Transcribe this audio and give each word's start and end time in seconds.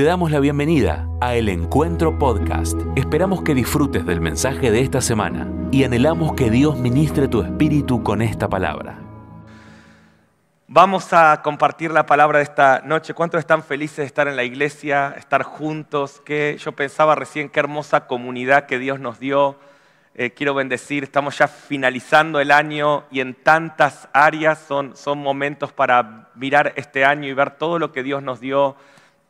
Te 0.00 0.06
damos 0.06 0.30
la 0.30 0.40
bienvenida 0.40 1.06
a 1.20 1.34
El 1.34 1.50
Encuentro 1.50 2.18
Podcast. 2.18 2.80
Esperamos 2.96 3.42
que 3.42 3.54
disfrutes 3.54 4.06
del 4.06 4.22
mensaje 4.22 4.70
de 4.70 4.80
esta 4.80 5.02
semana 5.02 5.46
y 5.70 5.84
anhelamos 5.84 6.32
que 6.32 6.50
Dios 6.50 6.78
ministre 6.78 7.28
tu 7.28 7.42
espíritu 7.42 8.02
con 8.02 8.22
esta 8.22 8.48
palabra. 8.48 8.98
Vamos 10.68 11.12
a 11.12 11.42
compartir 11.42 11.90
la 11.90 12.06
palabra 12.06 12.38
de 12.38 12.44
esta 12.44 12.80
noche. 12.82 13.12
¿Cuántos 13.12 13.40
están 13.40 13.62
felices 13.62 13.98
de 13.98 14.04
estar 14.04 14.26
en 14.26 14.36
la 14.36 14.42
iglesia, 14.42 15.14
estar 15.18 15.42
juntos? 15.42 16.22
Que 16.24 16.56
yo 16.58 16.72
pensaba 16.72 17.14
recién 17.14 17.50
qué 17.50 17.60
hermosa 17.60 18.06
comunidad 18.06 18.64
que 18.64 18.78
Dios 18.78 19.00
nos 19.00 19.20
dio. 19.20 19.58
Eh, 20.14 20.30
quiero 20.30 20.54
bendecir, 20.54 21.04
estamos 21.04 21.36
ya 21.36 21.46
finalizando 21.46 22.40
el 22.40 22.52
año 22.52 23.04
y 23.10 23.20
en 23.20 23.34
tantas 23.34 24.08
áreas 24.14 24.64
son, 24.66 24.96
son 24.96 25.18
momentos 25.18 25.74
para 25.74 26.30
mirar 26.36 26.72
este 26.76 27.04
año 27.04 27.28
y 27.28 27.34
ver 27.34 27.50
todo 27.50 27.78
lo 27.78 27.92
que 27.92 28.02
Dios 28.02 28.22
nos 28.22 28.40
dio 28.40 28.76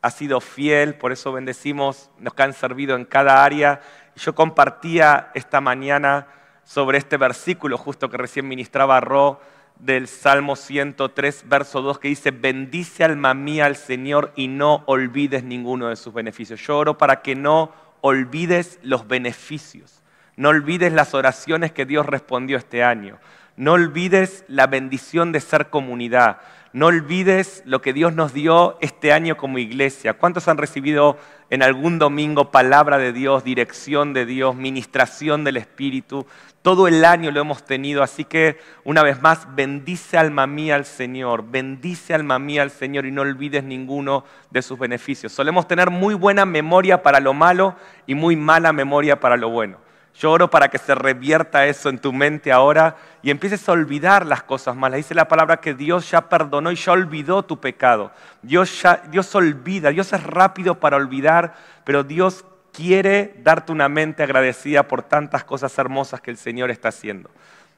ha 0.03 0.11
sido 0.11 0.41
fiel, 0.41 0.95
por 0.95 1.13
eso 1.13 1.33
bendecimos, 1.33 2.11
nos 2.19 2.33
han 2.39 2.53
servido 2.53 2.97
en 2.97 3.05
cada 3.05 3.45
área. 3.45 3.81
Yo 4.17 4.35
compartía 4.35 5.31
esta 5.35 5.61
mañana 5.61 6.27
sobre 6.65 6.99
este 6.99 7.17
versículo 7.17 7.77
justo 7.77 8.09
que 8.09 8.17
recién 8.17 8.49
ministraba 8.49 9.01
Ro 9.01 9.41
del 9.81 10.09
Salmo 10.09 10.57
103, 10.57 11.45
verso 11.49 11.83
2, 11.83 11.99
que 11.99 12.09
dice, 12.09 12.31
bendice 12.31 13.03
alma 13.03 13.35
mía 13.35 13.67
al 13.67 13.77
Señor 13.77 14.33
y 14.37 14.49
no 14.49 14.83
olvides 14.87 15.43
ninguno 15.43 15.89
de 15.89 15.97
sus 15.97 16.13
beneficios. 16.13 16.61
Yo 16.61 16.79
oro 16.79 16.99
para 16.99 17.23
que 17.23 17.35
no 17.35 17.73
olvides 18.03 18.79
los 18.83 19.09
beneficios, 19.09 20.03
no 20.37 20.51
olvides 20.51 20.93
las 20.93 21.15
oraciones 21.15 21.73
que 21.73 21.87
Dios 21.87 22.07
respondió 22.07 22.57
este 22.59 22.85
año, 22.85 23.19
no 23.57 23.73
olvides 23.73 24.45
la 24.49 24.67
bendición 24.67 25.33
de 25.33 25.41
ser 25.41 25.71
comunidad, 25.71 26.39
no 26.73 26.87
olvides 26.87 27.63
lo 27.67 27.83
que 27.83 27.93
Dios 27.93 28.15
nos 28.15 28.33
dio 28.33 28.79
este 28.81 29.13
año 29.13 29.37
como 29.37 29.59
iglesia. 29.59 30.15
¿Cuántos 30.15 30.47
han 30.47 30.57
recibido 30.57 31.19
en 31.51 31.65
algún 31.65 31.99
domingo 31.99 32.53
palabra 32.53 32.99
de 32.99 33.13
Dios, 33.13 33.43
dirección 33.43 34.13
de 34.13 34.25
Dios, 34.25 34.55
ministración 34.55 35.43
del 35.43 35.57
Espíritu? 35.57 36.27
Todo 36.63 36.87
el 36.87 37.05
año 37.05 37.33
lo 37.33 37.41
hemos 37.41 37.65
tenido, 37.65 38.05
así 38.05 38.25
que 38.25 38.61
una 38.85 39.03
vez 39.03 39.21
más, 39.21 39.53
bendice 39.57 40.17
alma 40.17 40.47
mía 40.47 40.77
al 40.77 40.85
Señor, 40.85 41.51
bendice 41.51 42.15
alma 42.15 42.39
mía 42.39 42.63
al 42.63 42.71
Señor 42.71 43.05
y 43.05 43.11
no 43.11 43.23
olvides 43.23 43.65
ninguno 43.65 44.25
de 44.51 44.63
sus 44.63 44.79
beneficios. 44.79 45.33
Solemos 45.33 45.67
tener 45.67 45.91
muy 45.91 46.15
buena 46.15 46.45
memoria 46.45 47.03
para 47.03 47.19
lo 47.19 47.35
malo 47.35 47.75
y 48.07 48.15
muy 48.15 48.37
mala 48.37 48.73
memoria 48.73 49.19
para 49.19 49.37
lo 49.37 49.51
bueno. 49.51 49.90
Yo 50.21 50.33
oro 50.33 50.51
para 50.51 50.69
que 50.69 50.77
se 50.77 50.95
revierta 50.95 51.67
eso 51.67 51.89
en 51.89 51.99
tu 51.99 52.13
mente 52.13 52.53
ahora 52.53 52.95
y 53.23 53.31
empieces 53.31 53.67
a 53.67 53.73
olvidar 53.73 54.27
las 54.27 54.43
cosas 54.43 54.77
malas. 54.77 54.99
Dice 54.99 55.15
la 55.15 55.29
palabra 55.29 55.63
que 55.63 55.73
Dios 55.73 56.11
ya 56.11 56.29
perdonó 56.29 56.71
y 56.71 56.75
ya 56.75 56.93
olvidó 56.93 57.43
tu 57.43 57.59
pecado. 57.59 58.13
Dios, 58.43 58.83
ya, 58.83 59.03
Dios 59.11 59.35
olvida, 59.35 59.89
Dios 59.89 60.13
es 60.13 60.23
rápido 60.23 60.79
para 60.79 60.99
olvidar, 60.99 61.55
pero 61.85 62.05
Dios 62.05 62.45
quiere 62.71 63.35
darte 63.43 63.73
una 63.73 63.89
mente 63.89 64.23
agradecida 64.23 64.87
por 64.87 65.03
tantas 65.03 65.43
cosas 65.45 65.77
hermosas 65.79 66.21
que 66.21 66.31
el 66.31 66.37
Señor 66.37 66.71
está 66.71 66.89
haciendo. 66.89 67.31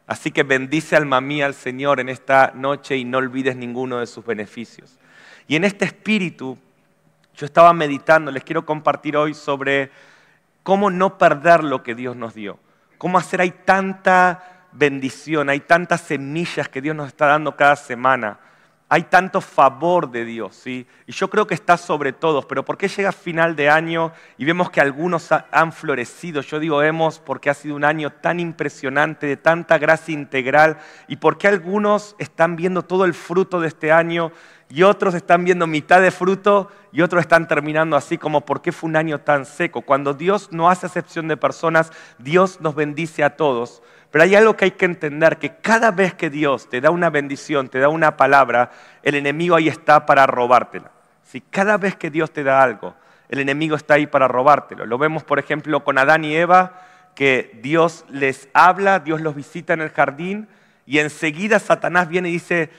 Así 0.09 0.33
que 0.33 0.43
bendice 0.43 0.97
alma 0.97 1.21
mía 1.21 1.47
al 1.47 1.55
Señor 1.55 2.01
en 2.01 2.09
esta 2.09 2.51
noche 2.56 2.97
y 2.97 3.05
no 3.05 3.19
olvides 3.19 3.55
ninguno 3.55 4.01
de 4.01 4.09
sus 4.09 4.27
beneficios. 4.27 4.99
Y 5.47 5.55
en 5.55 5.62
este 5.62 5.84
espíritu, 5.84 6.59
yo 7.37 7.47
estaba 7.47 7.73
meditando, 7.73 8.33
les 8.33 8.43
quiero 8.43 8.67
compartir 8.67 9.17
hoy 9.17 9.33
sobre 9.33 9.93
cómo 10.63 10.91
no 10.91 11.19
perder 11.19 11.65
lo 11.65 11.83
que 11.83 11.95
Dios 11.95 12.17
nos 12.17 12.35
dio. 12.35 12.59
Cómo 12.99 13.19
hacer, 13.19 13.41
hay 13.41 13.51
tanta 13.51 14.69
bendición, 14.73 15.49
hay 15.49 15.61
tantas 15.61 16.01
semillas 16.03 16.69
que 16.69 16.81
Dios 16.81 16.97
nos 16.97 17.09
está 17.09 17.27
dando 17.27 17.57
cada 17.57 17.77
semana. 17.77 18.39
Hay 18.89 19.05
tanto 19.05 19.41
favor 19.41 20.11
de 20.11 20.27
Dios, 20.27 20.55
¿sí? 20.55 20.87
Y 21.07 21.13
yo 21.13 21.31
creo 21.31 21.47
que 21.47 21.55
está 21.55 21.79
sobre 21.79 22.13
todos, 22.13 22.45
pero 22.45 22.63
¿por 22.63 22.77
qué 22.77 22.89
llega 22.89 23.11
final 23.11 23.57
de 23.57 23.71
año 23.71 24.13
y 24.37 24.45
vemos 24.45 24.71
que 24.71 24.83
algunos 24.83 25.31
han 25.33 25.73
florecido? 25.73 26.43
Yo 26.43 26.61
digo 26.61 26.83
hemos 26.83 27.19
porque 27.19 27.49
ha 27.49 27.55
sido 27.55 27.75
un 27.75 27.85
año 27.85 28.11
tan 28.11 28.39
impresionante, 28.39 29.27
de 29.27 29.39
tanta 29.39 29.79
gracia 29.79 30.13
integral, 30.13 30.77
y 31.09 31.17
por 31.17 31.39
qué 31.39 31.49
algunos 31.49 32.15
están 32.19 32.55
viendo 32.55 32.83
todo 32.83 33.06
el 33.06 33.15
fruto 33.15 33.61
de 33.61 33.69
este 33.69 33.93
año 33.93 34.31
y 34.72 34.84
otros 34.84 35.12
están 35.12 35.44
viendo 35.44 35.66
mitad 35.66 36.00
de 36.00 36.10
fruto 36.10 36.71
y 36.93 37.03
otros 37.03 37.21
están 37.21 37.47
terminando 37.47 37.94
así 37.94 38.16
como 38.16 38.41
¿por 38.41 38.62
qué 38.62 38.72
fue 38.72 38.88
un 38.88 38.97
año 38.97 39.21
tan 39.21 39.44
seco? 39.44 39.83
Cuando 39.83 40.15
Dios 40.15 40.49
no 40.50 40.71
hace 40.71 40.87
excepción 40.87 41.28
de 41.28 41.37
personas, 41.37 41.93
Dios 42.19 42.59
nos 42.62 42.75
bendice 42.75 43.22
a 43.22 43.37
todos. 43.37 43.83
Pero 44.10 44.25
hay 44.25 44.34
algo 44.34 44.56
que 44.56 44.65
hay 44.65 44.71
que 44.71 44.87
entender, 44.87 45.37
que 45.37 45.56
cada 45.56 45.91
vez 45.91 46.15
que 46.15 46.31
Dios 46.31 46.71
te 46.71 46.81
da 46.81 46.88
una 46.88 47.10
bendición, 47.10 47.69
te 47.69 47.81
da 47.81 47.91
una 47.91 48.16
palabra, 48.16 48.71
el 49.03 49.15
enemigo 49.15 49.56
ahí 49.56 49.69
está 49.69 50.06
para 50.06 50.27
robártela. 50.27 50.91
Si 51.22 51.43
cada 51.43 51.77
vez 51.77 51.94
que 51.94 52.10
Dios 52.10 52.31
te 52.31 52.43
da 52.43 52.62
algo, 52.62 52.94
el 53.28 53.41
enemigo 53.41 53.77
está 53.77 53.94
ahí 53.94 54.06
para 54.06 54.27
robártelo. 54.27 54.87
Lo 54.87 54.97
vemos, 54.97 55.22
por 55.22 55.39
ejemplo, 55.39 55.84
con 55.84 55.99
Adán 55.99 56.25
y 56.25 56.34
Eva, 56.34 56.81
que 57.15 57.59
Dios 57.62 58.06
les 58.09 58.49
habla, 58.54 59.00
Dios 59.00 59.21
los 59.21 59.34
visita 59.34 59.75
en 59.75 59.83
el 59.83 59.91
jardín 59.91 60.49
y 60.87 60.99
enseguida 60.99 61.59
Satanás 61.59 62.09
viene 62.09 62.31
y 62.31 62.33
dice, 62.33 62.71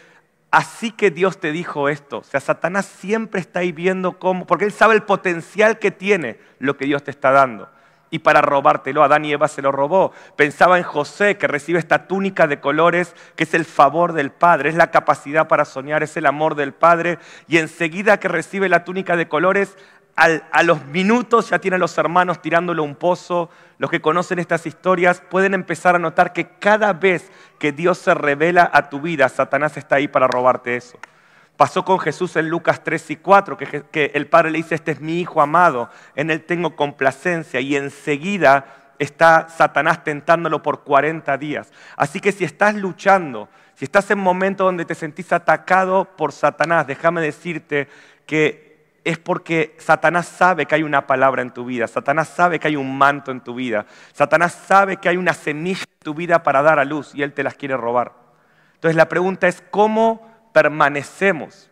Así 0.54 0.92
que 0.92 1.10
Dios 1.10 1.40
te 1.40 1.52
dijo 1.52 1.90
esto. 1.90 2.20
O 2.20 2.24
sea, 2.24 2.40
Satanás 2.40 2.86
siempre 2.86 3.42
está 3.42 3.62
ahí 3.62 3.72
viendo 3.72 4.20
cómo, 4.20 4.46
porque 4.46 4.66
él 4.66 4.72
sabe 4.72 4.94
el 4.94 5.02
potencial 5.02 5.80
que 5.80 5.90
tiene 5.90 6.40
lo 6.60 6.78
que 6.78 6.86
Dios 6.86 7.04
te 7.04 7.10
está 7.10 7.32
dando. 7.32 7.72
Y 8.12 8.20
para 8.20 8.40
robártelo, 8.40 9.04
Adán 9.04 9.26
y 9.26 9.32
Eva 9.32 9.48
se 9.48 9.64
lo 9.64 9.72
robó. 9.72 10.12
Pensaba 10.36 10.78
en 10.78 10.84
José, 10.84 11.40
que 11.40 11.48
recibe 11.48 11.80
esta 11.80 12.06
túnica 12.06 12.46
de 12.46 12.60
colores, 12.60 13.16
que 13.36 13.46
es 13.46 13.56
el 13.56 13.66
favor 13.66 14.14
del 14.14 14.30
Padre, 14.30 14.70
es 14.70 14.76
la 14.76 14.92
capacidad 14.92 15.48
para 15.48 15.66
soñar, 15.66 16.04
es 16.04 16.18
el 16.18 16.28
amor 16.28 16.54
del 16.54 16.72
Padre. 16.72 17.18
Y 17.48 17.58
enseguida 17.58 18.20
que 18.20 18.28
recibe 18.28 18.70
la 18.70 18.84
túnica 18.84 19.16
de 19.16 19.28
colores, 19.28 19.76
a 20.16 20.64
los 20.64 20.86
minutos 20.86 21.50
ya 21.50 21.60
tiene 21.60 21.76
a 21.76 21.80
los 21.80 21.98
hermanos 21.98 22.42
tirándole 22.42 22.82
un 22.82 22.96
pozo. 22.96 23.50
Los 23.80 23.90
que 23.90 24.02
conocen 24.02 24.40
estas 24.40 24.66
historias 24.66 25.22
pueden 25.22 25.54
empezar 25.54 25.96
a 25.96 26.00
notar 26.00 26.34
que 26.34 26.50
cada 26.60 26.94
vez 26.94 27.32
que 27.58 27.72
Dios 27.72 27.98
se 27.98 28.14
revela 28.14 28.70
a 28.72 28.90
tu 28.90 29.02
vida, 29.02 29.28
Satanás 29.28 29.76
está 29.78 29.96
ahí 29.96 30.08
para 30.08 30.28
robarte 30.28 30.76
eso. 30.76 31.00
Pasó 31.58 31.84
con 31.86 32.00
Jesús 32.00 32.36
en 32.36 32.50
Lucas 32.50 32.84
3 32.84 33.12
y 33.12 33.16
4, 33.18 33.58
que, 33.58 33.84
que 33.92 34.12
el 34.14 34.28
Padre 34.28 34.52
le 34.52 34.58
dice, 34.58 34.76
este 34.76 34.92
es 34.92 35.02
mi 35.02 35.20
Hijo 35.20 35.42
amado, 35.42 35.90
en 36.16 36.30
él 36.30 36.44
tengo 36.44 36.76
complacencia. 36.76 37.60
Y 37.60 37.76
enseguida 37.76 38.66
está 39.00 39.48
Satanás 39.50 40.04
tentándolo 40.04 40.62
por 40.62 40.84
40 40.84 41.38
días. 41.38 41.72
Así 41.96 42.20
que 42.20 42.32
si 42.32 42.44
estás 42.44 42.76
luchando, 42.76 43.50
si 43.76 43.86
estás 43.86 44.10
en 44.12 44.20
un 44.20 44.24
momento 44.24 44.64
donde 44.64 44.86
te 44.86 44.96
sentís 44.96 45.32
atacado 45.32 46.06
por 46.06 46.32
Satanás, 46.32 46.88
déjame 46.88 47.22
decirte 47.22 47.88
que 48.26 48.73
es 49.04 49.18
porque 49.18 49.76
Satanás 49.80 50.28
sabe 50.28 50.66
que 50.66 50.76
hay 50.76 50.84
una 50.84 51.06
palabra 51.08 51.42
en 51.42 51.52
tu 51.52 51.66
vida, 51.66 51.88
Satanás 51.88 52.30
sabe 52.30 52.60
que 52.60 52.68
hay 52.68 52.76
un 52.76 52.98
manto 52.98 53.32
en 53.32 53.42
tu 53.42 53.54
vida, 53.54 53.86
Satanás 54.14 54.54
sabe 54.54 54.98
que 54.98 55.10
hay 55.10 55.18
una 55.18 55.34
semilla 55.34 55.84
en 55.84 56.00
tu 56.00 56.14
vida 56.14 56.44
para 56.44 56.62
dar 56.62 56.80
a 56.80 56.86
luz 56.86 57.14
y 57.14 57.24
él 57.24 57.34
te 57.34 57.44
las 57.44 57.56
quiere 57.56 57.76
robar. 57.76 58.14
Entonces 58.76 58.96
la 58.96 59.10
pregunta 59.10 59.48
es, 59.48 59.64
¿cómo 59.72 60.30
permanecemos? 60.54 61.70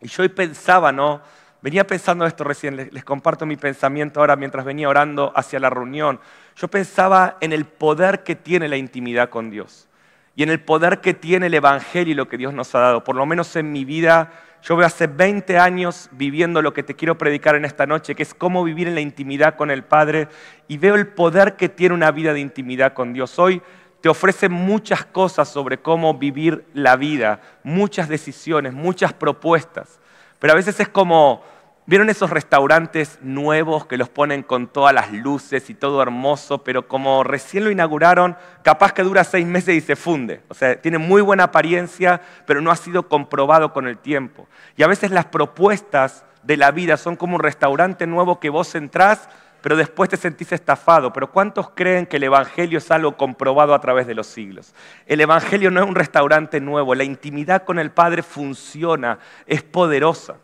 Y 0.00 0.08
yo 0.08 0.22
hoy 0.22 0.28
pensaba, 0.28 0.92
¿no? 0.92 1.20
Venía 1.62 1.86
pensando 1.86 2.26
esto 2.26 2.44
recién, 2.44 2.76
les, 2.76 2.92
les 2.92 3.04
comparto 3.04 3.46
mi 3.46 3.56
pensamiento 3.56 4.20
ahora 4.20 4.36
mientras 4.36 4.64
venía 4.64 4.88
orando 4.88 5.32
hacia 5.34 5.58
la 5.58 5.70
reunión. 5.70 6.20
Yo 6.54 6.68
pensaba 6.68 7.38
en 7.40 7.52
el 7.52 7.64
poder 7.64 8.22
que 8.22 8.36
tiene 8.36 8.68
la 8.68 8.76
intimidad 8.76 9.30
con 9.30 9.50
Dios 9.50 9.88
y 10.36 10.42
en 10.42 10.50
el 10.50 10.60
poder 10.60 11.00
que 11.00 11.14
tiene 11.14 11.46
el 11.46 11.54
Evangelio 11.54 12.12
y 12.12 12.14
lo 12.14 12.28
que 12.28 12.36
Dios 12.36 12.52
nos 12.52 12.72
ha 12.74 12.80
dado. 12.80 13.02
Por 13.02 13.16
lo 13.16 13.24
menos 13.24 13.56
en 13.56 13.72
mi 13.72 13.84
vida 13.84 14.30
yo 14.62 14.76
veo 14.76 14.86
hace 14.86 15.06
20 15.06 15.58
años 15.58 16.08
viviendo 16.12 16.62
lo 16.62 16.72
que 16.72 16.82
te 16.82 16.94
quiero 16.94 17.16
predicar 17.18 17.54
en 17.54 17.64
esta 17.64 17.86
noche, 17.86 18.14
que 18.14 18.22
es 18.22 18.34
cómo 18.34 18.64
vivir 18.64 18.88
en 18.88 18.94
la 18.94 19.00
intimidad 19.00 19.56
con 19.56 19.70
el 19.70 19.84
Padre, 19.84 20.28
y 20.68 20.78
veo 20.78 20.94
el 20.94 21.06
poder 21.06 21.56
que 21.56 21.68
tiene 21.68 21.94
una 21.94 22.10
vida 22.10 22.32
de 22.32 22.40
intimidad 22.40 22.92
con 22.92 23.12
Dios. 23.12 23.38
Hoy 23.38 23.62
te 24.00 24.08
ofrece 24.08 24.48
muchas 24.48 25.04
cosas 25.04 25.48
sobre 25.48 25.78
cómo 25.78 26.14
vivir 26.14 26.64
la 26.74 26.96
vida, 26.96 27.40
muchas 27.62 28.08
decisiones, 28.08 28.72
muchas 28.72 29.12
propuestas, 29.12 30.00
pero 30.38 30.52
a 30.52 30.56
veces 30.56 30.78
es 30.80 30.88
como 30.88 31.42
¿Vieron 31.88 32.10
esos 32.10 32.30
restaurantes 32.30 33.20
nuevos 33.22 33.86
que 33.86 33.96
los 33.96 34.08
ponen 34.08 34.42
con 34.42 34.66
todas 34.66 34.92
las 34.92 35.12
luces 35.12 35.70
y 35.70 35.74
todo 35.74 36.02
hermoso, 36.02 36.64
pero 36.64 36.88
como 36.88 37.22
recién 37.22 37.62
lo 37.62 37.70
inauguraron, 37.70 38.36
capaz 38.64 38.92
que 38.92 39.04
dura 39.04 39.22
seis 39.22 39.46
meses 39.46 39.76
y 39.76 39.80
se 39.80 39.94
funde? 39.94 40.40
O 40.48 40.54
sea, 40.54 40.80
tiene 40.82 40.98
muy 40.98 41.22
buena 41.22 41.44
apariencia, 41.44 42.20
pero 42.44 42.60
no 42.60 42.72
ha 42.72 42.76
sido 42.76 43.06
comprobado 43.06 43.72
con 43.72 43.86
el 43.86 43.98
tiempo. 43.98 44.48
Y 44.76 44.82
a 44.82 44.88
veces 44.88 45.12
las 45.12 45.26
propuestas 45.26 46.24
de 46.42 46.56
la 46.56 46.72
vida 46.72 46.96
son 46.96 47.14
como 47.14 47.36
un 47.36 47.42
restaurante 47.42 48.04
nuevo 48.04 48.40
que 48.40 48.50
vos 48.50 48.74
entrás, 48.74 49.28
pero 49.62 49.76
después 49.76 50.10
te 50.10 50.16
sentís 50.16 50.50
estafado. 50.50 51.12
Pero 51.12 51.30
¿cuántos 51.30 51.70
creen 51.70 52.06
que 52.06 52.16
el 52.16 52.24
Evangelio 52.24 52.78
es 52.78 52.90
algo 52.90 53.16
comprobado 53.16 53.74
a 53.74 53.80
través 53.80 54.08
de 54.08 54.14
los 54.16 54.26
siglos? 54.26 54.74
El 55.06 55.20
Evangelio 55.20 55.70
no 55.70 55.80
es 55.80 55.88
un 55.88 55.94
restaurante 55.94 56.60
nuevo, 56.60 56.96
la 56.96 57.04
intimidad 57.04 57.62
con 57.62 57.78
el 57.78 57.92
Padre 57.92 58.24
funciona, 58.24 59.20
es 59.46 59.62
poderosa. 59.62 60.38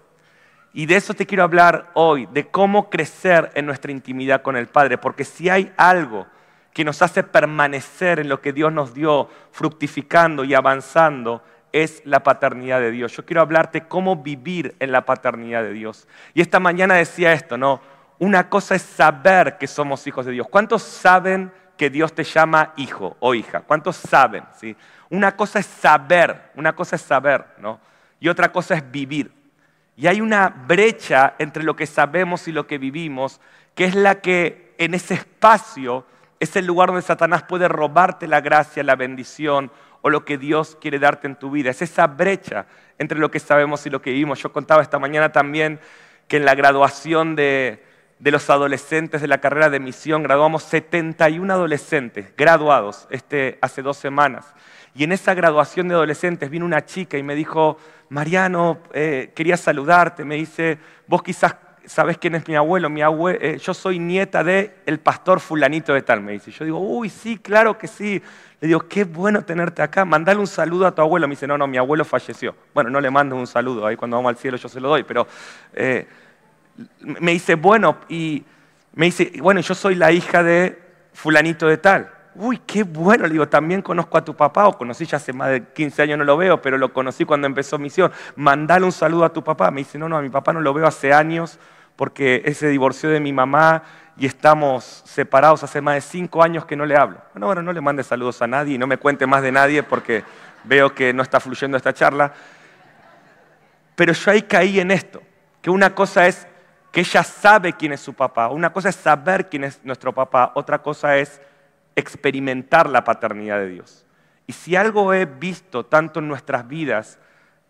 Y 0.73 0.87
de 0.87 0.97
eso 0.97 1.13
te 1.15 1.27
quiero 1.27 1.45
hablar 1.45 1.91
hoy, 1.95 2.27
de 2.33 2.49
cómo 2.49 2.89
crecer 2.89 3.51
en 3.55 3.67
nuestra 3.67 3.93
intimidad 3.93 4.43
con 4.43 4.57
el 4.57 4.69
Padre, 4.69 4.97
porque 4.97 5.25
si 5.25 5.51
hay 5.51 5.73
algo 5.77 6.27
que 6.73 6.85
nos 6.85 7.03
hace 7.03 7.23
permanecer 7.23 8.19
en 8.19 8.29
lo 8.29 8.41
que 8.41 8.53
Dios 8.53 8.73
nos 8.73 8.95
dio, 8.95 9.29
fructificando 9.51 10.45
y 10.45 10.55
avanzando, 10.55 11.43
es 11.73 12.03
la 12.05 12.23
paternidad 12.23 12.81
de 12.81 12.91
Dios. 12.91 13.17
Yo 13.17 13.25
quiero 13.25 13.43
hablarte 13.43 13.83
cómo 13.83 14.17
vivir 14.17 14.75
en 14.79 14.93
la 14.93 15.05
paternidad 15.05 15.63
de 15.63 15.73
Dios. 15.73 16.07
Y 16.35 16.41
esta 16.41 16.61
mañana 16.61 16.95
decía 16.95 17.33
esto, 17.33 17.57
¿no? 17.57 17.81
Una 18.19 18.49
cosa 18.49 18.75
es 18.75 18.83
saber 18.83 19.59
que 19.59 19.67
somos 19.67 20.07
hijos 20.07 20.27
de 20.27 20.33
Dios. 20.33 20.47
¿Cuántos 20.49 20.83
saben 20.83 21.53
que 21.77 21.91
Dios 21.91 22.15
te 22.15 22.25
llama 22.25 22.73
hijo 22.77 23.17
o 23.21 23.35
hija? 23.35 23.61
¿Cuántos 23.61 23.97
saben? 23.97 24.45
¿sí? 24.59 24.77
Una 25.11 25.35
cosa 25.35 25.59
es 25.59 25.67
saber, 25.67 26.53
una 26.55 26.75
cosa 26.75 26.97
es 26.97 27.03
saber, 27.03 27.45
¿no? 27.59 27.81
Y 28.21 28.29
otra 28.29 28.53
cosa 28.53 28.77
es 28.77 28.91
vivir. 28.91 29.42
Y 29.97 30.07
hay 30.07 30.21
una 30.21 30.49
brecha 30.49 31.35
entre 31.39 31.63
lo 31.63 31.77
que 31.77 31.87
sabemos 31.87 32.49
y 32.49 32.53
lo 32.53 32.67
que 32.67 32.79
vivimos, 32.79 33.41
que 33.75 33.85
es 33.85 33.95
la 33.95 34.21
que 34.21 34.75
en 34.79 34.95
ese 34.95 35.15
espacio 35.15 36.07
es 36.41 36.57
el 36.57 36.67
lugar 36.67 36.89
donde 36.89 37.03
Satanás 37.03 37.45
puede 37.45 37.69
robarte 37.69 38.27
la 38.27 38.41
gracia, 38.41 38.83
la 38.83 38.97
bendición 38.97 39.71
o 40.01 40.11
lo 40.11 40.25
que 40.25 40.39
Dios 40.39 40.77
quiere 40.81 40.99
darte 40.99 41.27
en 41.27 41.37
tu 41.37 41.51
vida. 41.51 41.71
Es 41.71 41.83
esa 41.83 42.07
brecha 42.07 42.67
entre 42.99 43.19
lo 43.19 43.31
que 43.31 43.39
sabemos 43.39 43.87
y 43.87 43.91
lo 43.91 44.03
que 44.03 44.11
vivimos. 44.11 44.43
Yo 44.43 44.53
contaba 44.53 44.83
esta 44.83 44.99
mañana 44.99 45.31
también 45.31 45.79
que 46.27 46.39
en 46.39 46.45
la 46.45 46.55
graduación 46.55 47.37
de, 47.37 47.85
los 48.31 48.49
adolescentes 48.51 49.21
de 49.21 49.27
la 49.27 49.39
carrera 49.39 49.69
de 49.69 49.81
misión 49.81 50.23
graduamos 50.23 50.63
71 50.63 51.53
adolescentes 51.53 52.33
graduados 52.37 53.09
este, 53.11 53.59
hace 53.61 53.83
dos 53.83 53.97
semanas. 53.97 54.55
Y 54.95 55.05
en 55.05 55.13
esa 55.13 55.35
graduación 55.35 55.89
de 55.89 55.95
adolescentes 55.95 56.51
vino 56.51 56.67
una 56.67 56.85
chica 56.85 57.17
y 57.17 57.23
me 57.23 57.35
dijo, 57.35 57.79
Mariano, 58.11 58.79
eh, 58.93 59.33
quería 59.35 59.57
saludarte. 59.57 60.25
Me 60.25 60.37
dice, 60.37 60.79
vos 61.07 61.23
quizás 61.23 61.57
sabés 61.87 62.19
quién 62.19 62.35
es 62.35 62.47
mi 62.47 62.55
abuelo. 62.55 62.91
Mi 62.91 63.03
abuelo 63.03 63.39
eh, 63.41 63.59
yo 63.59 63.73
soy 63.75 63.99
nieta 63.99 64.45
de 64.45 64.77
el 64.87 65.01
pastor 65.01 65.41
fulanito 65.41 65.95
de 65.95 66.03
tal, 66.03 66.21
me 66.21 66.33
dice. 66.33 66.51
Yo 66.51 66.65
digo, 66.65 66.79
uy, 66.79 67.09
sí, 67.09 67.39
claro 67.39 67.79
que 67.79 67.87
sí. 67.87 68.23
Le 68.61 68.69
digo, 68.69 68.87
qué 68.87 69.05
bueno 69.05 69.45
tenerte 69.45 69.83
acá. 69.83 70.05
Mandale 70.05 70.39
un 70.39 70.47
saludo 70.47 70.87
a 70.87 70.95
tu 70.95 71.01
abuelo. 71.01 71.27
Me 71.27 71.33
dice, 71.33 71.47
no, 71.47 71.57
no, 71.57 71.67
mi 71.67 71.79
abuelo 71.79 72.05
falleció. 72.05 72.55
Bueno, 72.75 72.91
no 72.91 73.01
le 73.01 73.11
mando 73.11 73.35
un 73.35 73.47
saludo. 73.47 73.87
Ahí 73.87 73.97
cuando 73.97 74.19
vamos 74.19 74.31
al 74.31 74.37
cielo 74.37 74.59
yo 74.59 74.69
se 74.69 74.79
lo 74.79 74.91
doy. 74.91 75.05
Pero 75.05 75.27
eh, 75.73 76.07
me 77.01 77.33
dice, 77.33 77.55
bueno, 77.55 77.99
y 78.09 78.45
me 78.95 79.07
dice, 79.07 79.33
bueno, 79.41 79.61
yo 79.61 79.75
soy 79.75 79.95
la 79.95 80.13
hija 80.13 80.43
de 80.43 80.81
fulanito 81.13 81.67
de 81.67 81.79
tal 81.79 82.11
uy, 82.35 82.59
qué 82.67 82.83
bueno, 82.83 83.27
le 83.27 83.33
digo, 83.33 83.49
también 83.49 83.83
conozco 83.83 84.17
a 84.17 84.25
tu 84.25 84.35
papá, 84.35 84.67
o 84.67 84.77
conocí 84.77 85.05
ya 85.05 85.17
hace 85.17 85.33
más 85.33 85.51
de 85.51 85.65
15 85.65 86.03
años, 86.03 86.19
no 86.19 86.25
lo 86.25 86.37
veo, 86.37 86.63
pero 86.63 86.79
lo 86.79 86.93
conocí 86.93 87.25
cuando 87.25 87.47
empezó 87.47 87.79
misión, 87.79 88.13
mandale 88.37 88.85
un 88.85 88.93
saludo 88.93 89.25
a 89.25 89.33
tu 89.33 89.43
papá. 89.45 89.71
Me 89.71 89.83
dice, 89.83 89.99
no, 89.99 90.09
no, 90.09 90.17
a 90.17 90.23
mi 90.23 90.31
papá 90.31 90.53
no 90.53 90.61
lo 90.61 90.73
veo 90.73 90.87
hace 90.87 91.13
años 91.13 91.59
porque 91.97 92.43
él 92.45 92.55
se 92.55 92.69
divorció 92.69 93.11
de 93.11 93.21
mi 93.21 93.33
mamá 93.33 93.83
y 94.17 94.27
estamos 94.27 95.03
separados 95.05 95.63
hace 95.63 95.81
más 95.81 95.95
de 95.95 96.01
5 96.01 96.43
años 96.43 96.65
que 96.65 96.77
no 96.77 96.87
le 96.87 96.97
hablo. 96.97 97.19
Bueno, 97.35 97.47
bueno, 97.47 97.63
no 97.63 97.73
le 97.73 97.81
mande 97.81 98.03
saludos 98.03 98.41
a 98.43 98.47
nadie 98.47 98.75
y 98.75 98.79
no 98.79 98.87
me 98.87 98.97
cuente 98.97 99.27
más 99.27 99.43
de 99.43 99.53
nadie 99.53 99.83
porque 99.83 100.25
veo 100.65 100.95
que 100.95 101.13
no 101.13 101.23
está 101.23 101.39
fluyendo 101.39 101.77
esta 101.77 101.93
charla. 101.93 102.33
Pero 103.95 104.13
yo 104.15 104.31
ahí 104.31 104.43
caí 104.43 104.81
en 104.81 104.91
esto, 104.91 105.23
que 105.61 105.69
una 105.69 105.95
cosa 105.95 106.27
es 106.27 106.47
que 106.93 107.01
ella 107.01 107.25
sabe 107.25 107.73
quién 107.73 107.93
es 107.93 108.01
su 108.01 108.13
papá, 108.13 108.49
una 108.49 108.73
cosa 108.73 108.91
es 108.91 108.97
saber 108.97 109.49
quién 109.49 109.65
es 109.65 109.81
nuestro 109.83 110.13
papá, 110.13 110.53
otra 110.55 110.83
cosa 110.83 111.17
es 111.17 111.41
experimentar 111.97 112.89
la 112.89 113.03
paternidad 113.03 113.59
de 113.59 113.69
Dios. 113.69 114.07
Y 114.47 114.53
si 114.53 114.77
algo 114.77 115.15
he 115.15 115.25
visto 115.25 115.87
tanto 115.87 116.21
en 116.21 116.29
nuestras 116.29 116.69
vidas, 116.69 117.19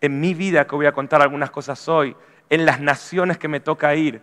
en 0.01 0.19
mi 0.19 0.33
vida, 0.33 0.67
que 0.67 0.75
voy 0.75 0.85
a 0.85 0.91
contar 0.91 1.21
algunas 1.21 1.51
cosas 1.51 1.87
hoy, 1.87 2.15
en 2.49 2.65
las 2.65 2.81
naciones 2.81 3.37
que 3.37 3.47
me 3.47 3.61
toca 3.61 3.95
ir, 3.95 4.21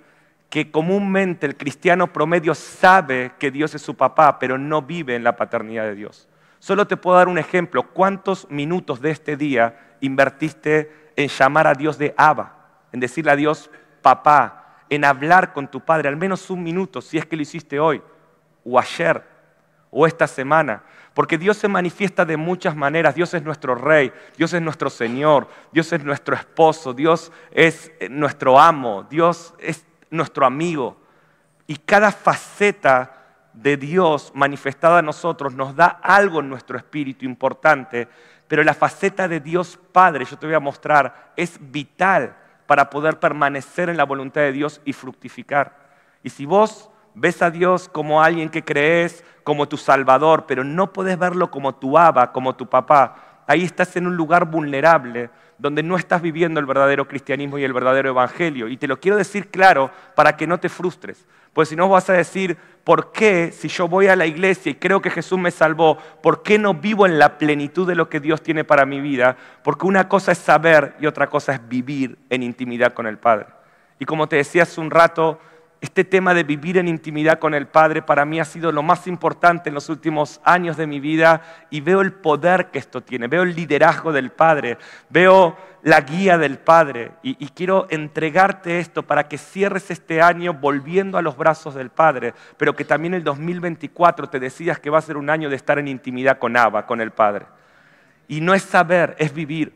que 0.50 0.70
comúnmente 0.70 1.46
el 1.46 1.56
cristiano 1.56 2.12
promedio 2.12 2.54
sabe 2.54 3.32
que 3.38 3.50
Dios 3.50 3.74
es 3.74 3.80
su 3.80 3.96
papá, 3.96 4.38
pero 4.38 4.58
no 4.58 4.82
vive 4.82 5.14
en 5.14 5.24
la 5.24 5.36
paternidad 5.36 5.84
de 5.84 5.94
Dios. 5.94 6.28
Solo 6.58 6.86
te 6.86 6.98
puedo 6.98 7.16
dar 7.16 7.28
un 7.28 7.38
ejemplo. 7.38 7.84
¿Cuántos 7.84 8.50
minutos 8.50 9.00
de 9.00 9.12
este 9.12 9.36
día 9.36 9.96
invertiste 10.00 11.12
en 11.16 11.28
llamar 11.28 11.66
a 11.66 11.74
Dios 11.74 11.96
de 11.96 12.14
Abba, 12.18 12.56
en 12.92 13.00
decirle 13.00 13.30
a 13.30 13.36
Dios 13.36 13.70
papá, 14.02 14.59
en 14.90 15.04
hablar 15.04 15.54
con 15.54 15.68
tu 15.68 15.80
padre, 15.80 16.08
al 16.08 16.16
menos 16.16 16.50
un 16.50 16.62
minuto, 16.62 17.00
si 17.00 17.16
es 17.16 17.24
que 17.24 17.36
lo 17.36 17.42
hiciste 17.42 17.80
hoy 17.80 18.02
o 18.64 18.78
ayer? 18.78 19.24
o 19.90 20.06
esta 20.06 20.26
semana. 20.26 20.82
Porque 21.14 21.38
Dios 21.38 21.56
se 21.56 21.68
manifiesta 21.68 22.24
de 22.24 22.36
muchas 22.36 22.76
maneras. 22.76 23.14
Dios 23.14 23.34
es 23.34 23.42
nuestro 23.42 23.74
rey, 23.74 24.12
Dios 24.36 24.52
es 24.52 24.62
nuestro 24.62 24.88
Señor, 24.90 25.48
Dios 25.72 25.92
es 25.92 26.04
nuestro 26.04 26.34
esposo, 26.34 26.94
Dios 26.94 27.32
es 27.50 27.90
eh, 27.98 28.08
nuestro 28.08 28.58
amo, 28.58 29.06
Dios 29.10 29.54
es 29.58 29.84
nuestro 30.10 30.46
amigo. 30.46 30.96
Y 31.66 31.76
cada 31.76 32.12
faceta 32.12 33.16
de 33.52 33.76
Dios 33.76 34.30
manifestada 34.34 34.98
a 34.98 35.02
nosotros 35.02 35.54
nos 35.54 35.74
da 35.74 35.86
algo 36.02 36.40
en 36.40 36.48
nuestro 36.48 36.78
espíritu 36.78 37.24
importante, 37.24 38.08
pero 38.46 38.62
la 38.62 38.74
faceta 38.74 39.28
de 39.28 39.40
Dios 39.40 39.78
Padre, 39.92 40.24
yo 40.24 40.38
te 40.38 40.46
voy 40.46 40.54
a 40.54 40.60
mostrar, 40.60 41.32
es 41.36 41.58
vital 41.60 42.36
para 42.70 42.88
poder 42.88 43.18
permanecer 43.18 43.88
en 43.88 43.96
la 43.96 44.04
voluntad 44.04 44.42
de 44.42 44.52
Dios 44.52 44.80
y 44.84 44.92
fructificar. 44.92 45.76
Y 46.22 46.30
si 46.30 46.46
vos 46.46 46.88
ves 47.16 47.42
a 47.42 47.50
Dios 47.50 47.88
como 47.88 48.22
alguien 48.22 48.48
que 48.48 48.64
crees, 48.64 49.24
como 49.42 49.66
tu 49.66 49.76
Salvador, 49.76 50.44
pero 50.46 50.62
no 50.62 50.92
puedes 50.92 51.18
verlo 51.18 51.50
como 51.50 51.74
tu 51.74 51.98
Aba, 51.98 52.30
como 52.30 52.54
tu 52.54 52.68
papá. 52.68 53.42
Ahí 53.48 53.64
estás 53.64 53.96
en 53.96 54.06
un 54.06 54.14
lugar 54.16 54.44
vulnerable, 54.44 55.30
donde 55.58 55.82
no 55.82 55.96
estás 55.96 56.22
viviendo 56.22 56.60
el 56.60 56.66
verdadero 56.66 57.08
cristianismo 57.08 57.58
y 57.58 57.64
el 57.64 57.72
verdadero 57.72 58.10
evangelio. 58.10 58.68
Y 58.68 58.76
te 58.76 58.86
lo 58.86 59.00
quiero 59.00 59.16
decir 59.16 59.50
claro 59.50 59.90
para 60.14 60.36
que 60.36 60.46
no 60.46 60.60
te 60.60 60.68
frustres. 60.68 61.26
Pues 61.52 61.68
si 61.68 61.76
no 61.76 61.88
vas 61.88 62.08
a 62.10 62.14
decir, 62.14 62.56
¿por 62.84 63.12
qué 63.12 63.52
si 63.52 63.68
yo 63.68 63.88
voy 63.88 64.06
a 64.06 64.16
la 64.16 64.26
iglesia 64.26 64.70
y 64.70 64.76
creo 64.76 65.02
que 65.02 65.10
Jesús 65.10 65.38
me 65.38 65.50
salvó, 65.50 65.98
¿por 66.22 66.42
qué 66.42 66.58
no 66.58 66.74
vivo 66.74 67.06
en 67.06 67.18
la 67.18 67.38
plenitud 67.38 67.86
de 67.86 67.94
lo 67.94 68.08
que 68.08 68.20
Dios 68.20 68.42
tiene 68.42 68.64
para 68.64 68.86
mi 68.86 69.00
vida? 69.00 69.36
Porque 69.62 69.86
una 69.86 70.08
cosa 70.08 70.32
es 70.32 70.38
saber 70.38 70.94
y 71.00 71.06
otra 71.06 71.28
cosa 71.28 71.54
es 71.54 71.68
vivir 71.68 72.18
en 72.30 72.42
intimidad 72.42 72.92
con 72.92 73.06
el 73.06 73.18
Padre. 73.18 73.46
Y 73.98 74.04
como 74.04 74.28
te 74.28 74.36
decía 74.36 74.62
hace 74.62 74.80
un 74.80 74.90
rato, 74.90 75.40
este 75.80 76.04
tema 76.04 76.34
de 76.34 76.44
vivir 76.44 76.76
en 76.76 76.88
intimidad 76.88 77.38
con 77.38 77.54
el 77.54 77.66
Padre 77.66 78.02
para 78.02 78.26
mí 78.26 78.38
ha 78.38 78.44
sido 78.44 78.70
lo 78.70 78.82
más 78.82 79.06
importante 79.06 79.70
en 79.70 79.74
los 79.74 79.88
últimos 79.88 80.40
años 80.44 80.76
de 80.76 80.86
mi 80.86 81.00
vida 81.00 81.42
y 81.70 81.80
veo 81.80 82.02
el 82.02 82.12
poder 82.12 82.70
que 82.70 82.78
esto 82.78 83.00
tiene, 83.00 83.28
veo 83.28 83.42
el 83.42 83.54
liderazgo 83.54 84.12
del 84.12 84.30
Padre, 84.30 84.76
veo 85.08 85.56
la 85.82 86.02
guía 86.02 86.36
del 86.36 86.58
Padre 86.58 87.12
y, 87.22 87.34
quiero 87.48 87.86
entregarte 87.88 88.78
esto 88.78 89.02
para 89.02 89.26
que 89.28 89.38
cierres 89.38 89.90
este 89.90 90.20
año 90.20 90.52
volviendo 90.52 91.16
a 91.16 91.22
los 91.22 91.38
brazos 91.38 91.74
del 91.74 91.88
Padre, 91.88 92.34
pero 92.58 92.76
que 92.76 92.84
también 92.84 93.14
el 93.14 93.24
2024 93.24 94.28
te 94.28 94.38
decidas 94.38 94.78
que 94.78 94.90
va 94.90 94.98
a 94.98 95.02
ser 95.02 95.16
un 95.16 95.30
año 95.30 95.48
de 95.48 95.56
estar 95.56 95.78
en 95.78 95.88
intimidad 95.88 96.38
con 96.38 96.56
Abba, 96.58 96.86
con 96.86 97.00
el 97.00 97.10
Padre. 97.10 97.46
Y 98.28 98.42
no 98.42 98.52
es 98.52 98.62
saber, 98.62 99.16
es 99.18 99.32
vivir. 99.32 99.72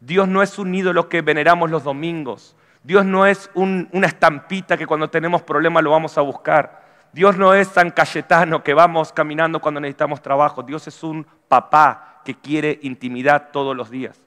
Dios 0.00 0.28
no 0.28 0.42
es 0.42 0.58
un 0.58 0.74
ídolo 0.74 1.08
que 1.08 1.22
veneramos 1.22 1.70
los 1.70 1.82
domingos. 1.82 2.54
Dios 2.86 3.04
no 3.04 3.26
es 3.26 3.50
una 3.54 4.06
estampita 4.06 4.76
que 4.76 4.86
cuando 4.86 5.10
tenemos 5.10 5.42
problemas 5.42 5.82
lo 5.82 5.90
vamos 5.90 6.16
a 6.18 6.20
buscar. 6.20 6.84
Dios 7.12 7.36
no 7.36 7.52
es 7.52 7.66
San 7.66 7.90
Cayetano 7.90 8.62
que 8.62 8.74
vamos 8.74 9.12
caminando 9.12 9.60
cuando 9.60 9.80
necesitamos 9.80 10.22
trabajo. 10.22 10.62
Dios 10.62 10.86
es 10.86 11.02
un 11.02 11.26
papá 11.48 12.20
que 12.24 12.36
quiere 12.36 12.78
intimidad 12.82 13.48
todos 13.50 13.76
los 13.76 13.90
días. 13.90 14.20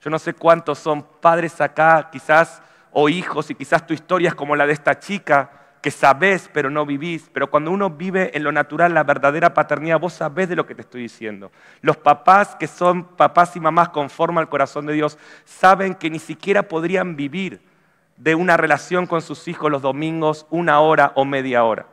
Yo 0.00 0.08
no 0.08 0.18
sé 0.18 0.32
cuántos 0.32 0.78
son 0.78 1.02
padres 1.20 1.60
acá, 1.60 2.08
quizás, 2.10 2.62
o 2.92 3.10
hijos, 3.10 3.50
y 3.50 3.54
quizás 3.54 3.86
tu 3.86 3.92
historia 3.92 4.30
es 4.30 4.34
como 4.34 4.56
la 4.56 4.66
de 4.66 4.72
esta 4.72 4.98
chica, 4.98 5.50
que 5.82 5.90
sabes 5.90 6.48
pero 6.50 6.70
no 6.70 6.86
vivís. 6.86 7.28
Pero 7.30 7.50
cuando 7.50 7.70
uno 7.70 7.90
vive 7.90 8.30
en 8.34 8.42
lo 8.42 8.52
natural 8.52 8.94
la 8.94 9.04
verdadera 9.04 9.52
paternidad, 9.52 10.00
vos 10.00 10.14
sabés 10.14 10.48
de 10.48 10.56
lo 10.56 10.64
que 10.64 10.74
te 10.74 10.80
estoy 10.80 11.02
diciendo. 11.02 11.52
Los 11.82 11.98
papás 11.98 12.56
que 12.56 12.68
son 12.68 13.04
papás 13.04 13.54
y 13.54 13.60
mamás 13.60 13.90
conforme 13.90 14.40
al 14.40 14.48
corazón 14.48 14.86
de 14.86 14.94
Dios 14.94 15.18
saben 15.44 15.94
que 15.94 16.08
ni 16.08 16.20
siquiera 16.20 16.62
podrían 16.62 17.16
vivir 17.16 17.70
de 18.16 18.34
una 18.34 18.56
relación 18.56 19.06
con 19.06 19.22
sus 19.22 19.48
hijos 19.48 19.70
los 19.70 19.82
domingos 19.82 20.46
una 20.50 20.80
hora 20.80 21.12
o 21.16 21.24
media 21.24 21.64
hora, 21.64 21.86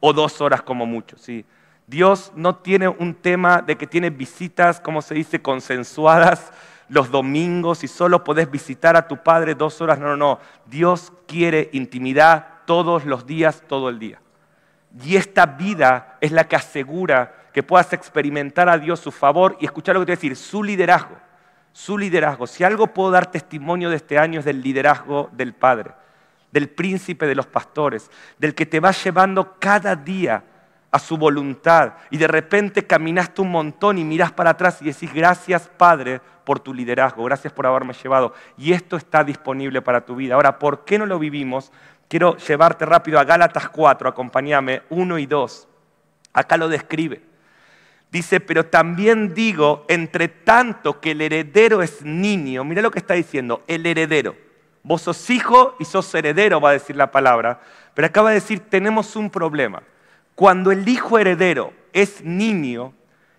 o 0.00 0.12
dos 0.12 0.40
horas 0.40 0.62
como 0.62 0.86
mucho. 0.86 1.16
¿sí? 1.18 1.44
Dios 1.86 2.32
no 2.34 2.56
tiene 2.56 2.88
un 2.88 3.14
tema 3.14 3.62
de 3.62 3.76
que 3.76 3.86
tiene 3.86 4.10
visitas, 4.10 4.80
como 4.80 5.02
se 5.02 5.14
dice, 5.14 5.42
consensuadas 5.42 6.52
los 6.88 7.10
domingos 7.10 7.82
y 7.82 7.88
solo 7.88 8.24
podés 8.24 8.50
visitar 8.50 8.96
a 8.96 9.08
tu 9.08 9.22
padre 9.22 9.54
dos 9.54 9.80
horas. 9.80 9.98
No, 9.98 10.08
no, 10.08 10.16
no. 10.16 10.38
Dios 10.66 11.12
quiere 11.26 11.70
intimidad 11.72 12.46
todos 12.66 13.04
los 13.04 13.26
días, 13.26 13.62
todo 13.66 13.88
el 13.88 13.98
día. 13.98 14.20
Y 15.02 15.16
esta 15.16 15.46
vida 15.46 16.18
es 16.20 16.30
la 16.30 16.46
que 16.46 16.56
asegura 16.56 17.34
que 17.52 17.62
puedas 17.62 17.92
experimentar 17.92 18.68
a 18.68 18.78
Dios 18.78 19.00
su 19.00 19.10
favor 19.10 19.56
y 19.60 19.64
escuchar 19.64 19.94
lo 19.94 20.00
que 20.00 20.06
te 20.06 20.12
voy 20.12 20.14
a 20.14 20.20
decir, 20.20 20.36
su 20.36 20.62
liderazgo 20.62 21.16
su 21.74 21.98
liderazgo. 21.98 22.46
Si 22.46 22.62
algo 22.62 22.86
puedo 22.86 23.10
dar 23.10 23.30
testimonio 23.30 23.90
de 23.90 23.96
este 23.96 24.16
año 24.16 24.38
es 24.38 24.46
del 24.46 24.62
liderazgo 24.62 25.28
del 25.32 25.52
Padre, 25.54 25.90
del 26.52 26.70
príncipe 26.70 27.26
de 27.26 27.34
los 27.34 27.46
pastores, 27.46 28.10
del 28.38 28.54
que 28.54 28.64
te 28.64 28.78
va 28.78 28.92
llevando 28.92 29.56
cada 29.58 29.96
día 29.96 30.44
a 30.92 30.98
su 31.00 31.18
voluntad 31.18 31.94
y 32.10 32.16
de 32.16 32.28
repente 32.28 32.86
caminaste 32.86 33.42
un 33.42 33.50
montón 33.50 33.98
y 33.98 34.04
miras 34.04 34.30
para 34.30 34.50
atrás 34.50 34.80
y 34.80 34.84
decís 34.84 35.12
gracias 35.12 35.68
Padre 35.76 36.20
por 36.44 36.60
tu 36.60 36.72
liderazgo, 36.72 37.24
gracias 37.24 37.52
por 37.52 37.66
haberme 37.66 37.92
llevado. 37.92 38.34
Y 38.56 38.72
esto 38.72 38.96
está 38.96 39.24
disponible 39.24 39.82
para 39.82 40.04
tu 40.04 40.14
vida. 40.14 40.36
Ahora, 40.36 40.60
¿por 40.60 40.84
qué 40.84 40.96
no 40.96 41.06
lo 41.06 41.18
vivimos? 41.18 41.72
Quiero 42.06 42.36
llevarte 42.36 42.86
rápido 42.86 43.18
a 43.18 43.24
Gálatas 43.24 43.68
4, 43.70 44.08
acompáñame, 44.08 44.82
1 44.90 45.18
y 45.18 45.26
2. 45.26 45.68
Acá 46.34 46.56
lo 46.56 46.68
describe. 46.68 47.33
Dice, 48.14 48.38
pero 48.38 48.66
también 48.66 49.34
digo, 49.34 49.84
entre 49.88 50.28
tanto 50.28 51.00
que 51.00 51.10
el 51.10 51.20
heredero 51.20 51.82
es 51.82 52.02
niño, 52.02 52.62
mira 52.62 52.80
lo 52.80 52.92
que 52.92 53.00
está 53.00 53.14
diciendo, 53.14 53.64
el 53.66 53.84
heredero. 53.86 54.36
Vos 54.84 55.02
sos 55.02 55.30
hijo 55.30 55.74
y 55.80 55.84
sos 55.84 56.14
heredero, 56.14 56.60
va 56.60 56.70
a 56.70 56.74
decir 56.74 56.94
la 56.94 57.10
palabra. 57.10 57.60
Pero 57.92 58.06
acaba 58.06 58.28
de 58.28 58.36
decir, 58.36 58.60
tenemos 58.60 59.16
un 59.16 59.30
problema. 59.30 59.82
Cuando 60.36 60.70
el 60.70 60.88
hijo 60.88 61.18
heredero 61.18 61.72
es 61.92 62.22
niño, 62.22 62.94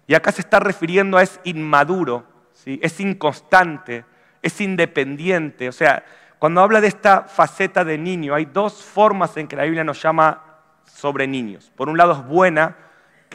y 0.08 0.14
acá 0.14 0.34
se 0.34 0.42
está 0.42 0.60
refiriendo 0.60 1.16
a 1.16 1.24
es 1.24 1.40
inmaduro, 1.46 2.26
¿sí? 2.52 2.78
es 2.84 3.00
inconstante, 3.00 4.04
es 4.42 4.60
independiente. 4.60 5.70
O 5.70 5.72
sea, 5.72 6.04
cuando 6.38 6.60
habla 6.60 6.82
de 6.82 6.90
esta 6.90 7.22
faceta 7.22 7.86
de 7.86 7.98
niño, 7.98 8.36
hay 8.36 8.44
dos 8.44 8.84
formas 8.84 9.38
en 9.38 9.48
que 9.48 9.56
la 9.56 9.64
Biblia 9.64 9.86
nos 9.86 10.02
llama 10.02 10.44
sobre 10.84 11.28
niños. 11.28 11.72
Por 11.78 11.88
un 11.88 11.98
lado 11.98 12.12
es 12.12 12.26
buena, 12.28 12.76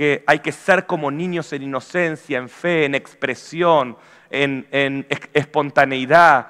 que 0.01 0.25
hay 0.27 0.39
que 0.39 0.51
ser 0.51 0.87
como 0.87 1.11
niños 1.11 1.53
en 1.53 1.63
inocencia, 1.63 2.39
en 2.39 2.49
fe, 2.49 2.87
en 2.87 2.95
expresión, 2.95 3.99
en, 4.31 5.07
espontaneidad. 5.35 6.49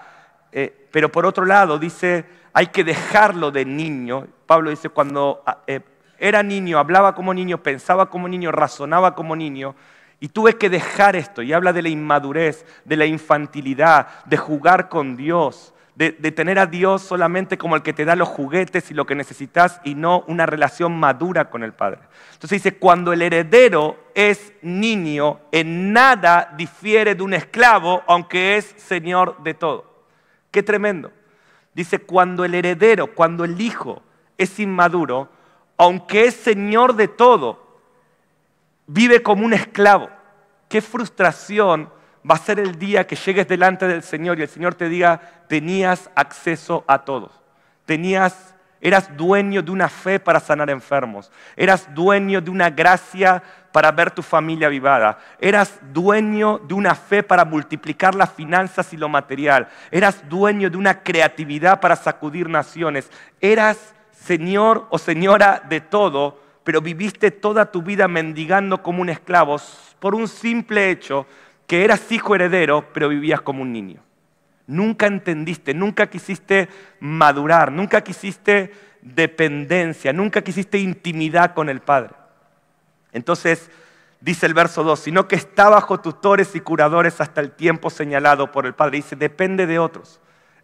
Eh, 0.53 0.87
pero 0.93 1.11
por 1.11 1.27
otro 1.27 1.45
lado 1.45 1.77
dice, 1.77 2.25
hay 2.53 2.69
que 2.69 2.85
dejarlo 2.85 3.51
de 3.51 3.65
niño. 3.65 4.29
Pablo 4.47 4.71
dice, 4.71 4.91
cuando 4.91 5.43
ah, 5.45 5.65
eh, 5.67 5.81
era 6.21 6.45
niño, 6.45 6.79
hablaba 6.79 7.13
como 7.13 7.35
niño, 7.35 7.61
pensaba 7.61 8.09
como 8.09 8.29
niño, 8.29 8.53
razonaba 8.53 9.17
como 9.17 9.35
niño. 9.35 9.75
Y 10.21 10.29
tuve 10.29 10.57
que 10.57 10.71
dejar 10.71 11.17
esto. 11.17 11.43
Y 11.43 11.53
habla 11.53 11.73
de 11.73 11.83
la 11.83 11.89
inmadurez, 11.89 12.65
de 12.85 12.97
la 12.97 13.07
infantilidad, 13.07 14.25
de 14.27 14.37
jugar 14.37 14.89
con 14.89 15.17
Dios, 15.17 15.75
de, 16.01 16.33
tener 16.33 16.59
a 16.59 16.65
Dios 16.65 17.03
solamente 17.03 17.59
como 17.59 17.77
el 17.77 17.83
que 17.83 17.93
te 17.93 18.07
da 18.07 18.17
los 18.17 18.29
juguetes 18.29 18.91
y 18.91 18.95
lo 18.95 19.05
que 19.05 19.15
necesitas 19.15 19.83
y 19.85 19.95
no 19.95 20.25
una 20.29 20.47
relación 20.47 20.99
madura 20.99 21.51
con 21.51 21.63
el 21.63 21.75
Padre. 21.75 22.01
Entonces 22.33 22.63
dice, 22.63 22.79
cuando 22.79 23.13
el 23.13 23.21
heredero 23.21 23.99
es 24.15 24.55
niño, 24.63 25.41
en 25.53 25.93
nada 25.93 26.55
difiere 26.57 27.15
de 27.15 27.23
un 27.23 27.35
esclavo, 27.35 28.03
aunque 28.07 28.57
es 28.57 28.75
señor 28.79 29.43
de 29.43 29.53
todo. 29.53 30.07
Qué 30.51 30.63
tremendo. 30.63 31.13
Dice, 31.75 31.99
cuando 31.99 32.47
el 32.47 32.55
heredero, 32.55 33.15
cuando 33.15 33.45
el 33.45 33.61
hijo 33.61 34.03
es 34.39 34.59
inmaduro, 34.59 35.29
aunque 35.77 36.25
es 36.25 36.35
señor 36.35 36.97
de 36.97 37.09
todo, 37.09 37.83
vive 38.87 39.23
como 39.23 39.45
un 39.45 39.53
esclavo. 39.53 40.09
Qué 40.67 40.81
frustración 40.81 41.91
va 42.29 42.35
a 42.35 42.39
ser 42.39 42.61
el 42.61 42.79
día 42.79 43.07
que 43.07 43.17
llegues 43.17 43.49
delante 43.49 43.87
del 43.87 44.03
Señor 44.03 44.39
y 44.39 44.43
el 44.43 44.49
Señor 44.49 44.75
te 44.75 44.89
diga, 44.89 45.21
tenías 45.49 46.11
acceso 46.15 46.85
a 46.87 47.05
todos. 47.05 47.33
Tenías 47.87 48.55
Eras 48.81 49.15
dueño 49.15 49.61
de 49.61 49.71
una 49.71 49.89
fe 49.89 50.19
para 50.19 50.41
sanar 50.41 50.71
enfermos. 50.71 51.31
Eras 51.55 51.95
dueño 51.95 52.41
de 52.41 52.51
una 52.51 52.71
gracia 52.71 53.43
para 53.73 53.93
ver 53.93 54.11
tu 54.11 54.23
familia 54.23 54.71
vivada. 54.71 55.19
Eras 55.39 55.79
dueño 55.93 56.59
de 56.67 56.73
una 56.73 56.95
fe 56.95 57.23
para 57.23 57.45
multiplicar 57.45 58.15
las 58.15 58.33
finanzas 58.33 58.93
y 58.95 58.97
lo 58.97 59.09
material. 59.11 59.69
Eras 59.91 60.27
dueño 60.29 60.71
de 60.71 60.79
una 60.79 61.03
creatividad 61.03 61.79
para 61.81 61.95
sacudir 61.95 62.49
naciones. 62.49 63.11
Eras 63.41 63.95
señor 64.13 64.87
o 64.89 64.97
señora 64.97 65.63
de 65.69 65.83
todo, 65.83 66.41
pero 66.65 66.81
viviste 66.81 67.31
toda 67.31 67.71
tu 67.71 67.83
vida 67.83 68.09
mendigando 68.09 68.83
como 68.83 69.03
un 69.03 69.11
esclavo 69.11 69.57
por 69.99 70.15
un 70.15 70.27
simple 70.27 70.91
hecho 70.91 71.27
que 71.71 71.85
eras 71.85 72.11
hijo 72.11 72.35
heredero, 72.35 72.93
pero 72.93 73.09
vivías 73.09 73.43
como 73.43 73.63
un 73.63 73.73
niño. 73.73 74.03
Nunca 74.67 75.07
entendiste, 75.07 75.73
nunca 75.73 76.09
quisiste 76.09 76.69
madurar, 76.99 77.71
nunca 77.71 78.01
quisiste 78.01 78.73
dependencia, 79.03 80.13
nunca 80.13 80.43
quisiste 80.43 80.79
intimidad 80.79 81.55
con 81.55 81.69
el 81.69 81.79
Padre. 81.79 82.17
Entonces, 83.13 83.71
dice 84.21 84.47
el 84.47 84.55
verso 84.55 84.83
2, 84.83 84.99
sino 84.99 85.29
que 85.29 85.37
está 85.37 85.69
bajo 85.69 86.01
tutores 86.01 86.57
y 86.57 86.61
curadores 86.61 87.21
hasta 87.21 87.41
el 87.41 87.53
tiempo 87.53 87.89
señalado 87.89 88.51
por 88.51 88.67
el 88.67 88.75
Padre. 88.75 88.97
Dice, 88.97 89.15
depende 89.15 89.69
de 89.69 89.79
otros. 89.79 90.19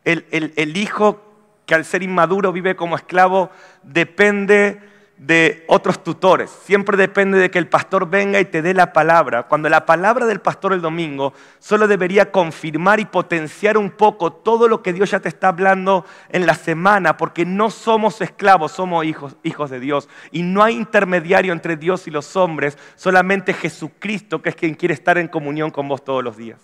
El, 0.04 0.26
el 0.32 0.76
hijo 0.76 1.22
que 1.66 1.76
al 1.76 1.84
ser 1.84 2.02
inmaduro 2.02 2.50
vive 2.50 2.74
como 2.74 2.96
esclavo, 2.96 3.52
depende 3.84 4.80
de 5.18 5.64
otros 5.66 6.04
tutores. 6.04 6.50
Siempre 6.50 6.96
depende 6.96 7.38
de 7.38 7.50
que 7.50 7.58
el 7.58 7.68
pastor 7.68 8.08
venga 8.08 8.38
y 8.38 8.44
te 8.44 8.60
dé 8.60 8.74
la 8.74 8.92
palabra. 8.92 9.44
Cuando 9.44 9.68
la 9.68 9.86
palabra 9.86 10.26
del 10.26 10.40
pastor 10.40 10.74
el 10.74 10.82
domingo 10.82 11.32
solo 11.58 11.88
debería 11.88 12.30
confirmar 12.30 13.00
y 13.00 13.06
potenciar 13.06 13.78
un 13.78 13.90
poco 13.90 14.32
todo 14.32 14.68
lo 14.68 14.82
que 14.82 14.92
Dios 14.92 15.10
ya 15.10 15.20
te 15.20 15.28
está 15.28 15.48
hablando 15.48 16.04
en 16.28 16.44
la 16.44 16.54
semana, 16.54 17.16
porque 17.16 17.46
no 17.46 17.70
somos 17.70 18.20
esclavos, 18.20 18.72
somos 18.72 19.06
hijos, 19.06 19.36
hijos 19.42 19.70
de 19.70 19.80
Dios. 19.80 20.08
Y 20.32 20.42
no 20.42 20.62
hay 20.62 20.76
intermediario 20.76 21.52
entre 21.52 21.76
Dios 21.76 22.06
y 22.06 22.10
los 22.10 22.36
hombres, 22.36 22.76
solamente 22.94 23.54
Jesucristo, 23.54 24.42
que 24.42 24.50
es 24.50 24.56
quien 24.56 24.74
quiere 24.74 24.92
estar 24.92 25.16
en 25.16 25.28
comunión 25.28 25.70
con 25.70 25.88
vos 25.88 26.04
todos 26.04 26.22
los 26.22 26.36
días. 26.36 26.60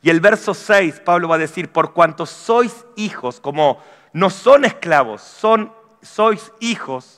Y 0.00 0.10
el 0.10 0.20
verso 0.20 0.54
6, 0.54 1.02
Pablo 1.04 1.28
va 1.28 1.34
a 1.34 1.38
decir, 1.38 1.68
por 1.70 1.92
cuanto 1.92 2.24
sois 2.24 2.86
hijos, 2.96 3.40
como 3.40 3.82
no 4.12 4.30
son 4.30 4.64
esclavos, 4.64 5.20
son 5.20 5.72
sois 6.02 6.52
hijos, 6.60 7.17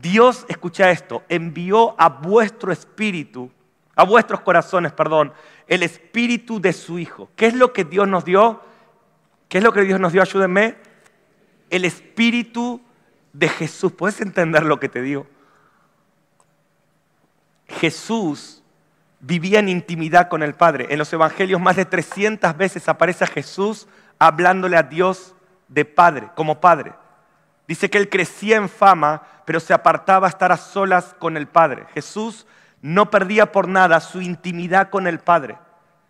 Dios, 0.00 0.46
escucha 0.48 0.90
esto, 0.90 1.22
envió 1.28 1.94
a 2.00 2.08
vuestro 2.08 2.72
espíritu, 2.72 3.50
a 3.94 4.04
vuestros 4.04 4.40
corazones, 4.40 4.92
perdón, 4.92 5.32
el 5.66 5.82
espíritu 5.82 6.60
de 6.60 6.72
su 6.72 6.98
Hijo. 6.98 7.30
¿Qué 7.36 7.46
es 7.46 7.54
lo 7.54 7.72
que 7.72 7.84
Dios 7.84 8.08
nos 8.08 8.24
dio? 8.24 8.62
¿Qué 9.48 9.58
es 9.58 9.64
lo 9.64 9.72
que 9.72 9.82
Dios 9.82 10.00
nos 10.00 10.12
dio? 10.12 10.22
Ayúdenme. 10.22 10.76
El 11.68 11.84
espíritu 11.84 12.80
de 13.32 13.48
Jesús. 13.48 13.92
¿Puedes 13.92 14.20
entender 14.20 14.64
lo 14.64 14.80
que 14.80 14.88
te 14.88 15.02
digo? 15.02 15.26
Jesús 17.68 18.62
vivía 19.20 19.58
en 19.58 19.68
intimidad 19.68 20.28
con 20.28 20.42
el 20.42 20.54
Padre. 20.54 20.86
En 20.90 20.98
los 20.98 21.12
evangelios 21.12 21.60
más 21.60 21.76
de 21.76 21.84
300 21.84 22.56
veces 22.56 22.88
aparece 22.88 23.24
a 23.24 23.28
Jesús 23.28 23.86
hablándole 24.18 24.76
a 24.76 24.82
Dios 24.82 25.34
de 25.68 25.84
Padre, 25.84 26.30
como 26.34 26.60
Padre. 26.60 26.94
Dice 27.70 27.88
que 27.88 27.98
él 27.98 28.08
crecía 28.08 28.56
en 28.56 28.68
fama, 28.68 29.22
pero 29.44 29.60
se 29.60 29.72
apartaba 29.72 30.26
a 30.26 30.30
estar 30.30 30.50
a 30.50 30.56
solas 30.56 31.14
con 31.20 31.36
el 31.36 31.46
Padre. 31.46 31.86
Jesús 31.94 32.44
no 32.82 33.12
perdía 33.12 33.52
por 33.52 33.68
nada 33.68 34.00
su 34.00 34.20
intimidad 34.20 34.90
con 34.90 35.06
el 35.06 35.20
Padre. 35.20 35.56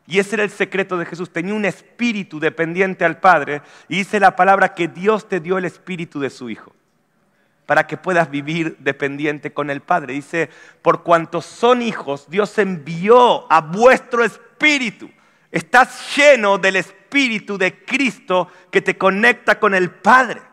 Y 0.06 0.20
ese 0.20 0.36
era 0.36 0.44
el 0.44 0.48
secreto 0.48 0.96
de 0.96 1.04
Jesús. 1.04 1.30
Tenía 1.30 1.52
un 1.52 1.66
espíritu 1.66 2.40
dependiente 2.40 3.04
al 3.04 3.20
Padre. 3.20 3.60
Y 3.88 3.98
dice 3.98 4.18
la 4.20 4.36
palabra 4.36 4.72
que 4.72 4.88
Dios 4.88 5.28
te 5.28 5.38
dio 5.38 5.58
el 5.58 5.66
espíritu 5.66 6.18
de 6.18 6.30
su 6.30 6.48
Hijo. 6.48 6.72
Para 7.66 7.86
que 7.86 7.98
puedas 7.98 8.30
vivir 8.30 8.78
dependiente 8.78 9.52
con 9.52 9.68
el 9.68 9.82
Padre. 9.82 10.14
Dice, 10.14 10.48
por 10.80 11.02
cuanto 11.02 11.42
son 11.42 11.82
hijos, 11.82 12.24
Dios 12.30 12.56
envió 12.56 13.52
a 13.52 13.60
vuestro 13.60 14.24
espíritu. 14.24 15.10
Estás 15.52 16.16
lleno 16.16 16.56
del 16.56 16.76
espíritu 16.76 17.58
de 17.58 17.84
Cristo 17.84 18.48
que 18.70 18.80
te 18.80 18.96
conecta 18.96 19.60
con 19.60 19.74
el 19.74 19.90
Padre. 19.90 20.48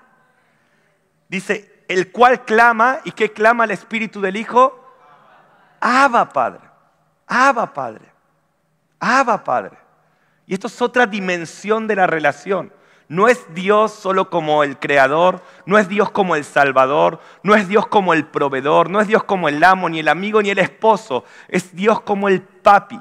Dice, 1.29 1.83
el 1.87 2.11
cual 2.11 2.45
clama, 2.45 2.99
¿y 3.03 3.11
qué 3.11 3.31
clama 3.31 3.65
el 3.65 3.71
Espíritu 3.71 4.21
del 4.21 4.35
Hijo? 4.35 4.83
Abba 5.79 6.29
Padre, 6.29 6.61
Abba 7.27 7.73
Padre, 7.73 8.05
Abba 8.99 9.43
Padre. 9.43 9.77
Y 10.45 10.53
esto 10.53 10.67
es 10.67 10.81
otra 10.81 11.05
dimensión 11.05 11.87
de 11.87 11.95
la 11.95 12.07
relación. 12.07 12.71
No 13.09 13.29
es 13.29 13.53
Dios 13.53 13.93
solo 13.93 14.29
como 14.29 14.63
el 14.63 14.79
creador, 14.79 15.41
no 15.65 15.77
es 15.77 15.87
Dios 15.87 16.11
como 16.11 16.35
el 16.35 16.43
salvador, 16.43 17.21
no 17.41 17.55
es 17.55 17.67
Dios 17.67 17.87
como 17.87 18.13
el 18.13 18.25
proveedor, 18.25 18.89
no 18.89 18.99
es 18.99 19.07
Dios 19.07 19.23
como 19.23 19.47
el 19.47 19.63
amo, 19.63 19.87
ni 19.87 19.99
el 19.99 20.09
amigo, 20.09 20.41
ni 20.41 20.49
el 20.49 20.59
esposo, 20.59 21.23
es 21.47 21.73
Dios 21.73 22.01
como 22.01 22.27
el 22.27 22.41
papi. 22.41 22.99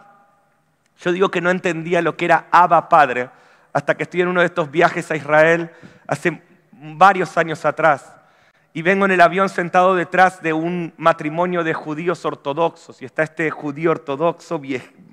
Yo 1.00 1.12
digo 1.12 1.30
que 1.30 1.40
no 1.40 1.50
entendía 1.50 2.02
lo 2.02 2.16
que 2.16 2.24
era 2.24 2.46
Abba 2.52 2.88
Padre 2.88 3.30
hasta 3.72 3.96
que 3.96 4.04
estoy 4.04 4.22
en 4.22 4.28
uno 4.28 4.40
de 4.40 4.46
estos 4.46 4.70
viajes 4.70 5.10
a 5.10 5.16
Israel 5.16 5.70
hace 6.06 6.40
varios 6.78 7.36
años 7.36 7.64
atrás 7.64 8.12
y 8.76 8.82
vengo 8.82 9.06
en 9.06 9.12
el 9.12 9.22
avión 9.22 9.48
sentado 9.48 9.94
detrás 9.94 10.42
de 10.42 10.52
un 10.52 10.92
matrimonio 10.98 11.64
de 11.64 11.72
judíos 11.72 12.26
ortodoxos 12.26 13.00
y 13.00 13.06
está 13.06 13.22
este 13.22 13.50
judío 13.50 13.90
ortodoxo 13.90 14.60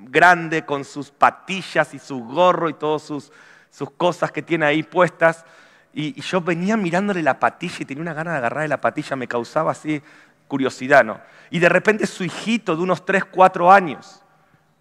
grande 0.09 0.65
con 0.65 0.83
sus 0.83 1.11
patillas 1.11 1.93
y 1.93 1.99
su 1.99 2.25
gorro 2.25 2.67
y 2.67 2.73
todas 2.73 3.03
sus, 3.03 3.31
sus 3.69 3.89
cosas 3.91 4.33
que 4.33 4.41
tiene 4.41 4.65
ahí 4.65 4.83
puestas. 4.83 5.45
Y, 5.93 6.19
yo 6.21 6.41
venía 6.41 6.75
mirándole 6.75 7.23
la 7.23 7.39
patilla 7.39 7.77
y 7.79 7.85
tenía 7.85 8.01
una 8.01 8.13
gana 8.13 8.33
de 8.33 8.39
agarrarle 8.39 8.67
la 8.67 8.81
patilla, 8.81 9.15
me 9.15 9.29
causaba 9.29 9.71
así 9.71 10.01
curiosidad, 10.49 11.05
¿no? 11.05 11.21
Y 11.49 11.59
de 11.59 11.69
repente 11.69 12.05
su 12.05 12.25
hijito 12.25 12.75
de 12.75 12.83
unos 12.83 13.05
3, 13.05 13.23
4 13.23 13.71
años, 13.71 14.21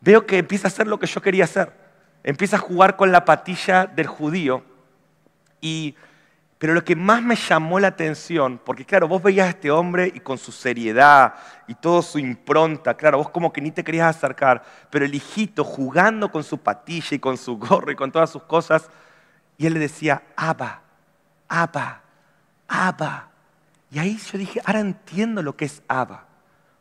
veo 0.01 0.27
que 0.27 0.39
empieza 0.39 0.67
a 0.67 0.71
hacer 0.71 0.89
lo 0.89 0.99
que 0.99 1.07
yo 1.07 1.23
quería 1.23 1.45
hacer. 1.45 1.73
Empieza 2.25 2.57
a 2.57 2.59
jugar 2.59 2.97
con 2.97 3.13
la 3.13 3.25
patilla 3.25 3.87
del 3.87 4.09
judío 4.09 4.65
y 5.61 5.95
pero 6.63 6.75
lo 6.75 6.85
que 6.85 6.95
más 6.95 7.21
me 7.21 7.35
llamó 7.35 7.81
la 7.81 7.89
atención, 7.89 8.61
porque 8.65 8.85
claro, 8.85 9.09
vos 9.09 9.21
veías 9.21 9.49
a 9.49 9.51
este 9.51 9.69
hombre 9.69 10.13
y 10.15 10.21
con 10.21 10.39
su 10.39 10.53
seriedad 10.53 11.35
y 11.67 11.75
toda 11.75 12.03
su 12.03 12.21
impronta, 12.21 12.95
claro, 12.95 13.19
vos 13.19 13.31
como 13.31 13.53
que 13.53 13.61
ni 13.61 13.73
te 13.73 13.83
querías 13.83 14.17
acercar, 14.17 14.63
pero 14.89 15.05
el 15.05 15.13
hijito 15.13 15.65
jugando 15.65 16.31
con 16.31 16.45
su 16.45 16.59
patilla 16.59 17.17
y 17.17 17.19
con 17.19 17.37
su 17.37 17.59
gorro 17.59 17.91
y 17.91 17.97
con 17.97 18.13
todas 18.13 18.31
sus 18.31 18.45
cosas, 18.45 18.89
y 19.59 19.67
él 19.67 19.75
le 19.75 19.81
decía, 19.81 20.23
Abba, 20.37 20.83
Abba, 21.49 22.01
Abba. 22.69 23.29
Y 23.91 23.99
ahí 23.99 24.17
yo 24.31 24.39
dije, 24.39 24.61
ahora 24.65 24.79
entiendo 24.79 25.43
lo 25.43 25.57
que 25.57 25.65
es 25.65 25.83
Abba. 25.89 26.27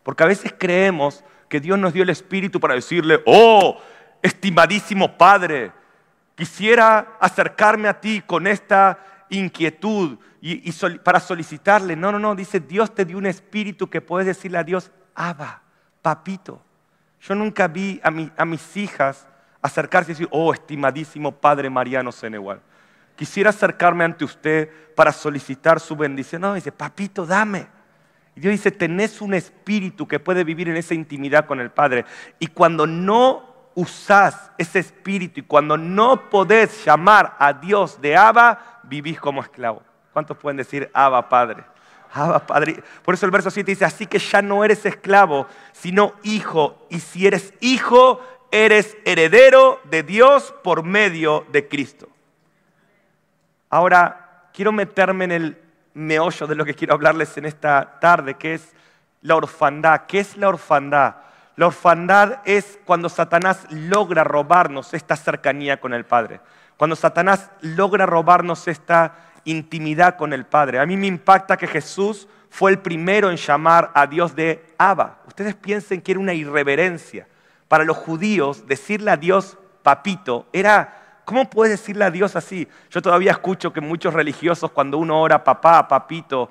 Porque 0.03 0.21
a 0.21 0.27
veces 0.27 0.53
creemos 0.55 1.23
que 1.49 1.59
Dios 1.59 1.79
nos 1.79 1.91
dio 1.91 2.03
el 2.03 2.11
Espíritu 2.11 2.59
para 2.59 2.75
decirle, 2.75 3.23
oh, 3.25 3.81
estimadísimo 4.21 5.17
Padre, 5.17 5.71
quisiera 6.35 7.17
acercarme 7.19 7.87
a 7.87 7.99
ti 7.99 8.21
con 8.21 8.45
esta 8.45 9.07
inquietud 9.31 10.19
y, 10.41 10.71
para 11.03 11.19
solicitarle. 11.19 11.95
No, 11.95 12.11
no, 12.11 12.19
no, 12.19 12.35
dice, 12.35 12.59
Dios 12.59 12.93
te 12.93 13.05
dio 13.05 13.17
un 13.17 13.25
espíritu 13.25 13.89
que 13.89 14.01
puedes 14.01 14.27
decirle 14.27 14.59
a 14.59 14.63
Dios, 14.63 14.91
Abba, 15.15 15.61
papito. 16.01 16.61
Yo 17.21 17.35
nunca 17.35 17.67
vi 17.67 17.99
a, 18.03 18.11
a 18.41 18.45
mis 18.45 18.77
hijas 18.77 19.27
acercarse 19.61 20.11
y 20.11 20.13
decir, 20.13 20.27
oh, 20.31 20.53
estimadísimo 20.53 21.31
Padre 21.31 21.69
Mariano 21.69 22.11
Senegal. 22.11 22.61
Quisiera 23.15 23.51
acercarme 23.51 24.03
ante 24.03 24.25
usted 24.25 24.69
para 24.95 25.11
solicitar 25.11 25.79
su 25.79 25.95
bendición. 25.95 26.41
No, 26.41 26.53
dice, 26.53 26.71
papito, 26.71 27.25
dame. 27.25 27.67
Y 28.35 28.41
Dios 28.41 28.51
dice, 28.51 28.71
tenés 28.71 29.21
un 29.21 29.33
espíritu 29.33 30.07
que 30.07 30.19
puede 30.19 30.43
vivir 30.43 30.69
en 30.69 30.77
esa 30.77 30.93
intimidad 30.93 31.45
con 31.45 31.59
el 31.59 31.69
Padre. 31.69 32.05
Y 32.39 32.47
cuando 32.47 32.87
no 32.87 33.50
usás 33.75 34.51
ese 34.57 34.79
espíritu 34.79 35.39
y 35.39 35.43
cuando 35.43 35.77
no 35.77 36.29
podés 36.29 36.83
llamar 36.85 37.35
a 37.39 37.53
Dios 37.53 38.01
de 38.01 38.15
Abba, 38.15 38.79
vivís 38.83 39.19
como 39.19 39.41
esclavo. 39.41 39.81
¿Cuántos 40.13 40.37
pueden 40.37 40.57
decir 40.57 40.89
Abba 40.93 41.29
Padre? 41.29 41.63
Abba 42.13 42.45
Padre. 42.45 42.83
Por 43.03 43.13
eso 43.13 43.25
el 43.25 43.31
verso 43.31 43.49
7 43.49 43.71
dice, 43.71 43.85
así 43.85 44.05
que 44.05 44.19
ya 44.19 44.41
no 44.41 44.65
eres 44.65 44.85
esclavo, 44.85 45.47
sino 45.71 46.13
hijo. 46.23 46.85
Y 46.89 46.99
si 46.99 47.25
eres 47.25 47.53
hijo, 47.61 48.21
eres 48.51 48.97
heredero 49.05 49.79
de 49.85 50.03
Dios 50.03 50.53
por 50.63 50.83
medio 50.83 51.45
de 51.51 51.67
Cristo. 51.67 52.09
Ahora, 53.69 54.49
quiero 54.53 54.73
meterme 54.73 55.25
en 55.25 55.31
el 55.31 55.61
meollo 55.93 56.47
de 56.47 56.55
lo 56.55 56.65
que 56.65 56.73
quiero 56.73 56.93
hablarles 56.93 57.37
en 57.37 57.45
esta 57.45 57.99
tarde, 57.99 58.35
que 58.35 58.55
es 58.55 58.73
la 59.21 59.37
orfandad. 59.37 60.01
¿Qué 60.07 60.19
es 60.19 60.35
la 60.35 60.49
orfandad? 60.49 61.15
La 61.55 61.67
orfandad 61.67 62.39
es 62.45 62.79
cuando 62.85 63.09
Satanás 63.09 63.65
logra 63.69 64.23
robarnos 64.23 64.93
esta 64.93 65.15
cercanía 65.15 65.79
con 65.79 65.93
el 65.93 66.05
Padre. 66.05 66.39
Cuando 66.77 66.95
Satanás 66.95 67.49
logra 67.61 68.05
robarnos 68.05 68.67
esta 68.67 69.15
intimidad 69.43 70.17
con 70.17 70.33
el 70.33 70.45
Padre. 70.45 70.79
A 70.79 70.85
mí 70.85 70.97
me 70.97 71.07
impacta 71.07 71.57
que 71.57 71.67
Jesús 71.67 72.27
fue 72.49 72.71
el 72.71 72.79
primero 72.79 73.29
en 73.29 73.37
llamar 73.37 73.91
a 73.93 74.07
Dios 74.07 74.35
de 74.35 74.65
Abba. 74.77 75.19
Ustedes 75.27 75.55
piensen 75.55 76.01
que 76.01 76.11
era 76.11 76.19
una 76.19 76.33
irreverencia. 76.33 77.27
Para 77.67 77.83
los 77.83 77.97
judíos, 77.97 78.67
decirle 78.67 79.11
a 79.11 79.17
Dios 79.17 79.57
papito 79.83 80.47
era 80.53 81.00
¿Cómo 81.25 81.49
puedes 81.49 81.79
decirle 81.79 82.03
a 82.03 82.11
Dios 82.11 82.35
así? 82.35 82.67
Yo 82.89 83.01
todavía 83.01 83.31
escucho 83.31 83.71
que 83.71 83.79
muchos 83.79 84.13
religiosos 84.13 84.71
cuando 84.71 84.97
uno 84.97 85.21
ora 85.21 85.43
papá, 85.43 85.87
papito, 85.87 86.49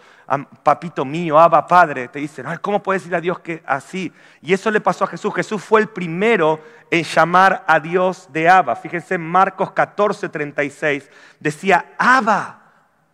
papito 0.63 1.05
mío, 1.05 1.39
Abba, 1.39 1.67
Padre, 1.67 2.09
te 2.09 2.21
dicen, 2.21 2.47
¿cómo 2.61 2.83
puedes 2.83 3.03
decirle 3.03 3.19
a 3.19 3.21
Dios 3.21 3.41
que 3.41 3.63
así? 3.67 4.13
Y 4.41 4.53
eso 4.53 4.71
le 4.71 4.81
pasó 4.81 5.05
a 5.05 5.09
Jesús. 5.09 5.35
Jesús 5.35 5.63
fue 5.63 5.81
el 5.81 5.89
primero 5.89 6.61
en 6.91 7.03
llamar 7.03 7.65
a 7.67 7.81
Dios 7.81 8.29
de 8.33 8.49
Abba. 8.49 8.77
Fíjense 8.77 9.17
en 9.17 9.27
Marcos 9.27 9.73
14, 9.73 10.29
36. 10.29 11.11
Decía, 11.41 11.93
Abba, 11.99 12.63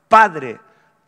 Padre, 0.08 0.60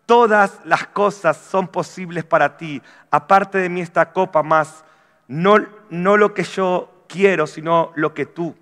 todas 0.07 0.61
las 0.64 0.87
cosas 0.87 1.37
son 1.37 1.69
posibles 1.69 2.25
para 2.25 2.57
ti. 2.57 2.83
Aparte 3.11 3.59
de 3.59 3.69
mí 3.69 3.83
esta 3.83 4.12
copa 4.12 4.43
más, 4.43 4.83
no, 5.26 5.59
no 5.90 6.17
lo 6.17 6.33
que 6.33 6.43
yo 6.43 7.05
quiero, 7.07 7.47
sino 7.47 7.93
lo 7.95 8.14
que 8.14 8.25
tú. 8.25 8.57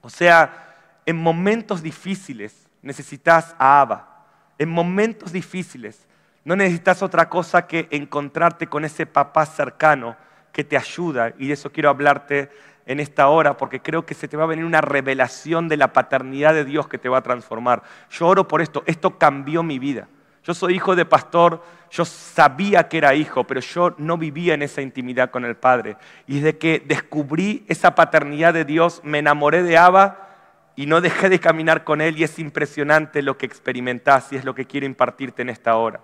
O 0.00 0.08
sea, 0.08 0.67
en 1.08 1.16
momentos 1.16 1.82
difíciles 1.82 2.68
necesitas 2.82 3.56
a 3.58 3.80
Abba. 3.80 4.26
En 4.58 4.68
momentos 4.68 5.32
difíciles 5.32 6.06
no 6.44 6.54
necesitas 6.54 7.02
otra 7.02 7.30
cosa 7.30 7.66
que 7.66 7.88
encontrarte 7.90 8.66
con 8.66 8.84
ese 8.84 9.06
papá 9.06 9.46
cercano 9.46 10.16
que 10.52 10.64
te 10.64 10.76
ayuda. 10.76 11.32
Y 11.38 11.46
de 11.46 11.54
eso 11.54 11.72
quiero 11.72 11.88
hablarte 11.88 12.50
en 12.84 13.00
esta 13.00 13.28
hora, 13.28 13.56
porque 13.56 13.80
creo 13.80 14.04
que 14.04 14.12
se 14.12 14.28
te 14.28 14.36
va 14.36 14.44
a 14.44 14.48
venir 14.48 14.66
una 14.66 14.82
revelación 14.82 15.66
de 15.66 15.78
la 15.78 15.94
paternidad 15.94 16.52
de 16.52 16.66
Dios 16.66 16.88
que 16.88 16.98
te 16.98 17.08
va 17.08 17.18
a 17.18 17.22
transformar. 17.22 17.82
Yo 18.10 18.26
oro 18.26 18.46
por 18.46 18.60
esto, 18.60 18.82
esto 18.84 19.16
cambió 19.16 19.62
mi 19.62 19.78
vida. 19.78 20.08
Yo 20.44 20.52
soy 20.52 20.74
hijo 20.74 20.94
de 20.94 21.06
pastor, 21.06 21.64
yo 21.90 22.04
sabía 22.04 22.86
que 22.88 22.98
era 22.98 23.14
hijo, 23.14 23.44
pero 23.44 23.60
yo 23.60 23.94
no 23.96 24.18
vivía 24.18 24.52
en 24.52 24.60
esa 24.60 24.82
intimidad 24.82 25.30
con 25.30 25.46
el 25.46 25.56
Padre. 25.56 25.96
Y 26.26 26.40
desde 26.40 26.58
que 26.58 26.82
descubrí 26.84 27.64
esa 27.66 27.94
paternidad 27.94 28.52
de 28.52 28.66
Dios, 28.66 29.00
me 29.04 29.20
enamoré 29.20 29.62
de 29.62 29.78
Abba 29.78 30.26
y 30.78 30.86
no 30.86 31.00
dejé 31.00 31.28
de 31.28 31.40
caminar 31.40 31.82
con 31.82 32.00
Él 32.00 32.16
y 32.16 32.22
es 32.22 32.38
impresionante 32.38 33.20
lo 33.20 33.36
que 33.36 33.46
experimentás 33.46 34.32
y 34.32 34.36
es 34.36 34.44
lo 34.44 34.54
que 34.54 34.64
quiero 34.64 34.86
impartirte 34.86 35.42
en 35.42 35.48
esta 35.48 35.74
hora. 35.74 35.98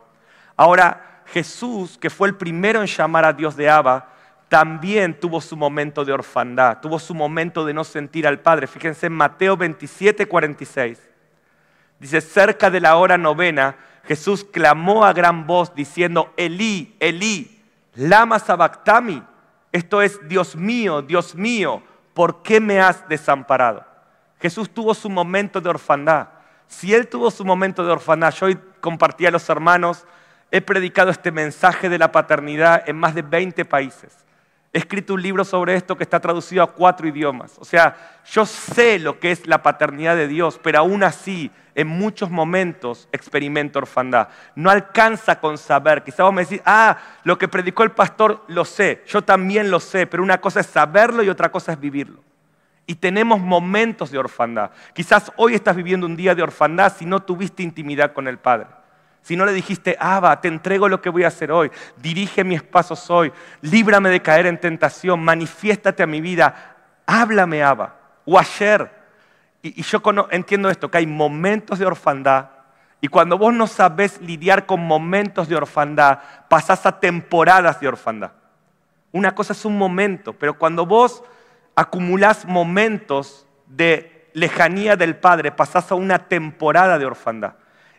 Ahora, 0.57 1.23
Jesús, 1.27 1.97
que 1.97 2.11
fue 2.11 2.27
el 2.27 2.35
primero 2.35 2.81
en 2.81 2.89
llamar 2.89 3.25
a 3.25 3.33
Dios 3.33 3.55
de 3.55 3.71
Abba, 3.71 4.09
también 4.49 5.21
tuvo 5.21 5.41
su 5.41 5.57
momento 5.57 6.05
de 6.05 6.13
orfandad, 6.13 6.81
tuvo 6.81 6.99
su 6.99 7.15
momento 7.15 7.65
de 7.65 7.73
no 7.73 7.85
sentir 7.85 8.27
al 8.27 8.41
Padre. 8.41 8.67
Fíjense 8.67 9.07
en 9.07 9.13
Mateo 9.13 9.57
27, 9.57 10.27
46. 10.27 11.01
Dice, 12.01 12.21
cerca 12.21 12.69
de 12.69 12.81
la 12.81 12.97
hora 12.97 13.17
novena, 13.17 13.77
Jesús 14.03 14.43
clamó 14.43 15.05
a 15.05 15.13
gran 15.13 15.47
voz 15.47 15.73
diciendo, 15.73 16.35
Elí, 16.37 16.97
Elí, 16.99 17.63
lama 17.95 18.41
sabactami. 18.41 19.23
Esto 19.71 20.03
es, 20.03 20.19
Dios 20.29 20.57
mío, 20.57 21.01
Dios 21.01 21.37
mío, 21.37 21.81
¿por 22.13 22.43
qué 22.43 22.59
me 22.59 22.81
has 22.81 23.09
desamparado? 23.09 23.94
Jesús 24.45 24.69
tuvo 24.69 24.93
su 24.93 25.09
momento 25.09 25.59
de 25.59 25.71
orfandad. 25.71 26.29
Si 26.67 26.93
Él 26.93 27.09
tuvo 27.09 27.31
su 27.31 27.47
momento 27.47 27.83
de 27.83 27.91
orfandad, 27.91 28.31
yo 28.35 28.45
hoy 28.45 28.59
compartí 28.83 29.25
a 29.25 29.31
los 29.31 29.49
hermanos, 29.49 30.05
he 30.51 30.61
predicado 30.61 31.11
este 31.11 31.33
mensaje 31.33 31.89
de 31.89 31.97
la 31.97 32.13
paternidad 32.13 32.87
en 32.87 32.95
más 32.97 33.15
de 33.15 33.23
20 33.23 33.65
países. 33.65 34.15
He 34.71 34.81
escrito 34.81 35.15
un 35.15 35.23
libro 35.23 35.47
sobre 35.47 35.75
esto 35.75 35.97
que 35.97 36.03
está 36.03 36.21
traducido 36.21 36.63
a 36.63 36.71
cuatro 36.71 37.09
idiomas. 37.09 37.57
O 37.59 37.65
sea, 37.65 37.97
yo 38.27 38.45
sé 38.45 38.99
lo 38.99 39.19
que 39.19 39.31
es 39.31 39.47
la 39.47 39.63
paternidad 39.63 40.15
de 40.15 40.29
Dios, 40.29 40.61
pero 40.63 40.81
aún 40.81 41.05
así, 41.05 41.51
en 41.75 41.87
muchos 41.87 42.29
momentos 42.29 43.09
experimento 43.13 43.79
orfandad. 43.79 44.29
No 44.57 44.69
alcanza 44.69 45.41
con 45.41 45.57
saber. 45.57 46.05
Quizás 46.05 46.19
vos 46.19 46.35
me 46.35 46.43
decís, 46.43 46.61
ah, 46.67 46.99
lo 47.23 47.39
que 47.39 47.49
predicó 47.49 47.83
el 47.83 47.93
pastor 47.93 48.45
lo 48.49 48.67
sé. 48.67 49.05
Yo 49.07 49.23
también 49.23 49.71
lo 49.71 49.81
sé, 49.81 50.07
pero 50.07 50.23
una 50.23 50.39
cosa 50.39 50.61
es 50.61 50.67
saberlo 50.67 51.23
y 51.23 51.31
otra 51.31 51.51
cosa 51.51 51.73
es 51.73 51.81
vivirlo. 51.81 52.34
Y 52.87 52.97
tenemos 52.97 53.41
momentos 53.41 54.11
de 54.11 54.19
orfandad. 54.19 54.71
Quizás 54.93 55.33
hoy 55.37 55.55
estás 55.55 55.75
viviendo 55.77 56.07
un 56.07 56.17
día 56.17 56.35
de 56.35 56.43
orfandad 56.43 56.93
si 56.97 57.07
no 57.07 57.21
tuviste 57.21 57.63
intimidad 57.63 58.13
con 58.13 58.29
el 58.29 58.39
Padre. 58.39 58.67
Si 59.23 59.37
no 59.37 59.47
le 59.47 59.53
dijiste, 59.53 59.97
Abba, 59.99 60.41
te 60.41 60.49
entrego 60.49 60.89
lo 60.89 61.01
que 61.01 61.09
voy 61.09 61.25
a 61.25 61.29
hacer 61.29 61.51
hoy, 61.51 61.71
dirige 61.97 62.45
mis 62.45 62.63
pasos 62.63 63.09
hoy, 63.09 63.33
líbrame 63.63 64.11
de 64.11 64.21
caer 64.21 64.45
en 64.45 64.61
tentación, 64.61 65.25
manifiéstate 65.25 66.03
a 66.03 66.07
mi 66.07 66.21
vida, 66.21 66.77
háblame, 67.07 67.63
Abba. 67.63 67.95
O 68.27 68.39
ayer. 68.39 68.91
Y, 69.63 69.81
y 69.81 69.83
yo 69.83 70.03
entiendo 70.31 70.69
esto, 70.69 70.91
que 70.91 70.99
hay 70.99 71.07
momentos 71.07 71.79
de 71.79 71.87
orfandad 71.87 72.49
y 73.05 73.09
cuando 73.09 73.37
vos 73.37 73.53
no 73.53 73.67
sabés 73.67 74.19
lidiar 74.23 74.65
con 74.65 74.81
momentos 74.81 75.47
de 75.47 75.55
orfandad, 75.55 76.21
pasás 76.49 76.87
a 76.87 77.01
temporadas 77.01 77.79
de 77.79 77.87
orfandad. 77.87 78.31
Una 79.13 79.35
cosa 79.35 79.53
es 79.53 79.63
un 79.67 79.77
momento, 79.77 80.33
pero 80.33 80.57
cuando 80.57 80.87
vos 80.87 81.23
acumulás 81.75 82.45
momentos 82.45 83.47
de 83.67 84.29
lejanía 84.33 84.97
del 84.97 85.17
Padre, 85.17 85.53
pasás 85.53 85.91
a 85.91 85.95
una 85.95 86.19
temporada 86.19 86.99
de 86.99 87.07
orfandad. 87.07 87.55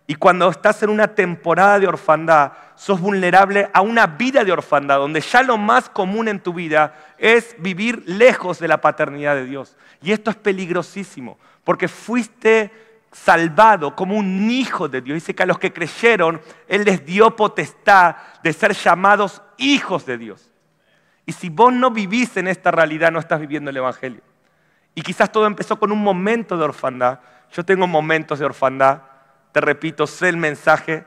Y 0.08 0.16
cuando 0.16 0.50
estás 0.50 0.84
en 0.84 0.90
una 0.90 1.08
temporada 1.08 1.80
de 1.80 1.88
orfandad, 1.88 2.52
sos 2.76 3.00
vulnerable 3.02 3.70
a 3.74 3.82
una 3.82 4.06
vida 4.06 4.44
de 4.44 4.52
orfandad, 4.52 5.00
donde 5.00 5.22
ya 5.22 5.42
lo 5.42 5.58
más 5.58 5.90
común 5.90 6.28
en 6.28 6.40
tu 6.40 6.54
vida 6.54 6.94
es 7.18 7.56
vivir 7.58 8.04
lejos 8.06 8.60
de 8.60 8.68
la 8.68 8.82
paternidad 8.82 9.36
de 9.36 9.46
Dios. 9.46 9.76
Y 10.04 10.12
esto 10.12 10.30
es 10.30 10.36
peligrosísimo, 10.36 11.40
porque 11.64 11.88
fuiste 11.88 12.72
salvado 13.12 13.96
como 13.96 14.16
un 14.16 14.52
hijo 14.52 14.88
de 14.88 15.02
Dios. 15.02 15.16
Dice 15.16 15.34
que 15.34 15.44
a 15.44 15.48
los 15.48 15.58
que 15.58 15.74
creyeron, 15.74 16.40
Él 16.68 16.84
les 16.84 17.04
dio 17.04 17.36
potestad 17.36 18.18
de 18.44 18.54
ser 18.54 18.74
llamados 18.74 19.42
hijos 19.58 20.06
de 20.06 20.18
Dios. 20.20 20.52
Y 21.26 21.34
si 21.34 21.50
vos 21.50 21.74
no 21.74 21.92
vivís 21.92 22.38
en 22.38 22.48
esta 22.48 22.72
realidad, 22.72 23.12
no 23.12 23.20
estás 23.20 23.40
viviendo 23.40 23.70
el 23.72 23.78
Evangelio. 23.78 24.22
Y 24.94 25.02
quizás 25.02 25.32
todo 25.32 25.46
empezó 25.48 25.78
con 25.78 25.92
un 25.92 26.02
momento 26.02 26.58
de 26.58 26.64
orfandad. 26.64 27.20
Yo 27.52 27.66
tengo 27.66 27.88
momentos 27.88 28.40
de 28.40 28.46
orfandad. 28.46 29.02
Te 29.52 29.62
repito, 29.62 30.08
sé 30.08 30.30
el 30.30 30.38
mensaje, 30.38 31.06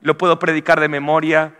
lo 0.00 0.16
puedo 0.16 0.38
predicar 0.38 0.80
de 0.80 0.88
memoria, 0.88 1.54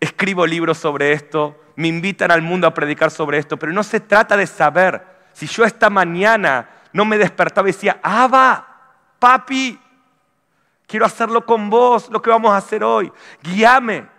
escribo 0.00 0.46
libros 0.46 0.78
sobre 0.78 1.12
esto, 1.12 1.60
me 1.76 1.88
invitan 1.88 2.30
al 2.30 2.42
mundo 2.42 2.66
a 2.66 2.74
predicar 2.74 3.10
sobre 3.10 3.38
esto, 3.38 3.56
pero 3.56 3.72
no 3.72 3.82
se 3.82 4.00
trata 4.00 4.36
de 4.36 4.46
saber. 4.46 5.04
Si 5.32 5.46
yo 5.46 5.64
esta 5.64 5.90
mañana 5.90 6.68
no 6.92 7.04
me 7.04 7.18
despertaba 7.18 7.68
y 7.68 7.72
decía, 7.72 7.98
Abba, 8.02 8.66
papi, 9.18 9.78
quiero 10.86 11.06
hacerlo 11.06 11.44
con 11.44 11.70
vos, 11.70 12.08
lo 12.10 12.22
que 12.22 12.30
vamos 12.30 12.52
a 12.52 12.58
hacer 12.58 12.84
hoy, 12.84 13.12
guíame. 13.42 14.13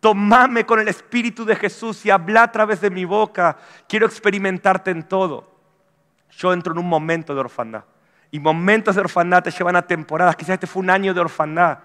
Tomame 0.00 0.64
con 0.64 0.80
el 0.80 0.88
Espíritu 0.88 1.44
de 1.44 1.54
Jesús 1.54 2.04
y 2.06 2.10
habla 2.10 2.44
a 2.44 2.52
través 2.52 2.80
de 2.80 2.90
mi 2.90 3.04
boca. 3.04 3.56
Quiero 3.86 4.06
experimentarte 4.06 4.90
en 4.90 5.02
todo. 5.02 5.50
Yo 6.30 6.52
entro 6.52 6.72
en 6.72 6.78
un 6.78 6.88
momento 6.88 7.34
de 7.34 7.40
orfandad. 7.40 7.84
Y 8.30 8.40
momentos 8.40 8.94
de 8.94 9.02
orfandad 9.02 9.42
te 9.42 9.50
llevan 9.50 9.76
a 9.76 9.82
temporadas. 9.82 10.36
Quizás 10.36 10.54
este 10.54 10.66
fue 10.66 10.82
un 10.82 10.90
año 10.90 11.12
de 11.12 11.20
orfandad. 11.20 11.78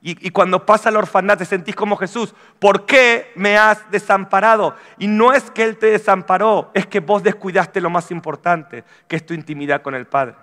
Y, 0.00 0.30
cuando 0.30 0.64
pasa 0.64 0.92
la 0.92 1.00
orfandad 1.00 1.38
te 1.38 1.44
sentís 1.44 1.74
como 1.74 1.96
Jesús. 1.96 2.34
¿Por 2.58 2.86
qué 2.86 3.32
me 3.34 3.56
has 3.56 3.90
desamparado? 3.90 4.76
Y 4.96 5.08
no 5.08 5.32
es 5.32 5.50
que 5.50 5.64
Él 5.64 5.76
te 5.76 5.86
desamparó, 5.86 6.70
es 6.72 6.86
que 6.86 7.00
vos 7.00 7.22
descuidaste 7.22 7.80
lo 7.80 7.90
más 7.90 8.10
importante, 8.12 8.84
que 9.08 9.16
es 9.16 9.26
tu 9.26 9.34
intimidad 9.34 9.82
con 9.82 9.94
el 9.94 10.06
Padre. 10.06 10.36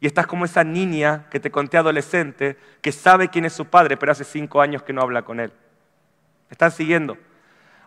Y 0.00 0.06
estás 0.06 0.26
como 0.26 0.44
esa 0.44 0.64
niña 0.64 1.26
que 1.30 1.40
te 1.40 1.50
conté 1.50 1.78
adolescente, 1.78 2.58
que 2.82 2.90
sabe 2.90 3.28
quién 3.28 3.44
es 3.44 3.52
su 3.52 3.66
padre, 3.66 3.96
pero 3.96 4.12
hace 4.12 4.24
cinco 4.24 4.60
años 4.60 4.82
que 4.82 4.92
no 4.92 5.00
habla 5.00 5.22
con 5.22 5.40
él. 5.40 5.52
¿Me 6.48 6.54
están 6.54 6.70
siguiendo? 6.70 7.16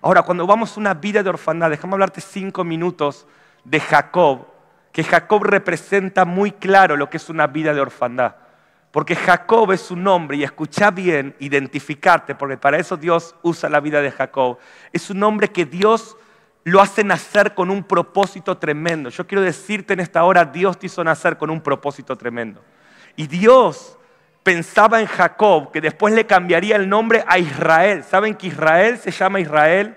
Ahora, 0.01 0.23
cuando 0.23 0.47
vamos 0.47 0.75
a 0.75 0.79
una 0.79 0.93
vida 0.93 1.23
de 1.23 1.29
orfandad, 1.29 1.69
déjame 1.69 1.93
hablarte 1.93 2.21
cinco 2.21 2.63
minutos 2.63 3.27
de 3.63 3.79
Jacob, 3.79 4.47
que 4.91 5.03
Jacob 5.03 5.43
representa 5.43 6.25
muy 6.25 6.51
claro 6.51 6.97
lo 6.97 7.09
que 7.09 7.17
es 7.17 7.29
una 7.29 7.47
vida 7.47 7.73
de 7.73 7.81
orfandad. 7.81 8.35
Porque 8.91 9.15
Jacob 9.15 9.71
es 9.71 9.91
un 9.91 10.03
nombre, 10.03 10.37
y 10.37 10.43
escucha 10.43 10.89
bien, 10.89 11.35
identificarte, 11.39 12.33
porque 12.33 12.57
para 12.57 12.77
eso 12.77 12.97
Dios 12.97 13.35
usa 13.43 13.69
la 13.69 13.79
vida 13.79 14.01
de 14.01 14.11
Jacob. 14.11 14.57
Es 14.91 15.09
un 15.09 15.19
nombre 15.19 15.49
que 15.49 15.65
Dios 15.65 16.17
lo 16.63 16.81
hace 16.81 17.03
nacer 17.03 17.53
con 17.53 17.69
un 17.69 17.83
propósito 17.83 18.57
tremendo. 18.57 19.09
Yo 19.09 19.27
quiero 19.27 19.43
decirte 19.43 19.93
en 19.93 19.99
esta 19.99 20.23
hora, 20.23 20.45
Dios 20.45 20.79
te 20.79 20.87
hizo 20.87 21.03
nacer 21.03 21.37
con 21.37 21.49
un 21.49 21.61
propósito 21.61 22.15
tremendo. 22.17 22.63
Y 23.15 23.27
Dios 23.27 23.98
pensaba 24.49 24.99
en 24.99 25.05
Jacob, 25.05 25.71
que 25.71 25.79
después 25.79 26.12
le 26.12 26.25
cambiaría 26.25 26.75
el 26.75 26.89
nombre 26.89 27.23
a 27.27 27.38
Israel. 27.38 28.03
¿Saben 28.03 28.33
que 28.33 28.47
Israel 28.47 28.97
se 28.97 29.12
llama 29.12 29.39
Israel? 29.39 29.95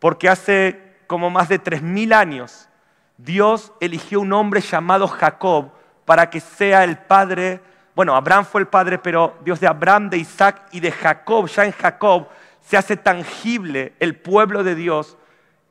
Porque 0.00 0.28
hace 0.28 0.96
como 1.06 1.30
más 1.30 1.48
de 1.48 1.62
3.000 1.62 2.12
años 2.12 2.68
Dios 3.16 3.72
eligió 3.78 4.18
un 4.18 4.32
hombre 4.32 4.60
llamado 4.60 5.06
Jacob 5.06 5.70
para 6.04 6.28
que 6.30 6.40
sea 6.40 6.82
el 6.82 6.98
padre, 6.98 7.60
bueno, 7.94 8.16
Abraham 8.16 8.44
fue 8.44 8.60
el 8.60 8.66
padre, 8.66 8.98
pero 8.98 9.38
Dios 9.44 9.60
de 9.60 9.68
Abraham, 9.68 10.10
de 10.10 10.18
Isaac 10.18 10.62
y 10.72 10.80
de 10.80 10.90
Jacob, 10.90 11.46
ya 11.46 11.64
en 11.64 11.70
Jacob 11.70 12.26
se 12.62 12.76
hace 12.76 12.96
tangible 12.96 13.92
el 14.00 14.16
pueblo 14.16 14.64
de 14.64 14.74
Dios 14.74 15.16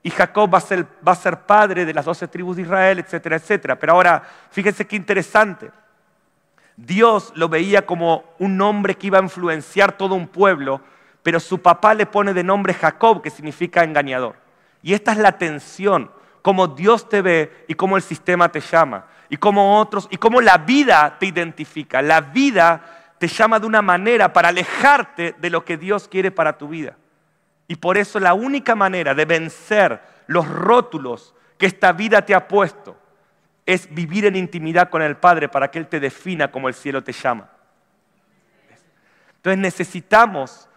y 0.03 0.09
Jacob 0.09 0.53
va 0.53 0.59
a, 0.59 0.61
ser, 0.61 0.85
va 1.05 1.11
a 1.11 1.15
ser 1.15 1.41
padre 1.41 1.83
de 1.83 1.93
las 1.93 2.05
doce 2.05 2.29
tribus 2.29 2.55
de 2.55 2.61
Israel, 2.61 2.99
etcétera, 2.99 3.35
etcétera. 3.35 3.77
Pero 3.77 3.91
ahora, 3.91 4.23
fíjense 4.51 4.87
qué 4.87 4.95
interesante. 4.95 5.69
Dios 6.77 7.31
lo 7.35 7.47
veía 7.47 7.85
como 7.85 8.23
un 8.39 8.59
hombre 8.61 8.95
que 8.95 9.07
iba 9.07 9.19
a 9.19 9.23
influenciar 9.23 9.97
todo 9.97 10.15
un 10.15 10.27
pueblo, 10.27 10.81
pero 11.23 11.39
su 11.39 11.61
papá 11.61 11.93
le 11.93 12.05
pone 12.05 12.33
de 12.33 12.43
nombre 12.43 12.73
Jacob, 12.73 13.21
que 13.21 13.29
significa 13.29 13.83
engañador. 13.83 14.35
Y 14.81 14.93
esta 14.93 15.13
es 15.13 15.17
la 15.17 15.37
tensión, 15.37 16.11
cómo 16.41 16.67
Dios 16.67 17.09
te 17.09 17.21
ve 17.21 17.65
y 17.67 17.75
cómo 17.75 17.97
el 17.97 18.03
sistema 18.03 18.49
te 18.49 18.59
llama, 18.59 19.05
y 19.29 19.37
cómo 19.37 19.79
otros, 19.79 20.07
y 20.11 20.17
cómo 20.17 20.41
la 20.41 20.57
vida 20.57 21.17
te 21.19 21.25
identifica. 21.25 22.01
La 22.01 22.21
vida 22.21 23.13
te 23.17 23.27
llama 23.27 23.59
de 23.59 23.65
una 23.65 23.81
manera 23.81 24.33
para 24.33 24.49
alejarte 24.49 25.35
de 25.39 25.49
lo 25.49 25.63
que 25.63 25.77
Dios 25.77 26.07
quiere 26.07 26.29
para 26.29 26.57
tu 26.57 26.67
vida. 26.67 26.97
Y 27.67 27.77
por 27.77 27.97
eso 27.97 28.19
la 28.19 28.33
única 28.33 28.75
manera 28.75 29.15
de 29.15 29.25
vencer 29.25 30.01
los 30.27 30.47
rótulos 30.47 31.33
que 31.57 31.65
esta 31.65 31.93
vida 31.93 32.23
te 32.23 32.35
ha 32.35 32.47
puesto 32.47 32.97
es 33.65 33.93
vivir 33.93 34.25
en 34.25 34.35
intimidad 34.35 34.89
con 34.89 35.01
el 35.01 35.17
Padre 35.17 35.49
para 35.49 35.69
que 35.71 35.79
Él 35.79 35.87
te 35.87 35.99
defina 35.99 36.51
como 36.51 36.67
el 36.67 36.73
cielo 36.73 37.03
te 37.03 37.11
llama. 37.11 37.49
Entonces 39.37 39.59
necesitamos, 39.59 40.67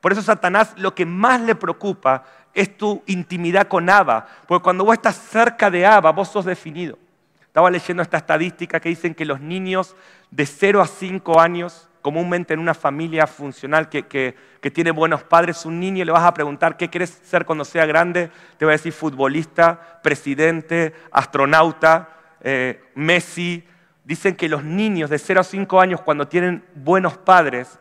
por 0.00 0.12
eso 0.12 0.22
Satanás 0.22 0.74
lo 0.76 0.94
que 0.94 1.06
más 1.06 1.40
le 1.40 1.54
preocupa 1.54 2.24
es 2.54 2.76
tu 2.76 3.02
intimidad 3.06 3.68
con 3.68 3.88
Abba, 3.88 4.26
porque 4.46 4.62
cuando 4.62 4.84
vos 4.84 4.94
estás 4.94 5.16
cerca 5.16 5.70
de 5.70 5.86
Abba, 5.86 6.12
vos 6.12 6.28
sos 6.28 6.44
definido. 6.44 6.98
Estaba 7.40 7.70
leyendo 7.70 8.02
esta 8.02 8.18
estadística 8.18 8.80
que 8.80 8.88
dicen 8.88 9.14
que 9.14 9.24
los 9.24 9.40
niños 9.40 9.96
de 10.30 10.44
0 10.44 10.80
a 10.80 10.86
5 10.86 11.40
años, 11.40 11.88
comúnmente 12.02 12.54
en 12.54 12.60
una 12.60 12.74
familia 12.74 13.26
funcional 13.26 13.88
que, 13.88 14.06
que, 14.06 14.70
tiene 14.70 14.90
buenos 14.90 15.22
padres, 15.22 15.64
un 15.64 15.80
niño 15.80 16.04
le 16.04 16.12
vas 16.12 16.24
a 16.24 16.34
preguntar 16.34 16.76
qué 16.76 16.90
quieres 16.90 17.10
ser 17.24 17.46
cuando 17.46 17.64
sea 17.64 17.86
grande, 17.86 18.30
te 18.58 18.64
va 18.64 18.72
a 18.72 18.76
decir 18.76 18.92
futbolista, 18.92 20.00
presidente, 20.02 20.94
astronauta, 21.10 22.17
eh, 22.40 22.82
Messi, 22.94 23.64
dicen 24.04 24.36
que 24.36 24.48
los 24.48 24.64
niños 24.64 25.10
de 25.10 25.18
0 25.18 25.40
a 25.40 25.44
5 25.44 25.80
años 25.80 26.00
cuando 26.00 26.28
tienen 26.28 26.64
buenos 26.74 27.18
padres 27.18 27.78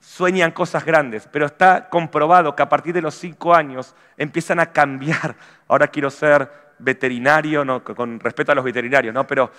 sueñan 0.00 0.50
cosas 0.50 0.84
grandes, 0.84 1.28
pero 1.30 1.46
está 1.46 1.88
comprobado 1.88 2.54
que 2.54 2.62
a 2.62 2.68
partir 2.68 2.92
de 2.94 3.02
los 3.02 3.14
5 3.14 3.54
años 3.54 3.94
empiezan 4.16 4.60
a 4.60 4.66
cambiar. 4.66 5.36
Ahora 5.68 5.88
quiero 5.88 6.10
ser 6.10 6.50
veterinario, 6.78 7.64
no, 7.64 7.82
con 7.82 8.20
respeto 8.20 8.52
a 8.52 8.54
los 8.54 8.64
veterinarios, 8.64 9.14
¿no? 9.14 9.26
pero 9.26 9.50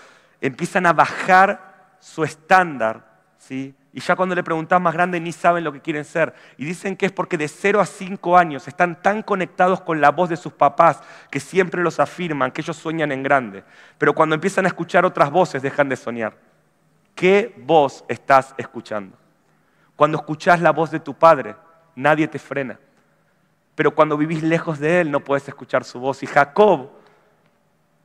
empiezan 0.42 0.86
a 0.86 0.94
bajar 0.94 1.96
su 2.00 2.24
estándar, 2.24 3.04
¿sí? 3.38 3.74
Y 3.96 4.02
ya 4.02 4.18
cuando 4.18 4.36
le 4.36 4.44
preguntas 4.44 4.82
más 4.82 4.94
grande 4.94 5.22
ni 5.22 5.32
saben 5.32 5.64
lo 5.64 5.72
que 5.72 5.80
quieren 5.80 6.04
ser. 6.04 6.36
Y 6.58 6.66
dicen 6.66 6.98
que 6.98 7.06
es 7.06 7.14
porque 7.14 7.38
de 7.38 7.48
0 7.48 7.80
a 7.80 7.86
5 7.86 8.38
años 8.38 8.68
están 8.68 9.02
tan 9.02 9.24
conectados 9.24 9.80
con 9.80 10.02
la 10.02 10.12
voz 10.12 10.28
de 10.28 10.36
sus 10.36 10.52
papás 10.52 11.02
que 11.32 11.40
siempre 11.40 11.82
los 11.82 12.02
afirman, 12.02 12.52
que 12.52 12.60
ellos 12.60 12.76
sueñan 12.76 13.14
en 13.14 13.24
grande. 13.24 13.64
Pero 13.98 14.14
cuando 14.14 14.36
empiezan 14.36 14.66
a 14.66 14.68
escuchar 14.68 15.06
otras 15.06 15.32
voces 15.32 15.62
dejan 15.62 15.88
de 15.88 15.96
soñar. 15.96 16.36
¿Qué 17.16 17.56
voz 17.66 18.04
estás 18.10 18.54
escuchando? 18.58 19.16
Cuando 19.96 20.18
escuchas 20.18 20.60
la 20.60 20.74
voz 20.74 20.92
de 20.92 21.00
tu 21.00 21.14
padre, 21.14 21.56
nadie 21.96 22.28
te 22.28 22.38
frena. 22.38 22.78
Pero 23.76 23.96
cuando 23.96 24.18
vivís 24.18 24.44
lejos 24.44 24.78
de 24.78 25.00
él 25.00 25.10
no 25.10 25.22
puedes 25.22 25.48
escuchar 25.48 25.86
su 25.86 26.02
voz. 26.02 26.22
Y 26.22 26.28
Jacob 26.28 26.90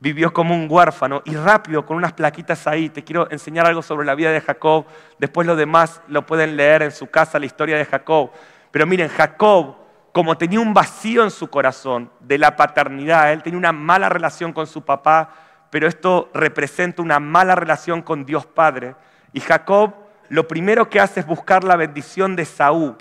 vivió 0.00 0.32
como 0.32 0.54
un 0.54 0.66
huérfano 0.68 1.22
y 1.24 1.36
rápido 1.36 1.86
con 1.86 1.96
unas 1.96 2.12
plaquitas 2.12 2.66
ahí. 2.66 2.88
Te 2.88 3.04
quiero 3.04 3.30
enseñar 3.30 3.66
algo 3.66 3.82
sobre 3.82 4.06
la 4.06 4.14
vida 4.14 4.32
de 4.32 4.40
Jacob. 4.40 4.86
Después 5.18 5.46
lo 5.46 5.54
demás 5.54 6.00
lo 6.08 6.26
pueden 6.26 6.56
leer 6.56 6.82
en 6.82 6.90
su 6.90 7.06
casa, 7.06 7.38
la 7.38 7.46
historia 7.46 7.76
de 7.76 7.84
Jacob. 7.84 8.30
Pero 8.70 8.86
miren, 8.86 9.08
Jacob, 9.08 9.76
como 10.12 10.36
tenía 10.36 10.58
un 10.58 10.74
vacío 10.74 11.22
en 11.22 11.30
su 11.30 11.48
corazón 11.48 12.10
de 12.20 12.38
la 12.38 12.56
paternidad, 12.56 13.32
él 13.32 13.42
tenía 13.42 13.58
una 13.58 13.72
mala 13.72 14.08
relación 14.08 14.52
con 14.52 14.66
su 14.66 14.82
papá, 14.82 15.30
pero 15.70 15.86
esto 15.86 16.30
representa 16.34 17.02
una 17.02 17.20
mala 17.20 17.54
relación 17.54 18.02
con 18.02 18.24
Dios 18.24 18.46
Padre. 18.46 18.96
Y 19.32 19.40
Jacob 19.40 19.94
lo 20.30 20.46
primero 20.46 20.88
que 20.88 21.00
hace 21.00 21.20
es 21.20 21.26
buscar 21.26 21.64
la 21.64 21.76
bendición 21.76 22.36
de 22.36 22.44
Saúl, 22.44 22.96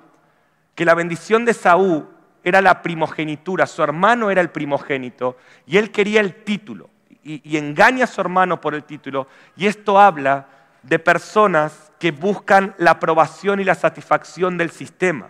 que 0.76 0.84
la 0.84 0.96
bendición 0.96 1.46
de 1.46 1.54
Saúl 1.54 2.08
era 2.43 2.62
la 2.62 2.82
primogenitura, 2.82 3.65
su 3.65 3.84
hermano 3.84 4.32
era 4.32 4.41
el 4.41 4.49
primogénito 4.49 5.38
y 5.65 5.78
él 5.78 5.91
quería 5.91 6.21
el 6.21 6.43
título 6.43 6.89
y, 7.23 7.58
engaña 7.58 8.06
a 8.06 8.08
su 8.08 8.21
hermano 8.21 8.60
por 8.62 8.73
el 8.73 8.84
título 8.84 9.28
y 9.56 9.67
esto 9.67 9.99
habla 9.99 10.47
de 10.84 10.99
personas 10.99 11.91
que 11.99 12.12
buscan 12.12 12.73
la 12.78 12.91
aprobación 12.91 13.60
y 13.60 13.65
la 13.65 13.75
satisfacción 13.75 14.58
del 14.58 14.71
sistema. 14.71 15.30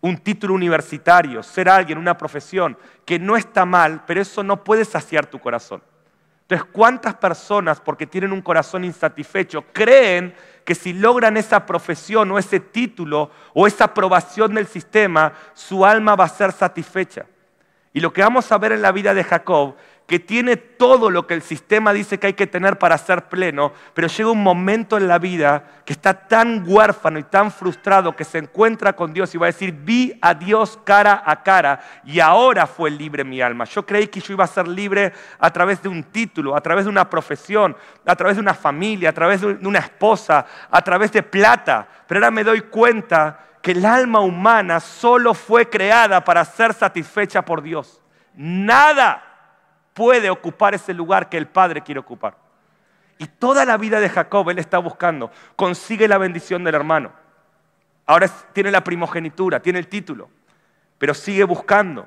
Un 0.00 0.18
título 0.18 0.54
universitario, 0.54 1.42
ser 1.42 1.68
alguien, 1.68 1.98
una 1.98 2.18
profesión, 2.18 2.76
que 3.04 3.18
no 3.18 3.36
está 3.36 3.64
mal, 3.64 4.02
pero 4.06 4.20
eso 4.20 4.42
no 4.42 4.62
puede 4.62 4.84
saciar 4.84 5.26
tu 5.26 5.38
corazón. 5.38 5.82
Entonces, 6.42 6.68
¿cuántas 6.72 7.14
personas, 7.14 7.80
porque 7.80 8.06
tienen 8.06 8.32
un 8.32 8.42
corazón 8.42 8.84
insatisfecho, 8.84 9.64
creen 9.72 10.34
que 10.66 10.74
si 10.74 10.92
logran 10.92 11.38
esa 11.38 11.64
profesión 11.64 12.30
o 12.32 12.38
ese 12.38 12.60
título 12.60 13.30
o 13.54 13.66
esa 13.66 13.84
aprobación 13.84 14.54
del 14.54 14.66
sistema, 14.66 15.32
su 15.54 15.86
alma 15.86 16.16
va 16.16 16.24
a 16.24 16.28
ser 16.28 16.52
satisfecha? 16.52 17.24
Y 17.94 18.00
lo 18.00 18.12
que 18.12 18.20
vamos 18.20 18.50
a 18.52 18.58
ver 18.58 18.72
en 18.72 18.82
la 18.82 18.92
vida 18.92 19.14
de 19.14 19.24
Jacob 19.24 19.76
que 20.06 20.20
tiene 20.20 20.56
todo 20.56 21.10
lo 21.10 21.26
que 21.26 21.34
el 21.34 21.42
sistema 21.42 21.92
dice 21.92 22.18
que 22.18 22.28
hay 22.28 22.32
que 22.34 22.46
tener 22.46 22.78
para 22.78 22.96
ser 22.96 23.24
pleno, 23.28 23.72
pero 23.92 24.06
llega 24.06 24.30
un 24.30 24.42
momento 24.42 24.96
en 24.96 25.08
la 25.08 25.18
vida 25.18 25.64
que 25.84 25.92
está 25.92 26.14
tan 26.14 26.64
huérfano 26.66 27.18
y 27.18 27.24
tan 27.24 27.50
frustrado 27.50 28.14
que 28.14 28.24
se 28.24 28.38
encuentra 28.38 28.94
con 28.94 29.12
Dios 29.12 29.34
y 29.34 29.38
va 29.38 29.46
a 29.46 29.48
decir, 29.48 29.72
vi 29.72 30.16
a 30.22 30.34
Dios 30.34 30.78
cara 30.84 31.22
a 31.26 31.42
cara 31.42 31.80
y 32.04 32.20
ahora 32.20 32.66
fue 32.68 32.90
libre 32.90 33.24
mi 33.24 33.40
alma. 33.40 33.64
Yo 33.64 33.84
creí 33.84 34.06
que 34.06 34.20
yo 34.20 34.34
iba 34.34 34.44
a 34.44 34.48
ser 34.48 34.68
libre 34.68 35.12
a 35.40 35.50
través 35.50 35.82
de 35.82 35.88
un 35.88 36.04
título, 36.04 36.56
a 36.56 36.60
través 36.60 36.84
de 36.84 36.90
una 36.90 37.10
profesión, 37.10 37.76
a 38.04 38.14
través 38.14 38.36
de 38.36 38.42
una 38.42 38.54
familia, 38.54 39.10
a 39.10 39.14
través 39.14 39.40
de 39.40 39.58
una 39.66 39.80
esposa, 39.80 40.46
a 40.70 40.82
través 40.82 41.10
de 41.10 41.24
plata, 41.24 41.88
pero 42.06 42.18
ahora 42.18 42.30
me 42.30 42.44
doy 42.44 42.60
cuenta 42.62 43.40
que 43.60 43.72
el 43.72 43.84
alma 43.84 44.20
humana 44.20 44.78
solo 44.78 45.34
fue 45.34 45.68
creada 45.68 46.22
para 46.22 46.44
ser 46.44 46.72
satisfecha 46.72 47.42
por 47.42 47.60
Dios. 47.62 48.00
Nada 48.34 49.25
puede 49.96 50.28
ocupar 50.28 50.74
ese 50.74 50.92
lugar 50.92 51.30
que 51.30 51.38
el 51.38 51.46
Padre 51.46 51.80
quiere 51.80 51.98
ocupar. 51.98 52.36
Y 53.16 53.26
toda 53.26 53.64
la 53.64 53.78
vida 53.78 53.98
de 53.98 54.10
Jacob 54.10 54.50
él 54.50 54.58
está 54.58 54.76
buscando, 54.76 55.30
consigue 55.56 56.06
la 56.06 56.18
bendición 56.18 56.62
del 56.64 56.74
hermano. 56.74 57.12
Ahora 58.04 58.28
tiene 58.52 58.70
la 58.70 58.84
primogenitura, 58.84 59.60
tiene 59.60 59.78
el 59.78 59.88
título, 59.88 60.28
pero 60.98 61.14
sigue 61.14 61.44
buscando. 61.44 62.06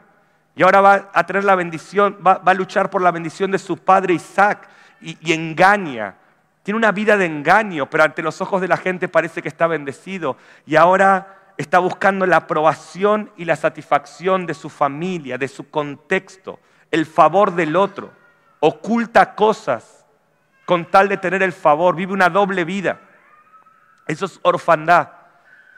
Y 0.55 0.61
ahora 0.61 0.81
va 0.81 1.09
a 1.11 1.25
tener 1.25 1.43
la 1.43 1.55
bendición, 1.55 2.19
va, 2.25 2.39
a 2.45 2.53
luchar 2.53 2.91
por 2.91 3.01
la 3.01 3.09
bendición 3.09 3.49
de 3.49 3.57
su 3.57 3.77
padre 3.77 4.13
Isaac 4.13 4.69
y, 5.01 5.17
y 5.19 5.33
engaña. 5.33 6.13
Tiene 6.61 6.77
una 6.77 6.91
vida 6.91 7.17
de 7.17 7.25
engaño, 7.25 7.89
pero 7.89 8.03
ante 8.03 8.21
los 8.21 8.39
ojos 8.39 8.61
de 8.61 8.67
la 8.67 8.77
gente 8.77 9.07
parece 9.07 9.41
que 9.41 9.47
está 9.47 9.65
bendecido. 9.65 10.37
Y 10.67 10.75
ahora 10.75 11.53
está 11.57 11.79
buscando 11.79 12.27
la 12.27 12.37
aprobación 12.37 13.31
y 13.35 13.45
la 13.45 13.55
satisfacción 13.55 14.45
de 14.45 14.53
su 14.53 14.69
familia, 14.69 15.39
de 15.39 15.47
su 15.47 15.71
contexto 15.71 16.59
el 16.91 17.05
favor 17.05 17.53
del 17.53 17.75
otro, 17.75 18.11
oculta 18.59 19.35
cosas 19.35 20.05
con 20.65 20.85
tal 20.85 21.09
de 21.09 21.17
tener 21.17 21.41
el 21.41 21.53
favor, 21.53 21.95
vive 21.95 22.13
una 22.13 22.29
doble 22.29 22.63
vida. 22.63 23.01
Eso 24.07 24.25
es 24.25 24.39
orfandad. 24.43 25.09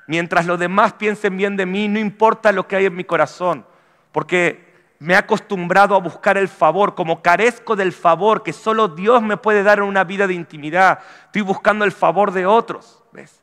Mientras 0.08 0.46
los 0.46 0.60
demás 0.60 0.94
piensen 0.94 1.38
bien 1.38 1.56
de 1.56 1.66
mí, 1.66 1.88
no 1.88 2.00
importa 2.00 2.52
lo 2.52 2.68
que 2.68 2.76
hay 2.76 2.86
en 2.86 2.96
mi 2.96 3.04
corazón, 3.04 3.66
porque 4.12 4.72
me 5.00 5.14
he 5.14 5.18
acostumbrado 5.18 5.96
a 5.96 6.00
buscar 6.00 6.38
el 6.38 6.48
favor, 6.48 6.94
como 6.94 7.22
carezco 7.22 7.76
del 7.76 7.92
favor 7.92 8.44
que 8.44 8.54
solo 8.54 8.88
Dios 8.88 9.22
me 9.22 9.38
puede 9.38 9.64
dar 9.64 9.80
en 9.80 9.86
una 9.86 10.04
vida 10.04 10.28
de 10.28 10.34
intimidad, 10.34 11.00
estoy 11.26 11.42
buscando 11.42 11.86
el 11.86 11.92
favor 11.92 12.32
de 12.32 12.46
otros. 12.46 13.02
¿ves? 13.12 13.42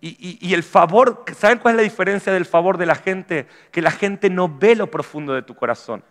Y, 0.00 0.54
el 0.54 0.62
favor, 0.62 1.24
¿saben 1.36 1.58
cuál 1.58 1.74
es 1.74 1.76
la 1.78 1.82
diferencia 1.82 2.32
del 2.32 2.46
favor 2.46 2.78
de 2.78 2.86
la 2.86 2.94
gente? 2.94 3.48
Que 3.72 3.82
la 3.82 3.90
gente 3.90 4.30
no 4.30 4.48
ve 4.48 4.76
lo 4.76 4.88
profundo 4.88 5.34
de 5.34 5.42
tu 5.42 5.56
corazón. 5.56 6.04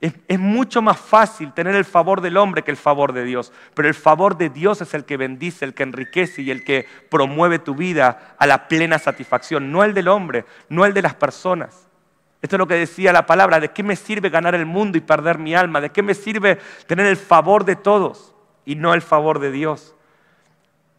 Es, 0.00 0.38
mucho 0.38 0.82
más 0.82 0.98
fácil 0.98 1.52
tener 1.54 1.74
el 1.74 1.86
favor 1.86 2.20
del 2.20 2.36
hombre 2.36 2.62
que 2.62 2.70
el 2.70 2.76
favor 2.76 3.14
de 3.14 3.24
Dios, 3.24 3.50
pero 3.74 3.88
el 3.88 3.94
favor 3.94 4.36
de 4.36 4.50
Dios 4.50 4.82
es 4.82 4.92
el 4.92 5.06
que 5.06 5.16
bendice, 5.16 5.64
el 5.64 5.72
que 5.72 5.84
enriquece 5.84 6.42
y 6.42 6.50
el 6.50 6.64
que 6.64 6.86
promueve 7.08 7.58
tu 7.58 7.74
vida 7.74 8.34
a 8.38 8.46
la 8.46 8.68
plena 8.68 8.98
satisfacción, 8.98 9.72
no 9.72 9.84
el 9.84 9.94
del 9.94 10.08
hombre, 10.08 10.44
no 10.68 10.84
el 10.84 10.92
de 10.92 11.00
las 11.00 11.14
personas. 11.14 11.88
Esto 12.42 12.56
es 12.56 12.58
lo 12.58 12.68
que 12.68 12.74
decía 12.74 13.12
la 13.12 13.24
palabra, 13.24 13.58
¿de 13.58 13.70
qué 13.70 13.82
me 13.82 13.96
sirve 13.96 14.28
ganar 14.28 14.54
el 14.54 14.66
mundo 14.66 14.98
y 14.98 15.00
perder 15.00 15.38
mi 15.38 15.54
alma? 15.54 15.80
¿De 15.80 15.90
qué 15.90 16.02
me 16.02 16.14
sirve 16.14 16.58
tener 16.86 17.06
el 17.06 17.16
favor 17.16 17.64
de 17.64 17.76
todos 17.76 18.34
y 18.66 18.74
no 18.74 18.92
el 18.92 19.00
favor 19.00 19.38
de 19.38 19.50
Dios? 19.50 19.94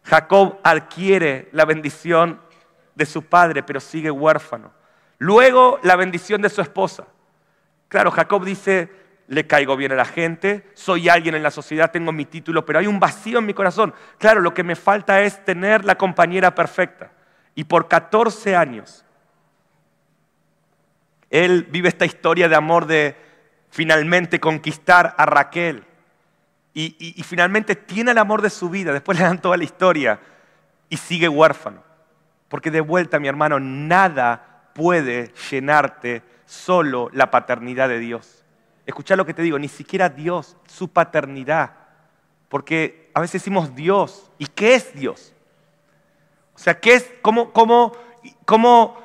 Jacob 0.02 0.58
adquiere 0.64 1.48
la 1.52 1.64
bendición 1.64 2.40
de 2.96 3.06
su 3.06 3.22
padre, 3.22 3.62
pero 3.62 3.78
sigue 3.78 4.10
huérfano. 4.10 4.72
Luego 5.18 5.78
la 5.82 5.94
bendición 5.94 6.42
de 6.42 6.48
su 6.48 6.60
esposa. 6.60 7.06
Claro, 7.88 8.10
Jacob 8.10 8.44
dice, 8.44 8.90
le 9.28 9.46
caigo 9.46 9.76
bien 9.76 9.92
a 9.92 9.96
la 9.96 10.04
gente, 10.04 10.70
soy 10.74 11.08
alguien 11.08 11.34
en 11.34 11.42
la 11.42 11.50
sociedad, 11.50 11.90
tengo 11.90 12.12
mi 12.12 12.24
título, 12.24 12.64
pero 12.64 12.78
hay 12.78 12.86
un 12.86 13.00
vacío 13.00 13.38
en 13.38 13.46
mi 13.46 13.54
corazón. 13.54 13.94
Claro, 14.18 14.40
lo 14.40 14.54
que 14.54 14.64
me 14.64 14.76
falta 14.76 15.20
es 15.22 15.44
tener 15.44 15.84
la 15.84 15.96
compañera 15.96 16.54
perfecta. 16.54 17.12
Y 17.54 17.64
por 17.64 17.88
14 17.88 18.56
años, 18.56 19.04
él 21.30 21.66
vive 21.70 21.88
esta 21.88 22.06
historia 22.06 22.48
de 22.48 22.56
amor 22.56 22.86
de 22.86 23.16
finalmente 23.70 24.40
conquistar 24.40 25.14
a 25.18 25.26
Raquel. 25.26 25.84
Y, 26.74 27.24
finalmente 27.24 27.74
tiene 27.74 28.12
el 28.12 28.18
amor 28.18 28.40
de 28.40 28.50
su 28.50 28.70
vida, 28.70 28.92
después 28.92 29.18
le 29.18 29.24
dan 29.24 29.40
toda 29.40 29.56
la 29.56 29.64
historia 29.64 30.20
y 30.88 30.96
sigue 30.96 31.28
huérfano. 31.28 31.82
Porque 32.48 32.70
de 32.70 32.80
vuelta, 32.80 33.18
mi 33.18 33.26
hermano, 33.26 33.58
nada 33.58 34.70
puede 34.74 35.32
llenarte 35.50 36.22
solo 36.48 37.10
la 37.12 37.30
paternidad 37.30 37.88
de 37.90 37.98
Dios. 37.98 38.42
Escucha 38.86 39.16
lo 39.16 39.26
que 39.26 39.34
te 39.34 39.42
digo, 39.42 39.58
ni 39.58 39.68
siquiera 39.68 40.08
Dios, 40.08 40.56
su 40.66 40.88
paternidad. 40.88 41.72
Porque 42.48 43.10
a 43.12 43.20
veces 43.20 43.42
decimos 43.42 43.74
Dios. 43.74 44.30
¿Y 44.38 44.46
qué 44.46 44.74
es 44.74 44.94
Dios? 44.94 45.34
O 46.54 46.58
sea, 46.58 46.80
¿qué 46.80 46.94
es, 46.94 47.10
cómo, 47.20 47.52
cómo, 47.52 47.92
cómo 48.46 48.98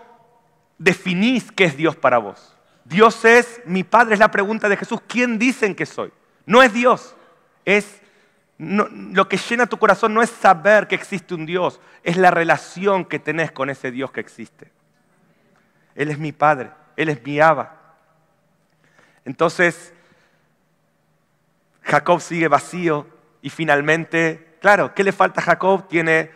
definís 0.78 1.52
qué 1.52 1.66
es 1.66 1.76
Dios 1.76 1.98
para 1.98 2.18
vos? 2.18 2.56
Dios 2.86 3.26
es 3.26 3.62
mi 3.66 3.84
Padre, 3.84 4.14
es 4.14 4.20
la 4.20 4.32
pregunta 4.32 4.70
de 4.70 4.78
Jesús. 4.78 5.02
¿Quién 5.06 5.38
dicen 5.38 5.76
que 5.76 5.86
soy? 5.86 6.14
No 6.46 6.64
es 6.64 6.74
Dios, 6.74 7.16
es 7.66 8.02
lo 8.58 9.28
que 9.28 9.38
llena 9.38 9.66
tu 9.66 9.78
corazón 9.78 10.14
no 10.14 10.22
es 10.22 10.30
saber 10.30 10.88
que 10.88 10.96
existe 10.96 11.34
un 11.34 11.46
Dios, 11.46 11.82
es 12.04 12.16
la 12.16 12.32
relación 12.32 13.04
que 13.04 13.20
tenés 13.20 13.52
con 13.52 13.70
ese 13.70 13.92
Dios 13.92 14.12
que 14.12 14.22
existe. 14.22 14.72
Él 15.96 16.10
es 16.10 16.18
mi 16.18 16.32
Padre. 16.32 16.72
Él 16.96 17.10
es 17.10 17.24
mi 17.24 17.40
Abba. 17.40 17.76
Entonces, 19.26 19.94
Jacob 21.84 22.22
sigue 22.22 22.48
vacío 22.48 23.08
y 23.42 23.50
finalmente, 23.50 24.58
claro, 24.62 24.94
¿qué 24.94 25.04
le 25.04 25.12
falta 25.12 25.42
a 25.42 25.44
Jacob? 25.44 25.88
Tiene 25.88 26.32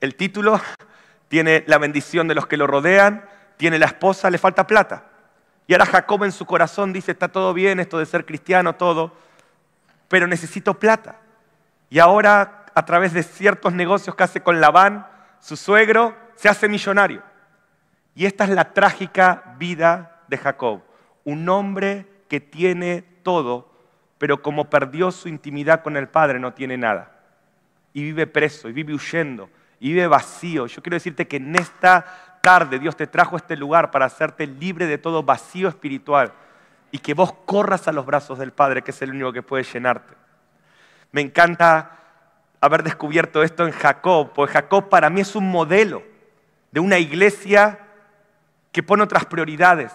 el 0.00 0.14
título, 0.14 0.60
tiene 1.28 1.64
la 1.66 1.78
bendición 1.78 2.28
de 2.28 2.34
los 2.34 2.46
que 2.46 2.56
lo 2.56 2.66
rodean, 2.66 3.24
tiene 3.56 3.78
la 3.78 3.86
esposa, 3.86 4.30
le 4.30 4.38
falta 4.38 4.66
plata. 4.66 5.04
Y 5.66 5.72
ahora 5.72 5.86
Jacob 5.86 6.24
en 6.24 6.32
su 6.32 6.44
corazón 6.44 6.92
dice, 6.92 7.12
está 7.12 7.28
todo 7.28 7.54
bien 7.54 7.80
esto 7.80 7.98
de 7.98 8.06
ser 8.06 8.26
cristiano, 8.26 8.74
todo, 8.74 9.16
pero 10.08 10.26
necesito 10.26 10.78
plata. 10.78 11.16
Y 11.88 11.98
ahora, 11.98 12.66
a 12.74 12.84
través 12.84 13.12
de 13.12 13.22
ciertos 13.22 13.72
negocios 13.72 14.14
que 14.14 14.24
hace 14.24 14.42
con 14.42 14.60
Labán, 14.60 15.06
su 15.40 15.56
suegro, 15.56 16.14
se 16.34 16.48
hace 16.48 16.68
millonario. 16.68 17.22
Y 18.14 18.26
esta 18.26 18.44
es 18.44 18.50
la 18.50 18.72
trágica 18.72 19.54
vida 19.58 20.22
de 20.28 20.38
Jacob. 20.38 20.82
Un 21.24 21.48
hombre 21.48 22.06
que 22.28 22.40
tiene 22.40 23.04
todo, 23.22 23.70
pero 24.18 24.42
como 24.42 24.70
perdió 24.70 25.10
su 25.10 25.28
intimidad 25.28 25.82
con 25.82 25.96
el 25.96 26.08
Padre, 26.08 26.38
no 26.38 26.52
tiene 26.52 26.76
nada. 26.76 27.10
Y 27.92 28.02
vive 28.02 28.26
preso, 28.26 28.68
y 28.68 28.72
vive 28.72 28.94
huyendo, 28.94 29.50
y 29.80 29.92
vive 29.92 30.06
vacío. 30.06 30.66
Yo 30.66 30.82
quiero 30.82 30.96
decirte 30.96 31.26
que 31.26 31.36
en 31.36 31.56
esta 31.56 32.38
tarde 32.40 32.78
Dios 32.78 32.96
te 32.96 33.06
trajo 33.06 33.36
a 33.36 33.38
este 33.38 33.56
lugar 33.56 33.90
para 33.90 34.06
hacerte 34.06 34.46
libre 34.46 34.86
de 34.86 34.98
todo 34.98 35.22
vacío 35.22 35.68
espiritual 35.68 36.32
y 36.90 36.98
que 36.98 37.14
vos 37.14 37.32
corras 37.44 37.88
a 37.88 37.92
los 37.92 38.06
brazos 38.06 38.38
del 38.38 38.52
Padre, 38.52 38.82
que 38.82 38.92
es 38.92 39.02
el 39.02 39.10
único 39.10 39.32
que 39.32 39.42
puede 39.42 39.64
llenarte. 39.64 40.14
Me 41.10 41.20
encanta 41.22 41.98
haber 42.60 42.82
descubierto 42.82 43.42
esto 43.42 43.66
en 43.66 43.72
Jacob, 43.72 44.32
porque 44.34 44.52
Jacob 44.52 44.88
para 44.88 45.10
mí 45.10 45.20
es 45.20 45.34
un 45.34 45.50
modelo 45.50 46.02
de 46.70 46.80
una 46.80 46.98
iglesia 46.98 47.78
que 48.74 48.82
pone 48.82 49.04
otras 49.04 49.24
prioridades 49.24 49.92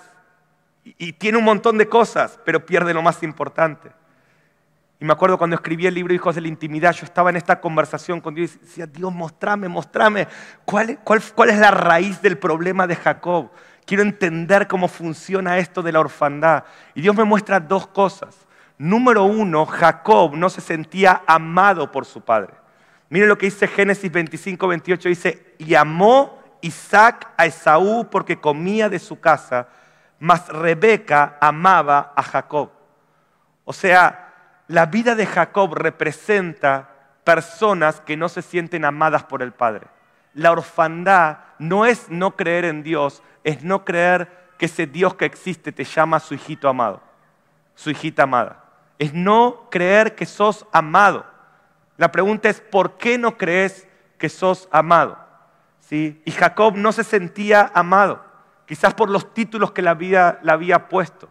y, 0.86 1.12
tiene 1.12 1.38
un 1.38 1.44
montón 1.44 1.78
de 1.78 1.89
cosas, 1.89 2.39
pero 2.46 2.65
pierde 2.65 2.94
lo 2.94 3.02
más 3.02 3.22
importante. 3.24 3.92
Y 5.02 5.06
me 5.06 5.12
acuerdo 5.12 5.38
cuando 5.38 5.58
escribí 5.58 5.86
el 5.86 5.94
libro 5.94 6.13
Hijos 6.13 6.34
de 6.34 6.39
la 6.39 6.48
Intimidad, 6.48 6.94
yo 6.94 7.04
estaba 7.04 7.30
en 7.30 7.36
esta 7.36 7.60
conversación 7.60 8.22
con 8.22 8.36
Dios 8.36 8.56
y 8.56 8.60
decía, 8.60 8.88
Dios, 8.88 9.13
mostrame, 9.13 9.68
mostrame, 9.68 10.30
¿cuál, 10.63 10.98
cuál, 11.04 11.22
cuál 11.36 11.50
es 11.50 11.60
la 11.60 11.72
raíz 11.72 12.22
del 12.22 12.38
problema 12.38 12.88
de 12.88 12.96
Jacob? 12.96 13.52
Quiero 13.86 14.02
entender 14.02 14.65
cómo 14.70 14.88
funciona 14.88 15.58
esto 15.58 15.82
de 15.82 15.92
la 15.92 16.00
orfandad. 16.00 16.63
Y 16.96 17.02
Dios 17.02 17.13
me 17.18 17.26
muestra 17.26 17.60
dos 17.60 17.86
cosas. 17.88 18.48
Número 18.78 19.26
uno, 19.26 19.65
Jacob 19.65 20.38
no 20.38 20.50
se 20.50 20.62
sentía 20.62 21.22
amado 21.28 21.92
por 21.92 22.06
su 22.06 22.22
padre. 22.22 22.54
Miren 23.10 23.28
lo 23.28 23.38
que 23.38 23.48
dice 23.48 23.68
Génesis 23.68 24.10
25, 24.10 24.68
28, 24.70 25.10
dice, 25.10 25.56
y 25.58 25.76
amó 25.76 26.38
Isaac 26.62 27.28
a 27.38 27.45
Esaú 27.45 28.10
porque 28.10 28.39
comía 28.39 28.89
de 28.89 29.00
su 29.00 29.19
casa, 29.19 29.67
mas 30.19 30.48
Rebeca 30.50 31.38
amaba 31.39 32.13
a 32.15 32.24
Jacob. 32.24 32.72
O 33.65 33.74
sea, 33.74 34.34
la 34.67 34.86
vida 34.86 35.15
de 35.15 35.26
Jacob 35.26 35.74
representa 35.74 36.89
personas 37.24 38.02
que 38.02 38.17
no 38.17 38.30
se 38.30 38.41
sienten 38.41 38.86
amadas 38.86 39.24
por 39.24 39.41
el 39.41 39.52
Padre. 39.52 39.88
La 40.34 40.52
orfandad 40.52 41.38
no 41.58 41.86
es 41.86 42.10
no 42.10 42.36
creer 42.36 42.65
en 42.65 42.84
Dios, 42.84 43.24
es 43.43 43.63
no 43.63 43.86
creer 43.86 44.30
que 44.58 44.65
ese 44.65 44.88
Dios 44.88 45.15
que 45.15 45.26
existe 45.26 45.72
te 45.72 45.84
llama 45.84 46.19
su 46.19 46.34
hijito 46.34 46.67
amado, 46.67 47.02
su 47.76 47.89
hijita 47.89 48.24
amada. 48.24 48.63
Es 48.98 49.13
no 49.13 49.67
creer 49.72 50.15
que 50.15 50.26
sos 50.26 50.65
amado. 50.72 51.26
La 51.98 52.12
pregunta 52.12 52.50
es, 52.50 52.60
¿por 52.60 52.98
qué 52.98 53.17
no 53.17 53.38
crees 53.38 53.88
que 54.17 54.30
sos 54.30 54.67
amado? 54.72 55.29
Y 55.91 56.32
Jacob 56.32 56.75
no 56.75 56.91
se 56.91 57.04
sentía 57.04 57.71
amado, 57.73 58.23
quizás 58.65 58.93
por 58.93 59.10
los 59.10 59.34
títulos 59.34 59.71
que 59.71 59.82
la 59.82 59.95
vida 59.95 60.39
le 60.43 60.52
había 60.52 60.88
puesto. 60.88 61.30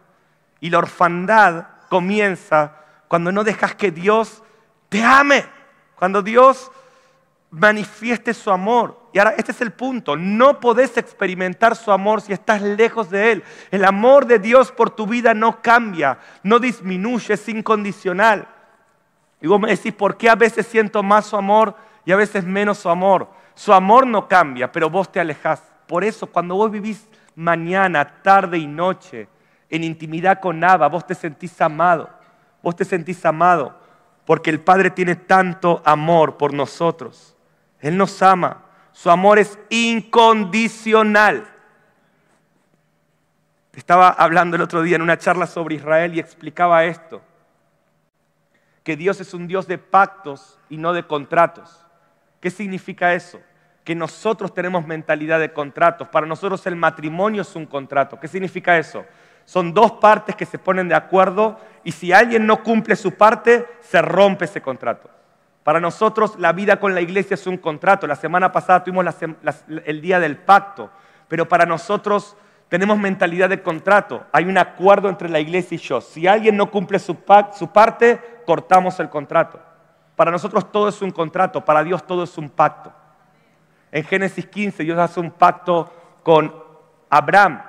Y 0.60 0.70
la 0.70 0.78
orfandad 0.78 1.66
comienza 1.88 2.76
cuando 3.06 3.30
no 3.30 3.44
dejas 3.44 3.74
que 3.74 3.90
Dios 3.90 4.42
te 4.88 5.04
ame, 5.04 5.44
cuando 5.94 6.22
Dios 6.22 6.70
manifieste 7.50 8.34
su 8.34 8.50
amor. 8.50 9.08
Y 9.12 9.18
ahora 9.18 9.34
este 9.38 9.52
es 9.52 9.60
el 9.60 9.72
punto, 9.72 10.16
no 10.16 10.60
podés 10.60 10.96
experimentar 10.96 11.76
su 11.76 11.90
amor 11.90 12.20
si 12.20 12.32
estás 12.32 12.60
lejos 12.60 13.10
de 13.10 13.32
Él. 13.32 13.44
El 13.70 13.84
amor 13.84 14.26
de 14.26 14.38
Dios 14.38 14.70
por 14.70 14.90
tu 14.90 15.06
vida 15.06 15.34
no 15.34 15.62
cambia, 15.62 16.18
no 16.42 16.58
disminuye, 16.58 17.34
es 17.34 17.48
incondicional. 17.48 18.48
Y 19.40 19.46
vos 19.46 19.60
me 19.60 19.70
decís, 19.70 19.92
¿por 19.92 20.16
qué 20.16 20.28
a 20.28 20.34
veces 20.34 20.66
siento 20.66 21.02
más 21.02 21.26
su 21.26 21.36
amor 21.36 21.74
y 22.04 22.12
a 22.12 22.16
veces 22.16 22.44
menos 22.44 22.78
su 22.78 22.90
amor? 22.90 23.30
Su 23.58 23.72
amor 23.72 24.06
no 24.06 24.28
cambia, 24.28 24.70
pero 24.70 24.88
vos 24.88 25.10
te 25.10 25.18
alejás. 25.18 25.60
Por 25.88 26.04
eso, 26.04 26.28
cuando 26.28 26.54
vos 26.54 26.70
vivís 26.70 27.08
mañana, 27.34 28.22
tarde 28.22 28.56
y 28.56 28.68
noche 28.68 29.26
en 29.68 29.82
intimidad 29.82 30.38
con 30.38 30.62
Abba, 30.62 30.86
vos 30.86 31.04
te 31.04 31.16
sentís 31.16 31.60
amado. 31.60 32.08
Vos 32.62 32.76
te 32.76 32.84
sentís 32.84 33.24
amado 33.26 33.76
porque 34.24 34.50
el 34.50 34.60
Padre 34.60 34.90
tiene 34.90 35.16
tanto 35.16 35.82
amor 35.84 36.36
por 36.36 36.54
nosotros. 36.54 37.36
Él 37.80 37.96
nos 37.96 38.22
ama. 38.22 38.62
Su 38.92 39.10
amor 39.10 39.40
es 39.40 39.58
incondicional. 39.70 41.44
Estaba 43.72 44.10
hablando 44.10 44.54
el 44.54 44.62
otro 44.62 44.82
día 44.82 44.94
en 44.94 45.02
una 45.02 45.18
charla 45.18 45.48
sobre 45.48 45.74
Israel 45.74 46.14
y 46.14 46.20
explicaba 46.20 46.84
esto, 46.84 47.22
que 48.84 48.96
Dios 48.96 49.20
es 49.20 49.34
un 49.34 49.48
Dios 49.48 49.66
de 49.66 49.78
pactos 49.78 50.60
y 50.68 50.76
no 50.76 50.92
de 50.92 51.04
contratos. 51.08 51.87
¿Qué 52.40 52.50
significa 52.50 53.14
eso? 53.14 53.40
Que 53.84 53.94
nosotros 53.94 54.54
tenemos 54.54 54.86
mentalidad 54.86 55.40
de 55.40 55.52
contratos. 55.52 56.08
Para 56.08 56.26
nosotros 56.26 56.66
el 56.66 56.76
matrimonio 56.76 57.42
es 57.42 57.56
un 57.56 57.66
contrato. 57.66 58.18
¿Qué 58.20 58.28
significa 58.28 58.78
eso? 58.78 59.04
Son 59.44 59.72
dos 59.72 59.92
partes 59.92 60.36
que 60.36 60.44
se 60.44 60.58
ponen 60.58 60.88
de 60.88 60.94
acuerdo 60.94 61.58
y 61.82 61.92
si 61.92 62.12
alguien 62.12 62.46
no 62.46 62.62
cumple 62.62 62.96
su 62.96 63.12
parte, 63.12 63.66
se 63.80 64.02
rompe 64.02 64.44
ese 64.44 64.60
contrato. 64.60 65.08
Para 65.64 65.80
nosotros 65.80 66.38
la 66.38 66.52
vida 66.52 66.78
con 66.78 66.94
la 66.94 67.00
iglesia 67.00 67.34
es 67.34 67.46
un 67.46 67.56
contrato. 67.56 68.06
La 68.06 68.16
semana 68.16 68.52
pasada 68.52 68.84
tuvimos 68.84 69.06
el 69.86 70.00
día 70.00 70.20
del 70.20 70.36
pacto, 70.36 70.90
pero 71.28 71.48
para 71.48 71.66
nosotros 71.66 72.36
tenemos 72.68 72.98
mentalidad 72.98 73.48
de 73.48 73.62
contrato. 73.62 74.26
Hay 74.32 74.44
un 74.44 74.58
acuerdo 74.58 75.08
entre 75.08 75.28
la 75.28 75.40
iglesia 75.40 75.76
y 75.76 75.78
yo. 75.78 76.00
Si 76.00 76.26
alguien 76.26 76.56
no 76.56 76.70
cumple 76.70 76.98
su, 76.98 77.16
su 77.54 77.72
parte, 77.72 78.20
cortamos 78.44 79.00
el 79.00 79.08
contrato. 79.08 79.60
Para 80.18 80.32
nosotros 80.32 80.72
todo 80.72 80.88
es 80.88 81.00
un 81.00 81.12
contrato, 81.12 81.64
para 81.64 81.84
Dios 81.84 82.04
todo 82.04 82.24
es 82.24 82.36
un 82.36 82.50
pacto. 82.50 82.92
En 83.92 84.02
Génesis 84.02 84.44
15 84.44 84.82
Dios 84.82 84.98
hace 84.98 85.20
un 85.20 85.30
pacto 85.30 85.92
con 86.24 86.52
Abraham, 87.08 87.62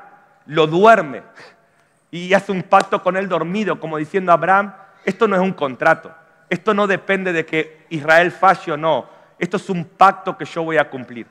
lo 0.48 0.66
duerme 0.66 1.22
y 2.10 2.34
hace 2.34 2.52
un 2.52 2.64
pacto 2.64 3.04
con 3.04 3.16
él 3.18 3.30
dormido, 3.30 3.80
como 3.80 3.98
diciendo 3.98 4.32
Abraham, 4.32 4.74
esto 5.06 5.28
no 5.28 5.36
es 5.36 5.44
un 5.44 5.54
contrato, 5.54 6.12
esto 6.50 6.74
no 6.74 6.88
depende 6.88 7.34
de 7.34 7.46
que 7.46 7.86
Israel 7.90 8.32
falle 8.32 8.72
o 8.72 8.78
no. 8.78 9.06
Esto 9.38 9.58
es 9.58 9.70
un 9.70 9.86
pacto 9.86 10.36
que 10.36 10.46
yo 10.46 10.64
voy 10.64 10.78
a 10.78 10.90
cumplir. 10.90 11.28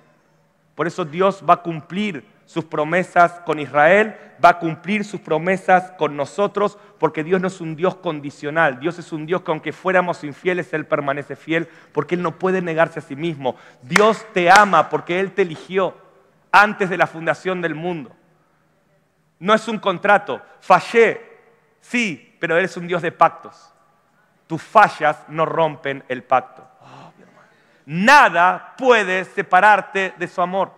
Por 0.77 0.87
eso 0.87 1.05
Dios 1.05 1.43
va 1.43 1.55
a 1.55 1.63
cumplir 1.63 2.25
sus 2.49 2.65
promesas 2.65 3.33
con 3.45 3.59
Israel, 3.59 4.17
va 4.43 4.49
a 4.49 4.59
cumplir 4.59 5.05
sus 5.05 5.21
promesas 5.21 5.91
con 5.99 6.17
nosotros, 6.17 6.79
porque 6.99 7.23
Dios 7.23 7.41
no 7.43 7.49
es 7.49 7.61
un 7.61 7.77
Dios 7.77 7.97
condicional. 7.97 8.81
Dios 8.81 8.99
es 8.99 9.13
un 9.13 9.27
Dios 9.27 9.43
que 9.43 9.51
aunque 9.51 9.73
fuéramos 9.73 10.25
infieles, 10.25 10.73
Él 10.73 10.87
permanece 10.87 11.37
fiel, 11.37 11.69
porque 11.93 12.15
Él 12.15 12.23
no 12.23 12.39
puede 12.39 12.63
negarse 12.63 13.01
a 13.01 13.03
sí 13.03 13.17
mismo. 13.17 13.57
Dios 13.83 14.27
te 14.33 14.51
ama 14.51 14.89
porque 14.89 15.21
Él 15.21 15.33
te 15.33 15.43
eligió 15.43 15.95
antes 16.51 16.89
de 16.89 16.97
la 16.97 17.07
fundación 17.07 17.61
del 17.61 17.75
mundo. 17.75 18.17
No 19.39 19.53
es 19.53 19.69
un 19.69 19.79
contrato. 19.79 20.41
Fallé, 20.61 21.21
sí, 21.83 22.35
pero 22.41 22.57
Él 22.57 22.65
es 22.65 22.77
un 22.79 22.89
Dios 22.89 23.03
de 23.03 23.13
pactos 23.13 23.75
tus 24.49 24.63
fallas 24.63 25.25
no 25.29 25.45
rompen 25.45 26.03
el 26.09 26.25
pacto. 26.25 26.67
Nada 27.87 28.75
puede 28.77 29.25
separarte 29.25 30.15
de 30.19 30.27
su 30.27 30.43
amor. 30.43 30.73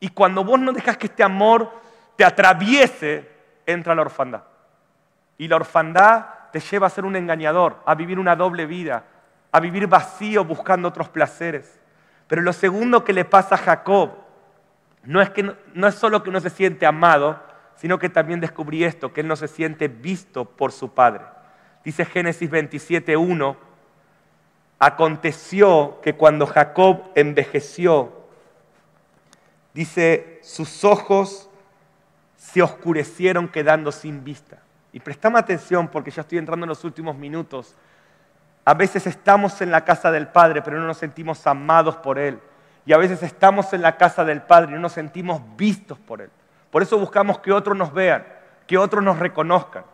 Y 0.00 0.08
cuando 0.10 0.44
vos 0.44 0.60
no 0.60 0.72
dejas 0.72 0.96
que 0.96 1.06
este 1.06 1.22
amor 1.22 1.70
te 2.16 2.24
atraviese, 2.24 3.28
entra 3.66 3.94
la 3.94 4.02
orfandad. 4.02 4.42
Y 5.36 5.48
la 5.48 5.56
orfandad 5.56 6.26
te 6.52 6.60
lleva 6.60 6.86
a 6.86 6.90
ser 6.90 7.04
un 7.04 7.16
engañador, 7.16 7.82
a 7.84 7.94
vivir 7.94 8.18
una 8.18 8.36
doble 8.36 8.66
vida, 8.66 9.04
a 9.52 9.60
vivir 9.60 9.86
vacío 9.86 10.44
buscando 10.44 10.88
otros 10.88 11.08
placeres. 11.08 11.78
Pero 12.26 12.42
lo 12.42 12.52
segundo 12.52 13.04
que 13.04 13.12
le 13.12 13.24
pasa 13.24 13.54
a 13.54 13.58
Jacob 13.58 14.10
no 15.04 15.20
es, 15.20 15.30
que 15.30 15.42
no 15.74 15.86
es 15.86 15.94
solo 15.94 16.22
que 16.22 16.30
no 16.30 16.40
se 16.40 16.50
siente 16.50 16.86
amado, 16.86 17.40
sino 17.76 17.98
que 17.98 18.08
también 18.08 18.40
descubrí 18.40 18.84
esto, 18.84 19.12
que 19.12 19.20
él 19.20 19.28
no 19.28 19.36
se 19.36 19.48
siente 19.48 19.88
visto 19.88 20.44
por 20.44 20.72
su 20.72 20.92
padre. 20.92 21.24
Dice 21.84 22.04
Génesis 22.04 22.50
27.1, 22.50 23.56
aconteció 24.78 26.00
que 26.02 26.14
cuando 26.14 26.46
Jacob 26.46 27.04
envejeció, 27.14 28.17
dice, 29.78 30.40
sus 30.42 30.84
ojos 30.84 31.48
se 32.36 32.60
oscurecieron 32.60 33.46
quedando 33.46 33.92
sin 33.92 34.24
vista. 34.24 34.58
Y 34.92 34.98
prestame 34.98 35.38
atención 35.38 35.86
porque 35.86 36.10
ya 36.10 36.22
estoy 36.22 36.38
entrando 36.38 36.64
en 36.64 36.68
los 36.68 36.82
últimos 36.82 37.14
minutos. 37.16 37.76
A 38.64 38.74
veces 38.74 39.06
estamos 39.06 39.60
en 39.60 39.70
la 39.70 39.84
casa 39.84 40.10
del 40.10 40.26
Padre, 40.26 40.62
pero 40.62 40.80
no 40.80 40.86
nos 40.88 40.98
sentimos 40.98 41.46
amados 41.46 41.94
por 41.94 42.18
Él. 42.18 42.40
Y 42.86 42.92
a 42.92 42.96
veces 42.96 43.22
estamos 43.22 43.72
en 43.72 43.82
la 43.82 43.96
casa 43.96 44.24
del 44.24 44.42
Padre 44.42 44.72
y 44.72 44.74
no 44.74 44.80
nos 44.80 44.94
sentimos 44.94 45.40
vistos 45.56 45.96
por 45.96 46.22
Él. 46.22 46.30
Por 46.72 46.82
eso 46.82 46.98
buscamos 46.98 47.38
que 47.38 47.52
otros 47.52 47.76
nos 47.76 47.92
vean, 47.92 48.26
que 48.66 48.78
otros 48.78 49.04
nos 49.04 49.20
reconozcan. 49.20 49.84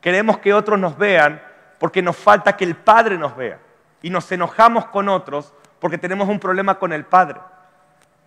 Queremos 0.00 0.38
que 0.38 0.54
otros 0.54 0.78
nos 0.78 0.96
vean 0.96 1.42
porque 1.80 2.02
nos 2.02 2.16
falta 2.16 2.56
que 2.56 2.64
el 2.64 2.76
Padre 2.76 3.18
nos 3.18 3.34
vea. 3.36 3.58
Y 4.00 4.10
nos 4.10 4.30
enojamos 4.30 4.86
con 4.86 5.08
otros 5.08 5.52
porque 5.80 5.98
tenemos 5.98 6.28
un 6.28 6.38
problema 6.38 6.78
con 6.78 6.92
el 6.92 7.04
Padre. 7.04 7.40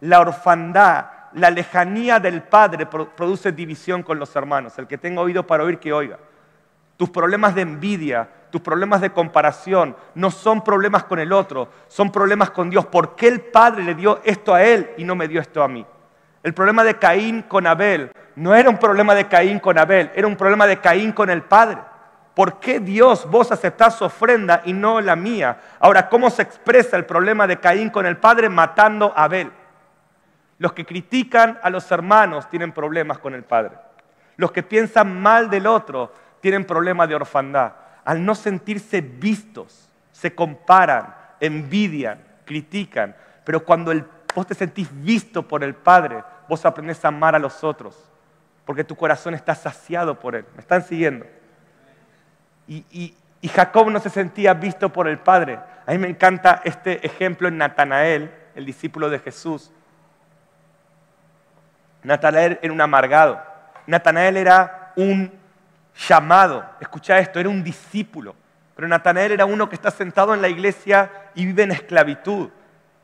La 0.02 0.20
orfandad, 0.20 1.06
la 1.34 1.50
lejanía 1.50 2.20
del 2.20 2.44
Padre 2.44 2.86
produce 2.86 3.52
división 3.52 4.04
con 4.04 4.20
los 4.20 4.36
hermanos. 4.36 4.78
El 4.78 4.88
que 4.88 4.98
tenga 4.98 5.22
oído 5.22 5.46
para 5.46 5.64
oír, 5.64 5.80
que 5.80 5.94
oiga. 5.94 6.18
Tus 6.98 7.10
problemas 7.10 7.54
de 7.54 7.62
envidia, 7.62 8.28
tus 8.50 8.62
problemas 8.62 9.02
de 9.02 9.12
comparación, 9.12 9.96
no 10.16 10.32
son 10.32 10.64
problemas 10.64 11.04
con 11.04 11.20
el 11.20 11.32
otro, 11.32 11.70
son 11.88 12.12
problemas 12.12 12.50
con 12.50 12.70
Dios. 12.70 12.86
¿Por 12.88 13.16
qué 13.16 13.28
el 13.28 13.42
Padre 13.42 13.84
le 13.84 13.94
dio 13.94 14.20
esto 14.24 14.54
a 14.54 14.64
él 14.64 14.92
y 14.98 15.04
no 15.04 15.16
me 15.16 15.28
dio 15.28 15.40
esto 15.40 15.62
a 15.62 15.68
mí? 15.68 15.86
El 16.42 16.54
problema 16.54 16.84
de 16.84 16.98
Caín 16.98 17.44
con 17.44 17.68
Abel 17.68 18.12
no 18.36 18.56
era 18.56 18.70
un 18.70 18.78
problema 18.78 19.14
de 19.14 19.28
Caín 19.28 19.60
con 19.60 19.78
Abel, 19.78 20.12
era 20.16 20.28
un 20.28 20.36
problema 20.36 20.66
de 20.66 20.80
Caín 20.80 21.12
con 21.12 21.30
el 21.30 21.42
Padre. 21.44 21.80
¿Por 22.34 22.60
qué 22.60 22.80
Dios 22.80 23.30
vos 23.30 23.52
aceptás 23.52 23.98
su 23.98 24.06
ofrenda 24.06 24.62
y 24.64 24.72
no 24.72 25.02
la 25.02 25.16
mía? 25.16 25.60
Ahora, 25.80 26.08
¿cómo 26.08 26.30
se 26.30 26.44
expresa 26.44 26.96
el 26.96 27.06
problema 27.06 27.48
de 27.48 27.60
Caín 27.60 27.90
con 27.90 28.06
el 28.06 28.18
Padre 28.18 28.48
matando 28.48 29.12
a 29.16 29.24
Abel? 29.24 29.52
Los 30.58 30.74
que 30.74 30.86
critican 30.86 31.60
a 31.62 31.70
los 31.70 31.92
hermanos 31.92 32.50
tienen 32.50 32.72
problemas 32.72 33.20
con 33.20 33.34
el 33.34 33.44
Padre. 33.44 33.78
Los 34.38 34.52
que 34.52 34.64
piensan 34.64 35.22
mal 35.22 35.50
del 35.50 35.68
otro 35.68 36.14
tienen 36.42 36.66
problemas 36.66 37.10
de 37.10 37.16
orfandad. 37.16 37.74
Al 38.06 38.24
no 38.24 38.36
sentirse 38.36 39.02
vistos, 39.02 39.90
se 40.12 40.34
comparan, 40.34 41.16
envidian, 41.40 42.20
critican. 42.46 43.16
Pero 43.44 43.64
cuando 43.64 43.94
vos 44.34 44.48
te 44.48 44.56
sentís 44.56 44.90
visto 44.92 45.48
por 45.48 45.64
el 45.64 45.76
Padre, 45.76 46.24
vos 46.48 46.66
aprendés 46.66 47.04
a 47.04 47.10
amar 47.10 47.36
a 47.36 47.40
los 47.40 47.64
otros 47.64 48.08
porque 48.68 48.84
tu 48.84 48.98
corazón 48.98 49.34
está 49.34 49.56
saciado 49.56 50.20
por 50.20 50.36
Él. 50.36 50.44
¿Me 50.54 50.60
están 50.60 50.84
siguiendo? 50.84 51.26
Y, 52.68 53.16
Jacob 53.50 53.90
no 53.90 54.02
se 54.02 54.10
sentía 54.10 54.54
visto 54.54 54.92
por 54.92 55.08
el 55.08 55.20
Padre. 55.20 55.58
A 55.86 55.94
mí 55.94 55.98
me 55.98 56.10
encanta 56.10 56.62
este 56.66 57.04
ejemplo 57.06 57.48
en 57.48 57.58
Natanael, 57.58 58.30
el 58.56 58.66
discípulo 58.66 59.10
de 59.10 59.20
Jesús. 59.20 59.72
Natanael 62.08 62.60
era 62.62 62.74
un 62.74 62.82
amargado. 62.82 63.42
Natanael 63.86 64.38
era 64.38 64.94
un 64.96 65.32
llamado. 66.08 66.66
Escucha 66.80 67.20
esto, 67.20 67.40
era 67.40 67.50
un 67.50 67.64
discípulo. 67.64 68.36
Pero 68.76 68.88
Natanael 68.88 69.32
era 69.32 69.46
uno 69.46 69.70
que 69.70 69.76
está 69.76 69.92
sentado 69.92 70.34
en 70.34 70.42
la 70.42 70.50
iglesia 70.50 71.12
y 71.36 71.46
vive 71.46 71.64
en 71.64 71.72
esclavitud. 71.72 72.50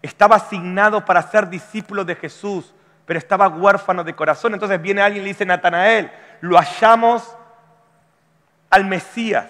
Estaba 0.02 0.36
asignado 0.36 1.06
para 1.06 1.22
ser 1.22 1.50
discípulo 1.50 2.04
de 2.04 2.16
Jesús 2.16 2.74
pero 3.06 3.20
estaba 3.20 3.48
huérfano 3.48 4.04
de 4.04 4.16
corazón. 4.16 4.54
Entonces 4.54 4.82
viene 4.82 5.02
alguien 5.02 5.24
y 5.24 5.26
le 5.26 5.34
dice, 5.34 5.46
Natanael, 5.46 6.12
lo 6.42 6.58
hallamos 6.58 7.36
al 8.70 8.86
Mesías, 8.86 9.48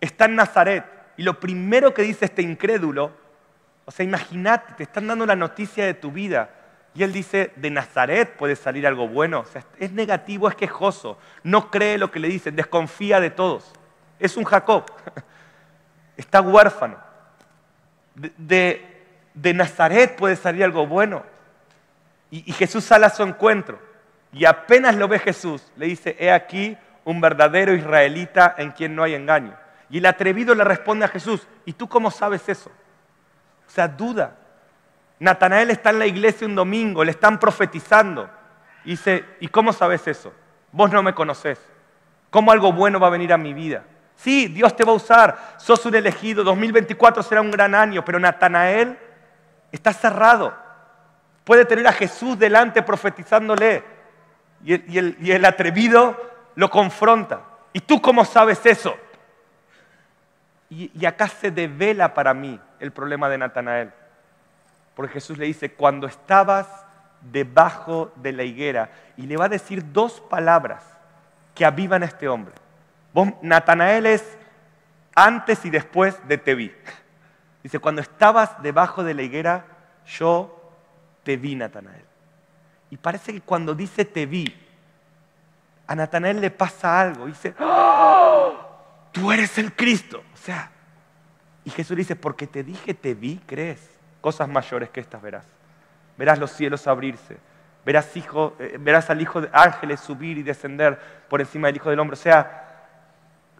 está 0.00 0.26
en 0.26 0.36
Nazaret. 0.36 0.84
Y 1.16 1.22
lo 1.22 1.38
primero 1.38 1.92
que 1.92 2.02
dice 2.02 2.24
este 2.24 2.42
incrédulo, 2.42 3.12
o 3.84 3.90
sea, 3.90 4.04
imagínate, 4.04 4.74
te 4.74 4.82
están 4.84 5.06
dando 5.06 5.26
la 5.26 5.36
noticia 5.36 5.84
de 5.84 5.94
tu 5.94 6.10
vida. 6.10 6.48
Y 6.94 7.02
él 7.02 7.12
dice, 7.12 7.52
de 7.56 7.70
Nazaret 7.70 8.36
puede 8.36 8.56
salir 8.56 8.86
algo 8.86 9.08
bueno. 9.08 9.40
O 9.40 9.44
sea, 9.44 9.64
es 9.78 9.92
negativo, 9.92 10.48
es 10.48 10.54
quejoso, 10.54 11.18
no 11.42 11.70
cree 11.70 11.98
lo 11.98 12.10
que 12.10 12.20
le 12.20 12.28
dicen, 12.28 12.54
desconfía 12.56 13.20
de 13.20 13.30
todos. 13.30 13.72
Es 14.18 14.36
un 14.36 14.44
Jacob, 14.44 14.84
está 16.16 16.40
huérfano. 16.40 16.96
de 18.14 19.54
Nazaret 19.54 20.16
puede 20.16 20.36
salir 20.36 20.62
algo 20.64 20.86
bueno. 20.86 21.24
Y, 22.34 22.52
Jesús 22.52 22.82
sale 22.82 23.06
a 23.06 23.10
su 23.10 23.22
encuentro. 23.22 23.78
Y 24.32 24.44
apenas 24.44 24.96
lo 24.96 25.06
ve 25.06 25.20
Jesús, 25.20 25.62
le 25.76 25.86
dice, 25.86 26.16
he 26.18 26.32
aquí 26.32 26.76
un 27.04 27.20
verdadero 27.20 27.72
israelita 27.74 28.56
en 28.58 28.72
quien 28.72 28.96
no 28.96 29.04
hay 29.04 29.14
engaño. 29.14 29.54
Y 29.88 29.98
el 29.98 30.06
atrevido 30.06 30.52
le 30.56 30.64
responde 30.64 31.04
a 31.04 31.08
Jesús, 31.08 31.46
¿y 31.64 31.74
tú 31.74 31.88
cómo 31.88 32.10
sabes 32.10 32.48
eso? 32.48 32.72
O 33.68 33.70
sea, 33.70 33.86
duda. 33.86 34.36
Natanael 35.18 35.70
está 35.70 35.90
en 35.90 35.98
la 35.98 36.06
iglesia 36.06 36.46
un 36.46 36.54
domingo, 36.54 37.04
le 37.04 37.12
están 37.12 37.38
profetizando. 37.38 38.28
Y 38.84 38.90
dice, 38.90 39.24
¿y 39.40 39.48
cómo 39.48 39.72
sabes 39.72 40.06
eso? 40.06 40.32
Vos 40.72 40.90
no 40.90 41.02
me 41.02 41.14
conocés. 41.14 41.58
¿Cómo 42.30 42.50
algo 42.50 42.72
bueno 42.72 42.98
va 42.98 43.06
a 43.06 43.10
venir 43.10 43.32
a 43.32 43.38
mi 43.38 43.54
vida? 43.54 43.84
Sí, 44.16 44.48
Dios 44.48 44.74
te 44.76 44.84
va 44.84 44.92
a 44.92 44.96
usar, 44.96 45.54
sos 45.58 45.84
un 45.86 45.94
elegido, 45.94 46.44
2024 46.44 47.22
será 47.22 47.40
un 47.40 47.50
gran 47.50 47.74
año, 47.74 48.04
pero 48.04 48.18
Natanael 48.18 48.98
está 49.72 49.92
cerrado. 49.92 50.54
Puede 51.44 51.64
tener 51.64 51.86
a 51.86 51.92
Jesús 51.92 52.38
delante 52.38 52.82
profetizándole 52.82 53.84
y 54.64 55.30
el, 55.30 55.44
atrevido 55.44 56.16
lo 56.54 56.70
confronta. 56.70 57.42
¿Y 57.72 57.80
tú 57.80 58.00
cómo 58.00 58.24
sabes 58.24 58.64
eso? 58.64 58.96
Y, 60.70 60.90
y, 60.98 61.04
acá 61.04 61.28
se 61.28 61.50
devela 61.50 62.14
para 62.14 62.32
mí 62.32 62.58
el 62.80 62.90
problema 62.90 63.28
de 63.28 63.38
Natanael. 63.38 63.92
Porque 64.94 65.14
Jesús 65.14 65.38
le 65.38 65.46
dice, 65.46 65.72
cuando 65.72 66.06
estabas 66.06 66.68
debajo 67.20 68.12
de 68.16 68.32
la 68.32 68.44
higuera, 68.44 68.90
y 69.16 69.22
le 69.26 69.36
va 69.36 69.46
a 69.46 69.48
decir 69.48 69.92
dos 69.92 70.20
palabras 70.20 70.84
que 71.54 71.64
avivan 71.64 72.02
a 72.02 72.06
este 72.06 72.28
hombre. 72.28 72.54
Natanael 73.42 74.06
es 74.06 74.24
antes 75.14 75.64
y 75.64 75.70
después 75.70 76.16
de 76.26 76.38
te 76.38 76.54
vi. 76.54 76.72
Dice, 77.62 77.78
cuando 77.78 78.02
estabas 78.02 78.60
debajo 78.62 79.04
de 79.04 79.14
la 79.14 79.22
higuera, 79.22 79.64
yo 80.06 80.72
te 81.22 81.36
vi, 81.36 81.54
Natanael. 81.54 82.04
Y 82.90 82.96
parece 82.96 83.32
que 83.32 83.40
cuando 83.40 83.74
dice 83.74 84.04
te 84.04 84.26
vi, 84.26 84.54
a 85.86 85.94
Natanael 85.94 86.40
le 86.40 86.50
pasa 86.50 87.00
algo. 87.00 87.26
Dice, 87.26 87.54
¡Oh! 87.60 88.52
tú 89.12 89.32
eres 89.32 89.56
el 89.58 89.74
Cristo. 89.74 90.22
O 90.32 90.36
sea, 90.36 90.70
Y 91.64 91.70
Jesús 91.70 91.96
le 91.96 92.02
dice, 92.02 92.16
porque 92.16 92.46
te 92.46 92.62
dije, 92.62 92.92
te 92.92 93.14
vi, 93.14 93.40
crees. 93.46 93.80
Cosas 94.24 94.48
mayores 94.48 94.88
que 94.88 95.00
estas 95.00 95.20
verás. 95.20 95.44
Verás 96.16 96.38
los 96.38 96.50
cielos 96.50 96.86
abrirse. 96.86 97.36
Verás, 97.84 98.16
hijo, 98.16 98.56
eh, 98.58 98.78
verás 98.80 99.10
al 99.10 99.20
Hijo 99.20 99.42
de 99.42 99.50
Ángeles 99.52 100.00
subir 100.00 100.38
y 100.38 100.42
descender 100.42 100.98
por 101.28 101.42
encima 101.42 101.66
del 101.66 101.76
Hijo 101.76 101.90
del 101.90 102.00
Hombre. 102.00 102.14
O 102.14 102.16
sea, 102.16 102.86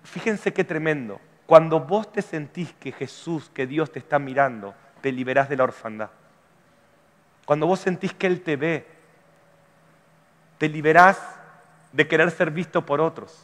fíjense 0.05 0.55
qué 0.55 0.65
tremendo. 0.65 1.21
Cuando 1.45 1.81
vos 1.81 2.11
te 2.11 2.23
sentís 2.23 2.73
que 2.81 2.93
Jesús, 2.93 3.51
que 3.53 3.67
Dios 3.67 3.93
te 3.93 3.99
está 3.99 4.19
mirando, 4.19 4.75
te 5.03 5.12
liberás 5.12 5.51
de 5.51 5.59
la 5.59 5.65
orfandad. 5.65 6.09
Cuando 7.45 7.67
vos 7.67 7.81
sentís 7.81 8.15
que 8.15 8.27
Él 8.27 8.41
te 8.41 8.57
ve, 8.57 8.87
te 10.57 10.67
liberás 10.71 11.21
de 11.93 12.09
querer 12.09 12.31
ser 12.31 12.51
visto 12.51 12.87
por 12.87 13.03
otros. 13.03 13.39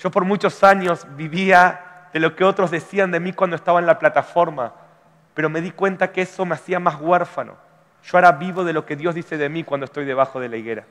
Yo 0.00 0.10
por 0.10 0.24
muchos 0.24 0.64
años 0.64 1.06
vivía 1.14 2.08
de 2.12 2.18
lo 2.18 2.34
que 2.34 2.42
otros 2.42 2.72
decían 2.72 3.12
de 3.12 3.20
mí 3.20 3.32
cuando 3.32 3.54
estaba 3.54 3.78
en 3.78 3.86
la 3.86 4.00
plataforma, 4.00 4.74
pero 5.38 5.48
me 5.48 5.60
di 5.60 5.70
cuenta 5.70 6.10
que 6.10 6.22
eso 6.22 6.44
me 6.44 6.56
hacía 6.56 6.80
más 6.80 7.00
huérfano. 7.00 7.54
Yo 8.02 8.18
ahora 8.18 8.32
vivo 8.32 8.64
de 8.64 8.72
lo 8.72 8.84
que 8.84 8.96
Dios 8.96 9.14
dice 9.14 9.38
de 9.38 9.48
mí 9.48 9.62
cuando 9.62 9.84
estoy 9.84 10.04
debajo 10.04 10.40
de 10.40 10.48
la 10.48 10.56
higuera, 10.56 10.84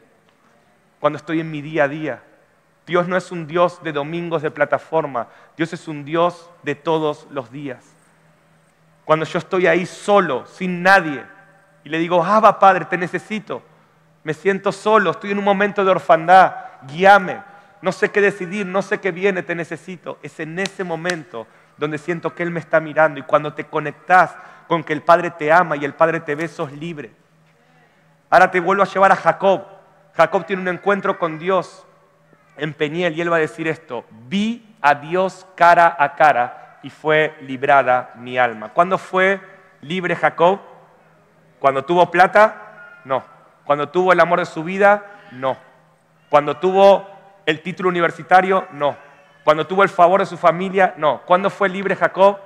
cuando 1.02 1.18
estoy 1.18 1.41
en 1.41 1.52
mi 1.52 1.62
día 1.62 1.84
a 1.84 1.88
día. 1.89 2.24
Dios 2.86 3.10
no 3.10 3.18
es 3.18 3.30
un 3.30 3.45
Dios 3.45 3.84
de 3.84 3.91
domingos 3.91 4.41
de 4.41 4.50
plataforma, 4.50 5.28
Dios 5.58 5.74
es 5.74 5.89
un 5.89 6.06
Dios 6.06 6.50
de 6.64 6.76
todos 6.76 7.28
los 7.30 7.52
días. 7.52 7.93
Cuando 9.04 9.26
yo 9.26 9.38
estoy 9.38 9.68
ahí 9.68 9.86
solo, 9.86 10.45
sin 10.45 10.82
nadie, 10.82 11.26
y 11.84 11.89
le 11.89 11.98
digo, 11.98 12.24
Abba 12.24 12.58
Padre, 12.58 12.86
te 12.86 12.98
necesito, 12.98 13.62
me 14.24 14.34
siento 14.34 14.72
solo, 14.72 15.12
estoy 15.12 15.32
en 15.32 15.39
un 15.39 15.43
momento 15.43 15.84
de 15.84 15.91
orfandad, 15.91 16.56
guíame, 16.84 17.41
no 17.82 17.91
sé 17.91 18.12
qué 18.12 18.22
decidir, 18.22 18.66
no 18.66 18.82
sé 18.82 19.02
qué 19.02 19.12
viene, 19.12 19.43
te 19.43 19.56
necesito. 19.56 20.20
Es 20.24 20.39
en 20.39 20.58
ese 20.58 20.86
momento 20.86 21.48
donde 21.78 21.97
siento 21.97 22.34
que 22.34 22.43
Él 22.43 22.51
me 22.51 22.59
está 22.59 22.80
mirando 22.80 23.19
y 23.19 23.23
cuando 23.23 23.53
te 23.53 23.65
conectas 23.65 24.36
con 24.67 24.84
que 24.84 24.93
el 24.93 25.01
Padre 25.01 25.32
te 25.32 25.51
ama 25.51 25.75
y 25.78 25.86
el 25.86 25.93
Padre 25.93 26.19
te 26.19 26.36
ve, 26.36 26.47
sos 26.47 26.71
libre. 26.71 27.11
Ahora 28.30 28.51
te 28.51 28.59
vuelvo 28.59 28.84
a 28.84 28.88
llevar 28.88 29.11
a 29.11 29.15
Jacob. 29.15 29.63
Jacob 30.15 30.45
tiene 30.45 30.61
un 30.63 30.67
encuentro 30.67 31.17
con 31.17 31.39
Dios 31.39 31.86
en 32.57 32.73
Peniel 32.73 33.15
y 33.15 33.21
él 33.21 33.32
va 33.32 33.38
a 33.38 33.39
decir 33.39 33.67
esto, 33.67 34.05
vi 34.28 34.75
a 34.82 34.95
Dios 34.95 35.47
cara 35.55 35.95
a 35.97 36.15
cara 36.15 36.80
y 36.84 36.89
fue 36.89 37.36
librada 37.41 38.11
mi 38.15 38.38
alma. 38.38 38.69
¿Cuándo 38.69 38.97
fue 38.97 39.39
libre 39.82 40.15
Jacob? 40.15 40.59
¿Cuando 41.59 41.86
tuvo 41.86 42.11
plata? 42.11 43.01
No. 43.05 43.23
¿Cuando 43.63 43.89
tuvo 43.89 44.11
el 44.11 44.19
amor 44.19 44.39
de 44.39 44.45
su 44.45 44.63
vida? 44.63 45.05
No. 45.32 45.57
¿Cuando 46.30 46.57
tuvo 46.57 47.07
el 47.45 47.61
título 47.61 47.89
universitario? 47.89 48.67
No. 48.71 48.97
Cuando 49.48 49.66
tuvo 49.66 49.84
el 49.84 49.88
favor 49.88 50.20
de 50.20 50.26
su 50.26 50.36
familia? 50.36 50.93
No. 50.98 51.22
¿Cuándo 51.22 51.50
fue 51.50 51.70
libre 51.70 51.95
Jacob? 51.95 52.38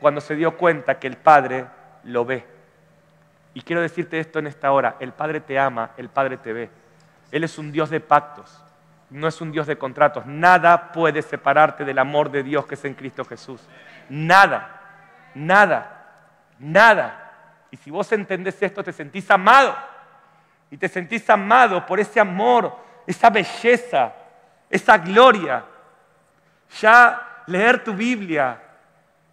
Cuando 0.00 0.20
se 0.20 0.36
dio 0.36 0.58
cuenta 0.58 0.98
que 0.98 1.06
el 1.06 1.16
Padre 1.16 1.64
lo 2.04 2.26
ve. 2.26 2.46
Y 3.54 3.62
quiero 3.62 3.80
decirte 3.80 4.20
esto 4.20 4.38
en 4.38 4.46
esta 4.46 4.70
hora, 4.70 4.96
el 5.00 5.14
Padre 5.14 5.40
te 5.40 5.58
ama, 5.58 5.92
el 5.96 6.10
Padre 6.10 6.36
te 6.36 6.52
ve. 6.52 6.68
Él 7.30 7.42
es 7.44 7.56
un 7.56 7.72
Dios 7.72 7.88
de 7.88 8.00
pactos, 8.00 8.62
no 9.08 9.28
es 9.28 9.40
un 9.40 9.50
Dios 9.50 9.66
de 9.66 9.78
contratos. 9.78 10.26
Nada 10.26 10.92
puede 10.92 11.22
separarte 11.22 11.86
del 11.86 11.98
amor 11.98 12.30
de 12.30 12.42
Dios 12.42 12.66
que 12.66 12.74
es 12.74 12.84
en 12.84 12.92
Cristo 12.92 13.24
Jesús. 13.24 13.62
Nada, 14.10 14.78
nada, 15.34 16.26
nada. 16.58 17.32
Y 17.70 17.78
si 17.78 17.90
vos 17.90 18.12
entendés 18.12 18.62
esto, 18.62 18.84
te 18.84 18.92
sentís 18.92 19.30
amado. 19.30 19.74
Y 20.70 20.76
te 20.76 20.90
sentís 20.90 21.30
amado 21.30 21.86
por 21.86 21.98
ese 21.98 22.20
amor, 22.20 22.76
esa 23.06 23.30
belleza, 23.30 24.12
esa 24.68 24.98
gloria. 24.98 25.71
Ya 26.80 27.44
leer 27.46 27.84
tu 27.84 27.92
Biblia, 27.92 28.58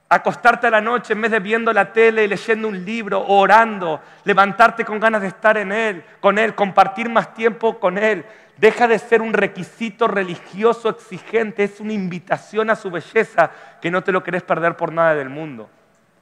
acostarte 0.10 0.68
a 0.68 0.72
la 0.72 0.82
noche 0.82 1.14
en 1.14 1.22
vez 1.22 1.32
de 1.32 1.40
viendo 1.40 1.72
la 1.72 1.94
tele 1.94 2.28
leyendo 2.28 2.68
un 2.68 2.84
libro, 2.84 3.24
orando, 3.28 4.02
levantarte 4.26 4.84
con 4.84 5.00
ganas 5.00 5.22
de 5.22 5.28
estar 5.28 5.58
en 5.58 5.72
él, 5.72 6.04
con 6.20 6.40
él, 6.40 6.56
compartir 6.56 7.10
más 7.10 7.34
tiempo 7.34 7.80
con 7.80 7.98
él. 7.98 8.26
Deja 8.58 8.88
de 8.88 9.00
ser 9.00 9.22
un 9.22 9.34
requisito 9.34 10.08
religioso 10.08 10.90
exigente, 10.90 11.64
es 11.64 11.80
una 11.80 11.94
invitación 11.94 12.70
a 12.70 12.76
su 12.76 12.92
belleza 12.92 13.52
que 13.82 13.92
no 13.92 14.04
te 14.04 14.12
lo 14.12 14.24
querés 14.24 14.44
perder 14.44 14.76
por 14.76 14.92
nada 14.92 15.16
del 15.16 15.30
mundo. 15.30 15.70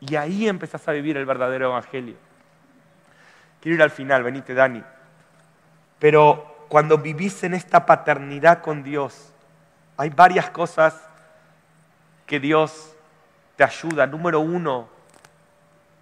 Y 0.02 0.16
ahí 0.16 0.48
empezás 0.48 0.88
a 0.88 0.92
vivir 0.92 1.18
el 1.18 1.26
verdadero 1.26 1.68
evangelio. 1.68 2.16
Quiero 3.62 3.78
ir 3.78 3.82
al 3.82 3.90
final, 3.90 4.22
venite 4.22 4.54
Dani. 4.54 4.84
Pero 5.98 6.66
cuando 6.68 6.98
vivís 7.00 7.44
en 7.44 7.56
esta 7.56 7.86
paternidad 7.86 8.62
con 8.62 8.84
Dios, 8.84 9.34
hay 9.98 10.10
varias 10.10 10.50
cosas 10.52 10.96
que 12.26 12.40
Dios 12.40 12.96
te 13.56 13.64
ayuda. 13.64 14.06
Número 14.06 14.40
uno, 14.40 14.88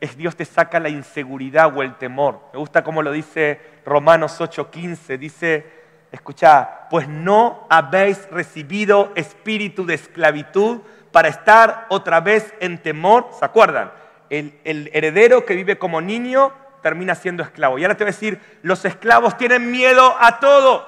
es 0.02 0.18
Dios 0.18 0.36
te 0.36 0.46
saca 0.46 0.80
la 0.80 0.90
inseguridad 0.90 1.76
o 1.76 1.82
el 1.82 1.96
temor. 1.96 2.42
Me 2.52 2.60
gusta 2.60 2.84
cómo 2.84 3.02
lo 3.02 3.12
dice 3.12 3.60
Romanos 3.86 4.40
8:15. 4.40 5.18
Dice, 5.18 5.66
escucha, 6.12 6.88
pues 6.90 7.08
no 7.08 7.66
habéis 7.70 8.30
recibido 8.30 9.12
espíritu 9.16 9.86
de 9.86 9.94
esclavitud 9.94 10.82
para 11.12 11.30
estar 11.30 11.86
otra 11.90 12.20
vez 12.20 12.54
en 12.60 12.78
temor. 12.78 13.30
¿Se 13.40 13.46
acuerdan? 13.46 13.92
El, 14.30 14.60
el 14.66 14.90
heredero 14.94 15.46
que 15.46 15.56
vive 15.56 15.78
como 15.78 16.02
niño 16.02 16.52
termina 16.82 17.16
siendo 17.16 17.42
esclavo. 17.42 17.80
Y 17.80 17.84
ahora 17.84 17.96
te 17.96 18.04
voy 18.04 18.10
a 18.10 18.14
decir, 18.14 18.40
los 18.62 18.84
esclavos 18.86 19.38
tienen 19.38 19.72
miedo 19.72 20.16
a 20.20 20.40
todo, 20.40 20.86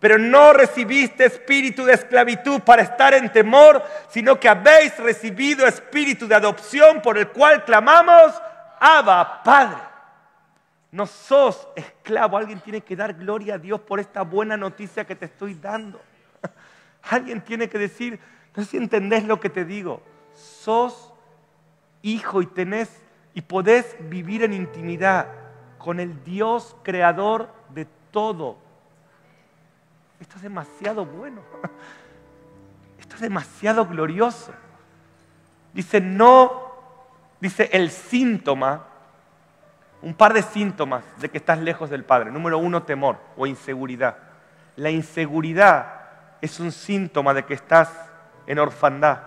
pero 0.00 0.18
no 0.18 0.54
recibiste 0.54 1.26
espíritu 1.26 1.84
de 1.84 1.92
esclavitud 1.92 2.60
para 2.62 2.82
estar 2.82 3.12
en 3.12 3.30
temor, 3.30 3.84
sino 4.08 4.40
que 4.40 4.48
habéis 4.48 4.96
recibido 4.98 5.66
espíritu 5.66 6.26
de 6.26 6.34
adopción 6.34 7.02
por 7.02 7.18
el 7.18 7.28
cual 7.28 7.64
clamamos, 7.64 8.32
Abba, 8.80 9.42
Padre. 9.44 9.76
No 10.90 11.06
sos 11.06 11.68
esclavo, 11.76 12.38
alguien 12.38 12.60
tiene 12.60 12.80
que 12.80 12.96
dar 12.96 13.12
gloria 13.12 13.54
a 13.54 13.58
Dios 13.58 13.80
por 13.80 14.00
esta 14.00 14.22
buena 14.22 14.56
noticia 14.56 15.04
que 15.04 15.14
te 15.14 15.26
estoy 15.26 15.54
dando. 15.54 16.00
Alguien 17.10 17.42
tiene 17.42 17.68
que 17.68 17.78
decir, 17.78 18.18
no 18.56 18.64
sé 18.64 18.70
si 18.70 18.76
entendés 18.76 19.24
lo 19.24 19.38
que 19.38 19.50
te 19.50 19.64
digo, 19.64 20.02
sos 20.34 21.12
hijo 22.02 22.42
y 22.42 22.46
tenés 22.46 22.90
y 23.34 23.42
podés 23.42 23.96
vivir 24.08 24.42
en 24.42 24.52
intimidad 24.52 25.28
con 25.78 26.00
el 26.00 26.24
Dios 26.24 26.74
creador 26.82 27.50
de 27.68 27.86
todo. 28.10 28.56
Esto 30.20 30.36
es 30.36 30.42
demasiado 30.42 31.04
bueno. 31.04 31.40
Esto 32.98 33.14
es 33.14 33.20
demasiado 33.22 33.86
glorioso. 33.86 34.52
Dice, 35.72 36.00
no, 36.00 36.72
dice 37.40 37.70
el 37.72 37.90
síntoma, 37.90 38.86
un 40.02 40.14
par 40.14 40.32
de 40.32 40.42
síntomas 40.42 41.04
de 41.18 41.30
que 41.30 41.38
estás 41.38 41.58
lejos 41.58 41.90
del 41.90 42.04
Padre. 42.04 42.30
Número 42.30 42.58
uno, 42.58 42.82
temor 42.82 43.18
o 43.36 43.46
inseguridad. 43.46 44.16
La 44.76 44.90
inseguridad 44.90 46.00
es 46.40 46.60
un 46.60 46.72
síntoma 46.72 47.34
de 47.34 47.44
que 47.44 47.54
estás 47.54 47.90
en 48.46 48.58
orfandad. 48.58 49.18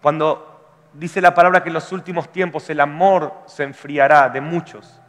Cuando 0.00 0.52
dice 0.94 1.20
la 1.20 1.34
palabra 1.34 1.62
que 1.62 1.68
en 1.68 1.74
los 1.74 1.92
últimos 1.92 2.30
tiempos 2.30 2.68
el 2.70 2.80
amor 2.80 3.34
se 3.46 3.62
enfriará 3.62 4.28
de 4.28 4.40
muchos. 4.40 5.00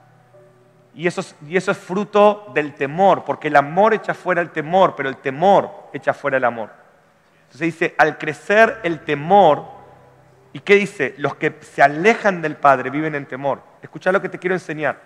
Y 0.96 1.08
eso, 1.08 1.22
es, 1.22 1.78
fruto 1.78 2.52
del 2.54 2.76
temor, 2.76 3.24
porque 3.26 3.48
el 3.48 3.56
amor 3.56 3.94
echa 3.94 4.14
fuera 4.14 4.42
el 4.42 4.52
temor, 4.52 4.96
pero 4.96 5.10
el 5.10 5.18
temor 5.18 5.90
echa 5.92 6.14
fuera 6.14 6.38
el 6.38 6.44
amor. 6.44 6.70
Entonces 7.46 7.74
dice, 7.74 7.96
al 7.98 8.18
crecer 8.18 8.80
el 8.84 9.00
temor, 9.00 9.66
¿y 10.54 10.60
qué 10.60 10.76
dice? 10.76 11.16
Los 11.18 11.36
que 11.36 11.58
se 11.62 11.82
alejan 11.82 12.42
del 12.42 12.58
Padre 12.58 12.92
viven 12.92 13.16
en 13.16 13.26
temor. 13.26 13.62
Escucha 13.82 14.12
lo 14.12 14.22
que 14.22 14.30
te 14.30 14.38
quiero 14.38 14.56
enseñar. 14.56 15.00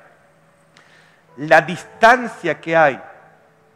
La 1.37 1.61
distancia 1.61 2.59
que 2.59 2.75
hay 2.75 3.01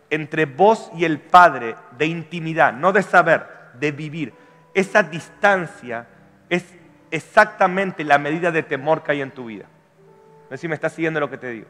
entre 0.10 0.46
vos 0.46 0.92
y 0.94 1.06
el 1.06 1.20
Padre 1.20 1.76
de 1.98 2.08
intimidad, 2.08 2.74
no 2.74 2.92
de 2.92 3.04
saber, 3.04 3.48
de 3.76 3.94
vivir, 3.94 4.34
esa 4.74 5.02
distancia 5.04 6.08
es 6.50 6.66
exactamente 7.10 8.04
la 8.04 8.18
medida 8.18 8.52
de 8.52 8.64
temor 8.64 9.02
que 9.04 9.14
hay 9.14 9.22
en 9.22 9.32
tu 9.32 9.46
vida. 9.46 9.66
No 10.50 10.58
sé 10.58 10.62
si 10.62 10.68
me 10.68 10.76
estás 10.76 10.92
siguiendo 10.92 11.22
lo 11.22 11.30
que 11.30 11.38
te 11.38 11.50
digo. 11.50 11.68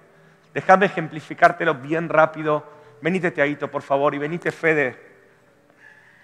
Déjame 0.54 0.88
ejemplificártelo 0.88 1.76
bien 1.76 2.10
rápido. 2.10 2.64
Venite, 3.02 3.32
Teaito, 3.32 3.70
por 3.70 3.82
favor, 3.82 4.14
y 4.14 4.18
venite, 4.18 4.52
Fede. 4.52 5.00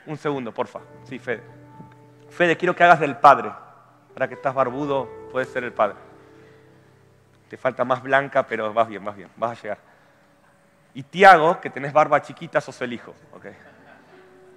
Un 0.05 0.17
segundo, 0.17 0.53
porfa. 0.53 0.79
Sí, 1.05 1.19
Fede. 1.19 1.41
Fede, 2.29 2.57
quiero 2.57 2.75
que 2.75 2.83
hagas 2.83 2.99
del 2.99 3.17
Padre. 3.17 3.51
Para 4.13 4.27
que 4.27 4.33
estás 4.33 4.53
barbudo, 4.53 5.09
puedes 5.31 5.49
ser 5.49 5.63
el 5.63 5.73
Padre. 5.73 5.95
Te 7.49 7.57
falta 7.57 7.85
más 7.85 8.01
blanca, 8.03 8.45
pero 8.45 8.73
vas 8.73 8.87
bien, 8.87 9.03
vas 9.03 9.15
bien, 9.15 9.29
vas 9.37 9.57
a 9.57 9.61
llegar. 9.61 9.77
Y 10.93 11.03
Tiago, 11.03 11.61
que 11.61 11.69
tenés 11.69 11.93
barba 11.93 12.21
chiquita, 12.21 12.59
sos 12.59 12.81
el 12.81 12.93
hijo. 12.93 13.13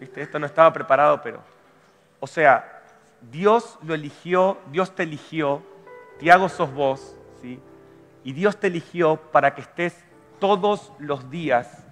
¿Viste? 0.00 0.22
Esto 0.22 0.38
no 0.38 0.46
estaba 0.46 0.72
preparado, 0.72 1.20
pero... 1.22 1.42
O 2.18 2.26
sea, 2.26 2.82
Dios 3.20 3.78
lo 3.82 3.94
eligió, 3.94 4.58
Dios 4.70 4.94
te 4.94 5.02
eligió, 5.02 5.62
Tiago 6.18 6.48
sos 6.48 6.72
vos, 6.72 7.16
¿sí? 7.40 7.60
Y 8.24 8.32
Dios 8.32 8.58
te 8.58 8.66
eligió 8.66 9.16
para 9.16 9.54
que 9.54 9.62
estés 9.62 9.96
todos 10.38 10.92
los 10.98 11.30
días 11.30 11.84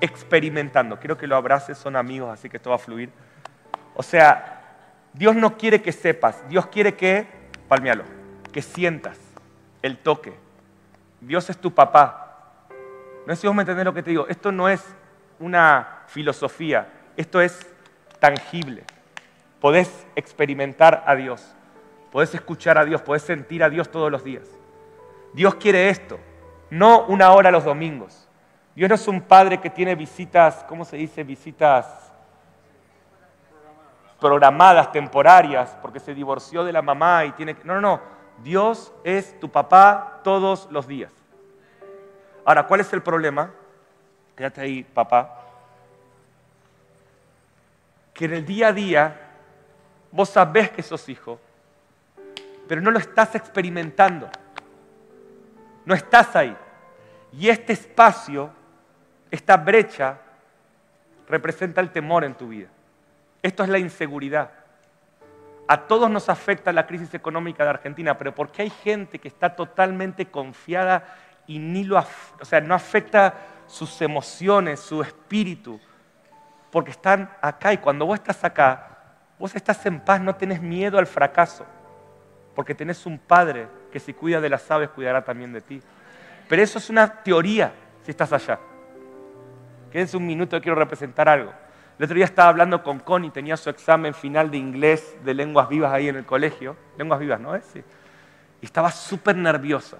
experimentando. 0.00 0.98
Quiero 0.98 1.16
que 1.16 1.26
lo 1.26 1.36
abraces, 1.36 1.78
son 1.78 1.96
amigos, 1.96 2.30
así 2.30 2.48
que 2.48 2.56
esto 2.56 2.70
va 2.70 2.76
a 2.76 2.80
fluir. 2.80 3.10
O 3.94 4.02
sea, 4.02 4.62
Dios 5.12 5.34
no 5.34 5.56
quiere 5.56 5.80
que 5.80 5.92
sepas, 5.92 6.46
Dios 6.48 6.66
quiere 6.66 6.94
que, 6.94 7.26
palmealo, 7.68 8.04
que 8.52 8.62
sientas 8.62 9.18
el 9.82 9.98
toque. 9.98 10.34
Dios 11.20 11.48
es 11.48 11.58
tu 11.58 11.74
papá. 11.74 12.22
No 13.26 13.34
sé 13.34 13.40
si 13.40 13.46
vos 13.46 13.56
me 13.56 13.62
entendés 13.62 13.84
lo 13.84 13.94
que 13.94 14.02
te 14.02 14.10
digo. 14.10 14.26
Esto 14.28 14.52
no 14.52 14.68
es 14.68 14.84
una 15.38 16.02
filosofía, 16.06 16.88
esto 17.16 17.40
es 17.40 17.66
tangible. 18.20 18.84
Podés 19.60 20.06
experimentar 20.14 21.02
a 21.06 21.14
Dios, 21.14 21.54
podés 22.16 22.34
escuchar 22.34 22.78
a 22.78 22.84
Dios, 22.86 23.02
podés 23.02 23.24
sentir 23.24 23.62
a 23.62 23.68
Dios 23.68 23.90
todos 23.90 24.10
los 24.10 24.24
días. 24.24 24.48
Dios 25.34 25.56
quiere 25.56 25.90
esto, 25.90 26.18
no 26.70 27.04
una 27.08 27.30
hora 27.32 27.50
los 27.50 27.64
domingos. 27.64 28.26
Dios 28.74 28.88
no 28.88 28.94
es 28.94 29.06
un 29.06 29.20
padre 29.20 29.60
que 29.60 29.68
tiene 29.68 29.94
visitas, 29.94 30.64
¿cómo 30.66 30.86
se 30.86 30.96
dice? 30.96 31.24
Visitas 31.24 32.10
programadas, 34.18 34.90
temporarias, 34.92 35.76
porque 35.82 36.00
se 36.00 36.14
divorció 36.14 36.64
de 36.64 36.72
la 36.72 36.80
mamá 36.80 37.26
y 37.26 37.32
tiene 37.32 37.54
que... 37.54 37.62
No, 37.64 37.74
no, 37.74 37.82
no. 37.82 38.00
Dios 38.42 38.94
es 39.04 39.38
tu 39.38 39.50
papá 39.50 40.22
todos 40.24 40.68
los 40.70 40.86
días. 40.86 41.12
Ahora, 42.46 42.66
¿cuál 42.66 42.80
es 42.80 42.90
el 42.94 43.02
problema? 43.02 43.50
Quédate 44.34 44.62
ahí, 44.62 44.84
papá. 44.84 45.38
Que 48.14 48.24
en 48.24 48.32
el 48.32 48.46
día 48.46 48.68
a 48.68 48.72
día 48.72 49.20
vos 50.10 50.30
sabés 50.30 50.70
que 50.70 50.82
sos 50.82 51.06
hijo, 51.10 51.40
pero 52.68 52.80
no 52.80 52.90
lo 52.90 52.98
estás 52.98 53.34
experimentando. 53.34 54.28
No 55.84 55.94
estás 55.94 56.34
ahí. 56.36 56.56
Y 57.32 57.48
este 57.48 57.72
espacio, 57.72 58.50
esta 59.30 59.56
brecha, 59.56 60.18
representa 61.28 61.80
el 61.80 61.90
temor 61.90 62.24
en 62.24 62.34
tu 62.34 62.48
vida. 62.48 62.68
Esto 63.42 63.62
es 63.62 63.68
la 63.68 63.78
inseguridad. 63.78 64.50
A 65.68 65.86
todos 65.86 66.10
nos 66.10 66.28
afecta 66.28 66.72
la 66.72 66.86
crisis 66.86 67.12
económica 67.14 67.64
de 67.64 67.70
Argentina, 67.70 68.16
pero 68.16 68.34
porque 68.34 68.62
hay 68.62 68.70
gente 68.70 69.18
que 69.18 69.28
está 69.28 69.54
totalmente 69.54 70.26
confiada 70.26 71.04
y 71.46 71.58
ni 71.58 71.84
lo, 71.84 71.98
o 71.98 72.44
sea, 72.44 72.60
no 72.60 72.74
afecta 72.74 73.34
sus 73.66 74.00
emociones, 74.00 74.80
su 74.80 75.02
espíritu, 75.02 75.80
porque 76.70 76.92
están 76.92 77.30
acá 77.40 77.72
y 77.72 77.78
cuando 77.78 78.06
vos 78.06 78.18
estás 78.18 78.44
acá, 78.44 78.98
vos 79.38 79.54
estás 79.54 79.84
en 79.86 80.00
paz, 80.00 80.20
no 80.20 80.36
tenés 80.36 80.60
miedo 80.60 80.98
al 80.98 81.06
fracaso, 81.06 81.66
porque 82.56 82.74
tenés 82.74 83.04
un 83.04 83.18
padre 83.18 83.68
que 83.92 84.00
si 84.00 84.14
cuida 84.14 84.40
de 84.40 84.48
las 84.48 84.68
aves 84.70 84.88
cuidará 84.88 85.22
también 85.22 85.52
de 85.52 85.60
ti. 85.60 85.80
Pero 86.48 86.62
eso 86.62 86.78
es 86.78 86.88
una 86.88 87.22
teoría 87.22 87.72
si 88.02 88.10
estás 88.10 88.32
allá. 88.32 88.58
Quédense 89.92 90.16
un 90.16 90.26
minuto, 90.26 90.58
quiero 90.60 90.74
representar 90.74 91.28
algo. 91.28 91.52
El 91.98 92.04
otro 92.04 92.14
día 92.14 92.24
estaba 92.24 92.48
hablando 92.48 92.82
con 92.82 92.98
Connie, 93.00 93.30
tenía 93.30 93.58
su 93.58 93.68
examen 93.68 94.14
final 94.14 94.50
de 94.50 94.56
inglés 94.56 95.16
de 95.22 95.34
lenguas 95.34 95.68
vivas 95.68 95.92
ahí 95.92 96.08
en 96.08 96.16
el 96.16 96.24
colegio. 96.24 96.76
Lenguas 96.96 97.20
vivas, 97.20 97.40
¿no 97.40 97.54
es? 97.54 97.64
Sí. 97.66 97.84
Y 98.62 98.64
estaba 98.64 98.90
súper 98.90 99.36
nerviosa 99.36 99.98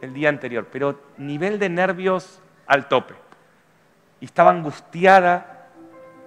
el 0.00 0.14
día 0.14 0.28
anterior, 0.28 0.66
pero 0.70 1.00
nivel 1.18 1.58
de 1.58 1.68
nervios 1.68 2.40
al 2.68 2.86
tope. 2.86 3.14
Y 4.20 4.26
estaba 4.26 4.50
angustiada. 4.50 5.68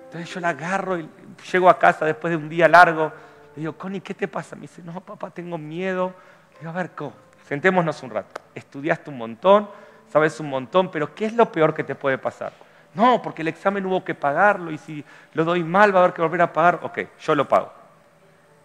Entonces 0.06 0.34
yo 0.34 0.42
la 0.42 0.50
agarro 0.50 1.00
y 1.00 1.10
llego 1.52 1.70
a 1.70 1.80
casa 1.80 2.06
después 2.06 2.32
de 2.32 2.38
un 2.38 2.50
día 2.50 2.68
largo. 2.68 3.14
Le 3.60 3.64
digo, 3.64 3.74
Connie, 3.74 4.00
¿qué 4.00 4.14
te 4.14 4.26
pasa? 4.30 4.56
Me 4.56 4.62
dice, 4.62 4.82
no, 4.82 5.02
papá, 5.02 5.32
tengo 5.32 5.58
miedo. 5.58 6.14
Le 6.54 6.60
digo, 6.60 6.72
a 6.72 6.74
ver, 6.74 6.92
¿cómo? 6.92 7.12
Sentémonos 7.44 8.02
un 8.04 8.10
rato. 8.10 8.40
Estudiaste 8.56 9.10
un 9.10 9.18
montón, 9.18 9.68
sabes 10.08 10.40
un 10.40 10.48
montón, 10.48 10.90
pero 10.90 11.14
¿qué 11.14 11.26
es 11.26 11.34
lo 11.34 11.52
peor 11.52 11.74
que 11.74 11.84
te 11.84 11.94
puede 11.94 12.18
pasar? 12.18 12.54
No, 12.94 13.22
porque 13.22 13.42
el 13.42 13.50
examen 13.50 13.86
hubo 13.86 14.02
que 14.06 14.16
pagarlo 14.16 14.72
y 14.72 14.78
si 14.78 15.04
lo 15.34 15.44
doy 15.44 15.62
mal 15.66 15.94
va 15.94 16.00
a 16.00 16.04
haber 16.04 16.14
que 16.14 16.22
volver 16.22 16.42
a 16.42 16.54
pagar. 16.54 16.80
Ok, 16.84 17.00
yo 17.20 17.36
lo 17.36 17.50
pago. 17.50 17.74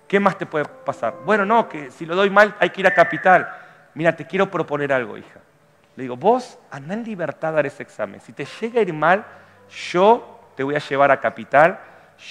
¿Qué 0.06 0.20
más 0.20 0.38
te 0.38 0.46
puede 0.46 0.64
pasar? 0.64 1.16
Bueno, 1.24 1.44
no, 1.44 1.68
que 1.68 1.90
si 1.90 2.06
lo 2.06 2.14
doy 2.14 2.30
mal 2.30 2.54
hay 2.60 2.70
que 2.70 2.82
ir 2.82 2.86
a 2.86 2.94
capital. 2.94 3.52
Mira, 3.94 4.14
te 4.14 4.24
quiero 4.24 4.48
proponer 4.48 4.92
algo, 4.92 5.18
hija. 5.18 5.40
Le 5.96 6.04
digo, 6.04 6.16
vos 6.16 6.56
anda 6.70 6.94
en 6.94 7.02
libertad 7.02 7.50
a 7.50 7.56
dar 7.56 7.66
ese 7.66 7.82
examen. 7.82 8.20
Si 8.20 8.32
te 8.32 8.44
llega 8.60 8.78
a 8.78 8.82
ir 8.84 8.94
mal, 8.94 9.24
yo 9.90 10.52
te 10.54 10.62
voy 10.62 10.76
a 10.76 10.78
llevar 10.78 11.10
a 11.10 11.18
capital, 11.18 11.80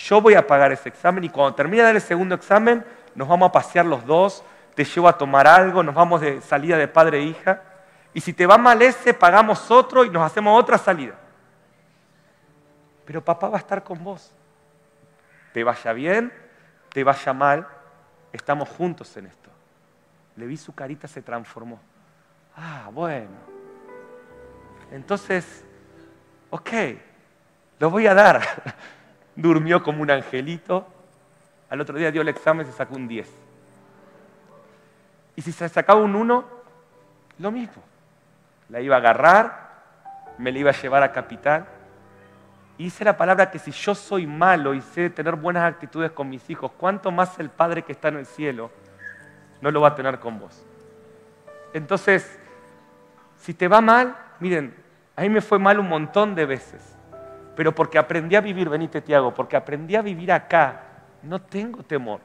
yo 0.07 0.21
voy 0.21 0.35
a 0.35 0.45
pagar 0.45 0.71
ese 0.71 0.89
examen 0.89 1.23
y 1.23 1.29
cuando 1.29 1.55
termine 1.55 1.81
de 1.81 1.87
dar 1.87 1.95
el 1.95 2.01
segundo 2.01 2.35
examen, 2.35 2.85
nos 3.15 3.27
vamos 3.27 3.49
a 3.49 3.51
pasear 3.51 3.85
los 3.85 4.05
dos, 4.05 4.43
te 4.75 4.83
llevo 4.83 5.07
a 5.07 5.17
tomar 5.17 5.47
algo, 5.47 5.83
nos 5.83 5.95
vamos 5.95 6.21
de 6.21 6.41
salida 6.41 6.77
de 6.77 6.87
padre 6.87 7.19
e 7.19 7.23
hija. 7.23 7.61
Y 8.13 8.21
si 8.21 8.33
te 8.33 8.45
va 8.45 8.57
mal 8.57 8.81
ese, 8.81 9.13
pagamos 9.13 9.69
otro 9.71 10.03
y 10.05 10.09
nos 10.09 10.23
hacemos 10.23 10.59
otra 10.59 10.77
salida 10.77 11.15
pero 13.05 13.23
papá 13.23 13.49
va 13.49 13.57
a 13.57 13.59
estar 13.59 13.83
con 13.83 14.03
vos. 14.03 14.33
Te 15.53 15.63
vaya 15.63 15.93
bien, 15.93 16.33
te 16.91 17.03
vaya 17.03 17.33
mal, 17.33 17.67
estamos 18.31 18.69
juntos 18.69 19.15
en 19.17 19.27
esto. 19.27 19.49
Le 20.35 20.47
vi 20.47 20.57
su 20.57 20.73
carita, 20.73 21.07
se 21.07 21.21
transformó. 21.21 21.79
Ah, 22.55 22.89
bueno. 22.91 23.53
Entonces, 24.91 25.63
ok, 26.49 26.69
lo 27.79 27.89
voy 27.89 28.07
a 28.07 28.13
dar. 28.13 28.41
Durmió 29.35 29.83
como 29.83 30.01
un 30.01 30.11
angelito. 30.11 30.87
Al 31.69 31.81
otro 31.81 31.97
día 31.97 32.11
dio 32.11 32.21
el 32.21 32.29
examen 32.29 32.67
y 32.67 32.71
se 32.71 32.77
sacó 32.77 32.95
un 32.95 33.07
10. 33.07 33.29
Y 35.35 35.41
si 35.41 35.51
se 35.51 35.67
sacaba 35.69 36.01
un 36.01 36.15
1, 36.15 36.45
lo 37.39 37.51
mismo. 37.51 37.81
La 38.69 38.79
iba 38.79 38.95
a 38.95 38.99
agarrar, 38.99 39.73
me 40.37 40.51
la 40.51 40.59
iba 40.59 40.69
a 40.69 40.73
llevar 40.73 41.03
a 41.03 41.11
capital 41.11 41.65
y 42.77 42.85
dice 42.85 43.03
la 43.03 43.15
palabra 43.15 43.51
que 43.51 43.59
si 43.59 43.71
yo 43.71 43.93
soy 43.93 44.25
malo 44.25 44.73
y 44.73 44.81
sé 44.81 45.09
tener 45.09 45.35
buenas 45.35 45.63
actitudes 45.63 46.11
con 46.11 46.29
mis 46.29 46.49
hijos, 46.49 46.71
¿cuánto 46.77 47.11
más 47.11 47.39
el 47.39 47.49
Padre 47.49 47.83
que 47.83 47.91
está 47.91 48.07
en 48.07 48.17
el 48.17 48.25
cielo 48.25 48.71
no 49.61 49.69
lo 49.69 49.81
va 49.81 49.89
a 49.89 49.95
tener 49.95 50.19
con 50.19 50.39
vos? 50.39 50.65
Entonces, 51.73 52.39
si 53.37 53.53
te 53.53 53.67
va 53.67 53.79
mal, 53.79 54.15
miren, 54.39 54.75
a 55.15 55.21
mí 55.21 55.29
me 55.29 55.41
fue 55.41 55.59
mal 55.59 55.79
un 55.79 55.87
montón 55.87 56.33
de 56.33 56.45
veces, 56.45 56.92
pero 57.55 57.73
porque 57.73 57.97
aprendí 57.97 58.35
a 58.35 58.41
vivir, 58.41 58.69
venite 58.69 59.01
Tiago, 59.01 59.33
porque 59.33 59.55
aprendí 59.55 59.95
a 59.95 60.01
vivir 60.01 60.31
acá, 60.31 60.81
no 61.21 61.41
tengo 61.41 61.83
temor. 61.83 62.19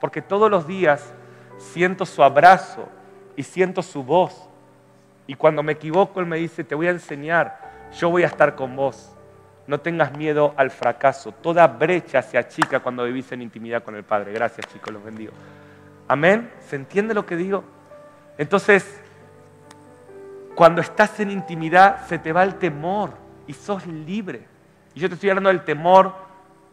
Porque 0.00 0.20
todos 0.20 0.50
los 0.50 0.66
días 0.66 1.14
siento 1.58 2.04
su 2.04 2.22
abrazo 2.22 2.88
y 3.36 3.42
siento 3.42 3.82
su 3.82 4.02
voz. 4.02 4.48
Y 5.26 5.34
cuando 5.34 5.62
me 5.62 5.72
equivoco, 5.72 6.20
Él 6.20 6.26
me 6.26 6.36
dice, 6.36 6.64
te 6.64 6.74
voy 6.74 6.88
a 6.88 6.90
enseñar, 6.90 7.58
yo 7.98 8.10
voy 8.10 8.24
a 8.24 8.26
estar 8.26 8.54
con 8.54 8.76
vos. 8.76 9.16
No 9.66 9.80
tengas 9.80 10.14
miedo 10.14 10.52
al 10.58 10.70
fracaso. 10.70 11.32
Toda 11.32 11.66
brecha 11.66 12.20
se 12.20 12.36
achica 12.36 12.80
cuando 12.80 13.04
vivís 13.04 13.32
en 13.32 13.40
intimidad 13.40 13.82
con 13.82 13.96
el 13.96 14.04
Padre. 14.04 14.32
Gracias 14.32 14.66
chicos, 14.66 14.92
los 14.92 15.02
bendigo. 15.02 15.32
Amén. 16.06 16.52
¿Se 16.68 16.76
entiende 16.76 17.14
lo 17.14 17.24
que 17.24 17.36
digo? 17.36 17.64
Entonces, 18.36 19.00
cuando 20.54 20.82
estás 20.82 21.18
en 21.20 21.30
intimidad 21.30 22.06
se 22.06 22.18
te 22.18 22.32
va 22.32 22.42
el 22.42 22.56
temor 22.56 23.23
y 23.46 23.52
sos 23.52 23.86
libre. 23.86 24.46
Y 24.94 25.00
yo 25.00 25.08
te 25.08 25.14
estoy 25.14 25.30
hablando 25.30 25.48
del 25.48 25.64
temor, 25.64 26.14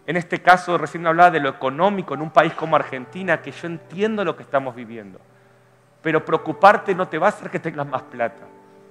en 0.06 0.18
este 0.18 0.42
caso 0.42 0.78
recién 0.78 1.06
hablaba 1.06 1.32
de 1.32 1.40
lo 1.40 1.50
económico 1.50 2.14
en 2.14 2.22
un 2.22 2.32
país 2.32 2.54
como 2.54 2.76
Argentina, 2.76 3.42
que 3.42 3.52
yo 3.52 3.68
entiendo 3.68 4.24
lo 4.24 4.36
que 4.36 4.44
estamos 4.44 4.76
viviendo. 4.76 5.20
Pero 6.02 6.26
preocuparte 6.26 6.96
no 6.96 7.08
te 7.08 7.18
va 7.18 7.28
a 7.28 7.30
hacer 7.30 7.50
que 7.50 7.60
tengas 7.60 7.88
más 7.88 8.02
plata. 8.04 8.44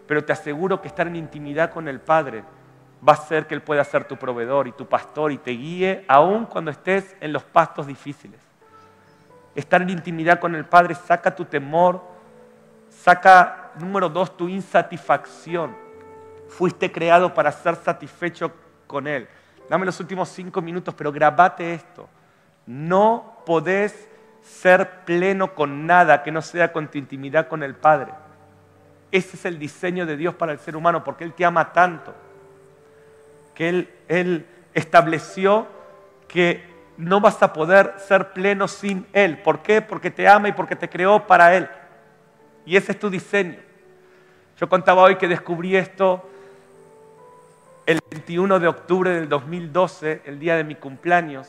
Pero 0.07 0.24
te 0.24 0.33
aseguro 0.33 0.81
que 0.81 0.89
estar 0.89 1.07
en 1.07 1.16
intimidad 1.16 1.70
con 1.70 1.89
el 1.89 2.01
Padre 2.01 2.45
va 3.07 3.14
a 3.14 3.16
ser 3.16 3.47
que 3.47 3.55
Él 3.55 3.62
pueda 3.62 3.83
ser 3.85 4.05
tu 4.05 4.16
proveedor 4.16 4.68
y 4.68 4.72
tu 4.72 4.87
pastor 4.87 5.33
y 5.33 5.39
te 5.39 5.53
guíe 5.53 6.05
aún 6.07 6.47
cuando 6.47 6.70
estés 6.70 7.16
en 7.20 7.33
los 7.33 7.43
pastos 7.45 7.87
difíciles. 7.87 8.41
Estar 9.55 9.83
en 9.83 9.91
intimidad 9.91 10.39
con 10.39 10.55
el 10.55 10.64
Padre 10.64 10.95
saca 10.95 11.35
tu 11.35 11.45
temor, 11.45 12.03
saca, 12.89 13.72
número 13.78 14.09
dos, 14.09 14.37
tu 14.37 14.49
insatisfacción. 14.49 15.74
Fuiste 16.51 16.92
creado 16.92 17.32
para 17.32 17.51
ser 17.53 17.76
satisfecho 17.76 18.53
con 18.86 19.07
Él. 19.07 19.28
Dame 19.68 19.86
los 19.86 19.98
últimos 20.01 20.28
cinco 20.28 20.61
minutos, 20.61 20.94
pero 20.94 21.12
grabate 21.12 21.74
esto. 21.74 22.09
No 22.66 23.42
podés 23.46 24.09
ser 24.42 25.05
pleno 25.05 25.55
con 25.55 25.86
nada 25.86 26.22
que 26.22 26.32
no 26.32 26.42
sea 26.42 26.72
con 26.72 26.88
tu 26.88 26.98
intimidad 26.98 27.48
con 27.48 27.62
el 27.62 27.74
Padre. 27.74 28.12
Ese 29.12 29.36
es 29.36 29.44
el 29.44 29.59
diseño 29.59 30.07
de 30.07 30.16
Dios 30.16 30.34
para 30.34 30.53
el 30.53 30.59
ser 30.59 30.76
humano, 30.76 31.03
porque 31.05 31.24
Él 31.24 31.32
te 31.32 31.44
ama 31.44 31.72
tanto 31.72 32.14
que 33.55 33.86
él, 34.09 34.46
estableció 34.72 35.66
que 36.28 36.64
no 36.96 37.20
vas 37.20 37.42
a 37.42 37.53
poder 37.53 37.94
ser 37.98 38.32
pleno 38.32 38.68
sin 38.68 39.07
Él. 39.12 39.38
¿Por 39.38 39.61
qué? 39.61 39.82
Porque 39.82 40.11
te 40.11 40.28
ama 40.28 40.48
y 40.48 40.53
porque 40.53 40.76
te 40.76 40.88
creó 40.88 41.26
para 41.26 41.55
Él. 41.55 41.68
Y 42.64 42.76
ese 42.76 42.92
es 42.92 42.98
tu 42.98 43.11
diseño. 43.11 43.59
Yo 44.59 44.68
contaba 44.68 45.03
hoy 45.03 45.16
que 45.16 45.28
descubrí 45.28 45.76
esto 45.76 46.26
el 47.91 47.99
21 48.09 48.61
de 48.61 48.68
octubre 48.68 49.11
del 49.11 49.28
2012, 49.28 50.22
el 50.24 50.38
día 50.38 50.57
de 50.57 50.62
mi 50.62 50.76
cumpleaños, 50.76 51.49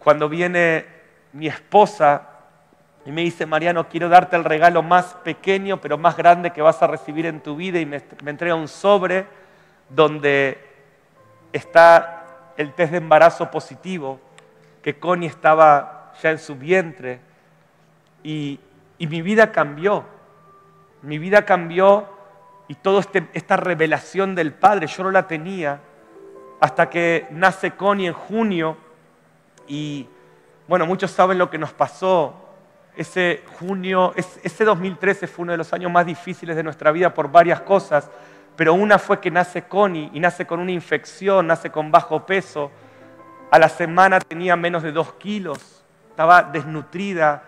cuando 0.00 0.28
viene 0.28 0.84
mi 1.32 1.46
esposa 1.46 2.28
y 3.06 3.12
me 3.12 3.22
dice, 3.22 3.46
Mariano, 3.46 3.88
quiero 3.88 4.08
darte 4.08 4.34
el 4.34 4.42
regalo 4.42 4.82
más 4.82 5.14
pequeño 5.22 5.80
pero 5.80 5.96
más 5.96 6.16
grande 6.16 6.50
que 6.50 6.60
vas 6.60 6.82
a 6.82 6.88
recibir 6.88 7.26
en 7.26 7.40
tu 7.40 7.54
vida 7.54 7.78
y 7.78 7.86
me, 7.86 8.02
me 8.24 8.32
entrega 8.32 8.56
un 8.56 8.66
sobre 8.66 9.26
donde 9.88 10.58
está 11.52 12.24
el 12.56 12.72
test 12.72 12.90
de 12.90 12.98
embarazo 12.98 13.48
positivo 13.48 14.18
que 14.82 14.98
Connie 14.98 15.28
estaba 15.28 16.12
ya 16.20 16.30
en 16.32 16.38
su 16.38 16.56
vientre 16.56 17.20
y, 18.24 18.58
mi 18.98 19.22
vida 19.22 19.52
cambió. 19.52 20.04
Mi 21.02 21.18
vida 21.18 21.44
cambió 21.44 22.08
y 22.68 22.74
toda 22.74 23.00
este, 23.00 23.26
esta 23.32 23.56
revelación 23.56 24.34
del 24.34 24.52
Padre 24.52 24.86
yo 24.86 25.02
no 25.02 25.10
la 25.10 25.26
tenía 25.26 25.80
hasta 26.60 26.90
que 26.90 27.26
nace 27.30 27.72
Connie 27.72 28.06
en 28.06 28.12
junio 28.12 28.76
y 29.66 30.06
bueno, 30.66 30.86
muchos 30.86 31.10
saben 31.10 31.38
lo 31.38 31.48
que 31.48 31.56
nos 31.56 31.72
pasó. 31.72 32.44
Ese 32.94 33.42
junio, 33.58 34.12
ese 34.16 34.64
2013 34.64 35.26
fue 35.26 35.44
uno 35.44 35.52
de 35.52 35.58
los 35.58 35.72
años 35.72 35.90
más 35.90 36.04
difíciles 36.04 36.56
de 36.56 36.62
nuestra 36.62 36.92
vida 36.92 37.14
por 37.14 37.30
varias 37.30 37.60
cosas, 37.62 38.10
pero 38.54 38.74
una 38.74 38.98
fue 38.98 39.20
que 39.20 39.30
nace 39.30 39.62
Connie 39.62 40.10
y 40.12 40.20
nace 40.20 40.46
con 40.46 40.60
una 40.60 40.72
infección, 40.72 41.46
nace 41.46 41.70
con 41.70 41.90
bajo 41.90 42.26
peso. 42.26 42.70
A 43.50 43.58
la 43.58 43.68
semana 43.68 44.18
tenía 44.20 44.56
menos 44.56 44.82
de 44.82 44.92
dos 44.92 45.14
kilos, 45.14 45.84
estaba 46.10 46.42
desnutrida, 46.42 47.42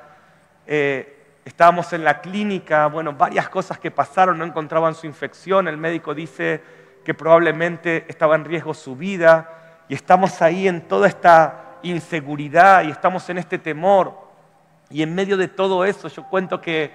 eh, 0.67 1.20
estábamos 1.45 1.93
en 1.93 2.05
la 2.05 2.21
clínica, 2.21 2.87
bueno, 2.87 3.13
varias 3.13 3.49
cosas 3.49 3.79
que 3.79 3.91
pasaron, 3.91 4.39
no 4.39 4.45
encontraban 4.45 4.95
su 4.95 5.07
infección, 5.07 5.69
el 5.69 5.77
médico 5.77 6.15
dice 6.15 6.63
que 7.05 7.15
probablemente 7.15 8.05
estaba 8.09 8.35
en 8.37 8.45
riesgo 8.45 8.75
su 8.75 8.97
vida. 8.97 9.85
Y 9.89 9.95
estamos 9.95 10.41
ahí 10.43 10.69
en 10.69 10.83
toda 10.83 11.09
esta 11.09 11.79
inseguridad 11.83 12.85
y 12.85 12.91
estamos 12.91 13.29
en 13.31 13.39
este 13.39 13.59
temor. 13.59 14.15
Y 14.91 15.03
en 15.03 15.15
medio 15.15 15.37
de 15.37 15.49
todo 15.49 15.85
eso 15.85 16.09
yo 16.09 16.25
cuento 16.29 16.61
que 16.61 16.93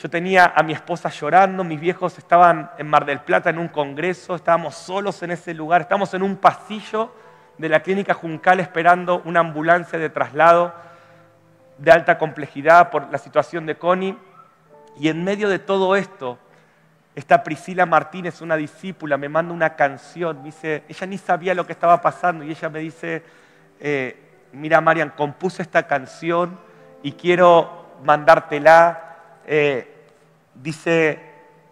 yo 0.00 0.10
tenía 0.10 0.52
a 0.54 0.62
mi 0.62 0.72
esposa 0.72 1.08
llorando, 1.08 1.64
mis 1.64 1.80
viejos 1.80 2.18
estaban 2.18 2.70
en 2.76 2.86
Mar 2.86 3.06
del 3.06 3.20
Plata 3.20 3.48
en 3.50 3.58
un 3.58 3.68
congreso, 3.68 4.34
estábamos 4.34 4.74
solos 4.74 5.22
en 5.22 5.30
ese 5.30 5.54
lugar, 5.54 5.82
estábamos 5.82 6.12
en 6.12 6.22
un 6.22 6.36
pasillo 6.36 7.14
de 7.56 7.68
la 7.68 7.80
clínica 7.80 8.12
Juncal 8.12 8.60
esperando 8.60 9.22
una 9.24 9.40
ambulancia 9.40 9.98
de 9.98 10.10
traslado 10.10 10.74
de 11.78 11.92
alta 11.92 12.18
complejidad 12.18 12.90
por 12.90 13.10
la 13.10 13.18
situación 13.18 13.66
de 13.66 13.76
Connie. 13.76 14.16
Y 14.98 15.08
en 15.08 15.24
medio 15.24 15.48
de 15.48 15.58
todo 15.58 15.96
esto, 15.96 16.38
esta 17.14 17.42
Priscila 17.42 17.86
Martínez, 17.86 18.40
una 18.40 18.56
discípula, 18.56 19.16
me 19.16 19.28
manda 19.28 19.54
una 19.54 19.74
canción, 19.74 20.42
dice, 20.42 20.84
ella 20.88 21.06
ni 21.06 21.18
sabía 21.18 21.54
lo 21.54 21.66
que 21.66 21.72
estaba 21.72 22.00
pasando 22.00 22.44
y 22.44 22.50
ella 22.50 22.68
me 22.68 22.80
dice, 22.80 23.22
eh, 23.80 24.26
mira 24.52 24.80
Marian, 24.80 25.10
compuse 25.10 25.62
esta 25.62 25.86
canción 25.86 26.58
y 27.02 27.12
quiero 27.12 27.96
mandártela. 28.04 29.16
Eh, 29.46 30.06
dice, 30.54 31.20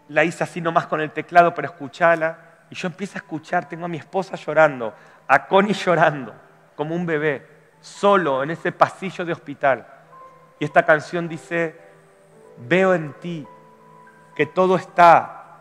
la 0.08 0.24
hice 0.24 0.44
así 0.44 0.60
nomás 0.60 0.86
con 0.86 1.00
el 1.00 1.10
teclado, 1.10 1.54
pero 1.54 1.68
escuchala. 1.68 2.38
Y 2.70 2.74
yo 2.74 2.88
empiezo 2.88 3.14
a 3.16 3.18
escuchar, 3.18 3.68
tengo 3.68 3.84
a 3.84 3.88
mi 3.88 3.98
esposa 3.98 4.36
llorando, 4.36 4.94
a 5.28 5.46
Connie 5.46 5.74
llorando, 5.74 6.34
como 6.74 6.94
un 6.94 7.04
bebé, 7.04 7.46
solo 7.80 8.42
en 8.42 8.50
ese 8.50 8.72
pasillo 8.72 9.24
de 9.24 9.32
hospital. 9.32 9.86
Y 10.64 10.66
esta 10.66 10.86
canción 10.86 11.28
dice, 11.28 11.78
veo 12.56 12.94
en 12.94 13.12
ti 13.20 13.46
que 14.34 14.46
todo 14.46 14.76
está 14.76 15.58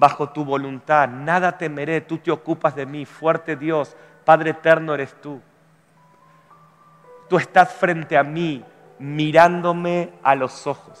bajo 0.00 0.30
tu 0.30 0.44
voluntad, 0.44 1.08
nada 1.08 1.56
temeré, 1.56 2.00
tú 2.00 2.18
te 2.18 2.32
ocupas 2.32 2.74
de 2.74 2.84
mí, 2.84 3.06
fuerte 3.06 3.54
Dios, 3.54 3.96
Padre 4.24 4.50
eterno 4.50 4.94
eres 4.94 5.14
tú. 5.20 5.40
Tú 7.28 7.38
estás 7.38 7.72
frente 7.72 8.18
a 8.18 8.24
mí, 8.24 8.64
mirándome 8.98 10.12
a 10.24 10.34
los 10.34 10.66
ojos. 10.66 11.00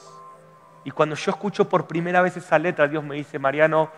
Y 0.84 0.92
cuando 0.92 1.16
yo 1.16 1.32
escucho 1.32 1.68
por 1.68 1.88
primera 1.88 2.22
vez 2.22 2.36
esa 2.36 2.60
letra, 2.60 2.86
Dios 2.86 3.02
me 3.02 3.16
dice, 3.16 3.40
Mariano, 3.40 3.90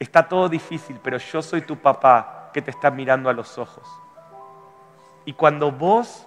está 0.00 0.26
todo 0.26 0.48
difícil, 0.48 0.98
pero 1.04 1.18
yo 1.18 1.40
soy 1.40 1.60
tu 1.60 1.76
papá 1.76 2.50
que 2.52 2.62
te 2.62 2.72
está 2.72 2.90
mirando 2.90 3.30
a 3.30 3.32
los 3.32 3.58
ojos. 3.58 3.88
Y 5.24 5.34
cuando 5.34 5.70
vos 5.70 6.26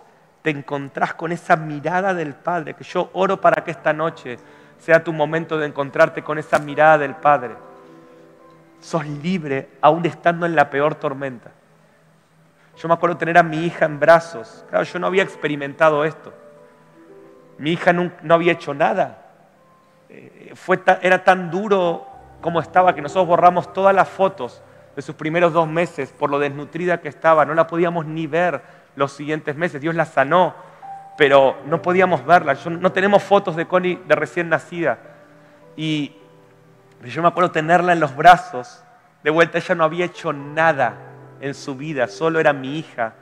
te 0.50 0.58
encontrás 0.58 1.14
con 1.14 1.32
esa 1.32 1.56
mirada 1.56 2.12
del 2.16 2.34
Padre, 2.34 2.74
que 2.74 2.84
yo 2.84 3.12
oro 3.14 3.40
para 3.40 3.64
que 3.64 3.70
esta 3.70 3.94
noche 3.94 4.40
sea 4.80 5.04
tu 5.04 5.14
momento 5.14 5.60
de 5.60 5.68
encontrarte 5.68 6.24
con 6.24 6.40
esa 6.40 6.58
mirada 6.58 6.98
del 6.98 7.14
Padre, 7.14 7.54
sos 8.80 9.06
libre 9.06 9.70
aún 9.80 10.08
estando 10.08 10.48
en 10.48 10.56
la 10.56 10.72
peor 10.72 10.96
tormenta. 10.96 11.52
Yo 12.80 12.88
me 12.88 12.96
acuerdo 12.96 13.18
tener 13.18 13.38
a 13.38 13.44
mi 13.44 13.64
hija 13.64 13.86
en 13.86 14.00
brazos. 14.00 14.66
Claro, 14.72 14.86
yo 14.86 14.98
no 14.98 15.06
había 15.06 15.22
experimentado 15.22 16.04
esto. 16.04 16.34
Mi 17.60 17.74
hija 17.74 17.94
no, 17.94 18.12
había 18.34 18.54
hecho 18.54 18.74
nada. 18.74 19.28
Eh, 20.10 20.56
era 21.04 21.24
tan 21.24 21.52
duro 21.52 22.08
como 22.42 22.60
estaba 22.60 22.96
que 22.96 23.04
nosotros 23.04 23.28
borramos 23.28 23.72
todas 23.72 23.94
las 23.94 24.10
fotos 24.10 24.64
de 24.96 25.04
sus 25.04 25.14
primeros 25.14 25.54
dos 25.54 25.68
meses 25.68 26.12
por 26.12 26.32
lo 26.32 26.40
desnutrida 26.40 27.02
que 27.02 27.10
estaba. 27.10 27.46
No 27.46 27.54
la 27.54 27.68
podíamos 27.68 28.08
ni 28.08 28.26
ver 28.26 28.79
los 29.00 29.14
siguientes 29.14 29.56
meses. 29.56 29.80
Dios 29.80 29.96
la 29.96 30.06
sanó, 30.06 30.54
pero 31.18 31.58
no 31.66 31.82
podíamos 31.82 32.26
verla. 32.26 32.56
no 32.66 32.92
tenemos 32.92 33.24
fotos 33.24 33.56
de 33.56 33.66
Connie 33.66 34.00
de 34.06 34.14
recién 34.14 34.50
nacida. 34.50 35.00
Y 35.78 36.16
yo 37.06 37.22
me 37.22 37.30
acuerdo 37.30 37.50
tenerla 37.50 37.94
en 37.94 38.02
los 38.02 38.14
brazos. 38.14 38.84
De 39.24 39.32
vuelta, 39.32 39.58
ella 39.58 39.74
no 39.74 39.86
había 39.86 40.06
hecho 40.06 40.34
nada 40.34 40.98
en 41.40 41.54
su 41.54 41.76
vida, 41.76 42.08
solo 42.08 42.42
era 42.42 42.52
mi 42.52 42.78
hija. 42.78 43.14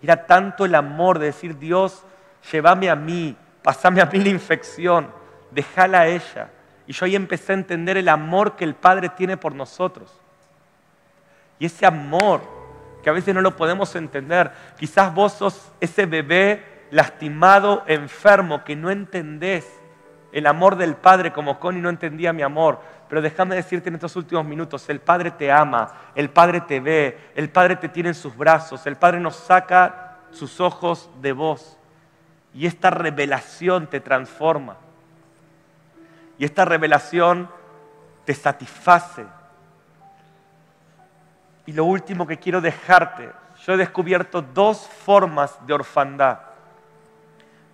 Era 0.00 0.24
tanto 0.24 0.64
el 0.64 0.74
amor 0.76 1.18
de 1.18 1.26
decir, 1.26 1.58
Dios, 1.58 2.04
llévame 2.52 2.88
a 2.88 2.94
mí, 2.94 3.36
pasame 3.62 4.00
a 4.00 4.06
mí 4.06 4.20
la 4.20 4.28
infección, 4.28 5.08
déjala 5.50 6.02
a 6.02 6.06
ella. 6.06 6.50
Y 6.86 6.92
yo 6.92 7.06
ahí 7.06 7.16
empecé 7.16 7.52
a 7.52 7.56
entender 7.56 7.96
el 7.96 8.08
amor 8.08 8.54
que 8.54 8.62
el 8.62 8.74
Padre 8.74 9.08
tiene 9.08 9.36
por 9.36 9.52
nosotros. 9.52 10.20
Y 11.58 11.66
ese 11.66 11.86
amor, 11.86 12.40
que 13.04 13.10
a 13.10 13.12
veces 13.12 13.34
no 13.34 13.40
lo 13.40 13.54
podemos 13.54 13.94
entender, 13.94 14.50
quizás 14.76 15.14
vos 15.14 15.34
sos 15.34 15.70
ese 15.80 16.06
bebé 16.06 16.86
lastimado, 16.90 17.84
enfermo, 17.86 18.64
que 18.64 18.74
no 18.74 18.90
entendés 18.90 19.64
el 20.34 20.48
amor 20.48 20.74
del 20.74 20.96
Padre 20.96 21.32
como 21.32 21.60
Connie 21.60 21.80
no 21.80 21.88
entendía 21.88 22.32
mi 22.32 22.42
amor. 22.42 22.80
Pero 23.08 23.22
déjame 23.22 23.54
decirte 23.54 23.88
en 23.88 23.94
estos 23.94 24.16
últimos 24.16 24.44
minutos, 24.44 24.88
el 24.88 24.98
Padre 24.98 25.30
te 25.30 25.52
ama, 25.52 25.92
el 26.16 26.28
Padre 26.28 26.60
te 26.62 26.80
ve, 26.80 27.30
el 27.36 27.50
Padre 27.50 27.76
te 27.76 27.88
tiene 27.88 28.08
en 28.08 28.14
sus 28.16 28.36
brazos, 28.36 28.84
el 28.88 28.96
Padre 28.96 29.20
nos 29.20 29.36
saca 29.36 30.16
sus 30.32 30.60
ojos 30.60 31.08
de 31.22 31.32
vos. 31.32 31.78
Y 32.52 32.66
esta 32.66 32.90
revelación 32.90 33.86
te 33.86 34.00
transforma. 34.00 34.76
Y 36.36 36.44
esta 36.44 36.64
revelación 36.64 37.48
te 38.24 38.34
satisface. 38.34 39.24
Y 41.66 41.72
lo 41.72 41.84
último 41.84 42.26
que 42.26 42.38
quiero 42.38 42.60
dejarte, 42.60 43.30
yo 43.64 43.72
he 43.72 43.76
descubierto 43.76 44.42
dos 44.42 44.86
formas 45.04 45.58
de 45.66 45.72
orfandad. 45.74 46.38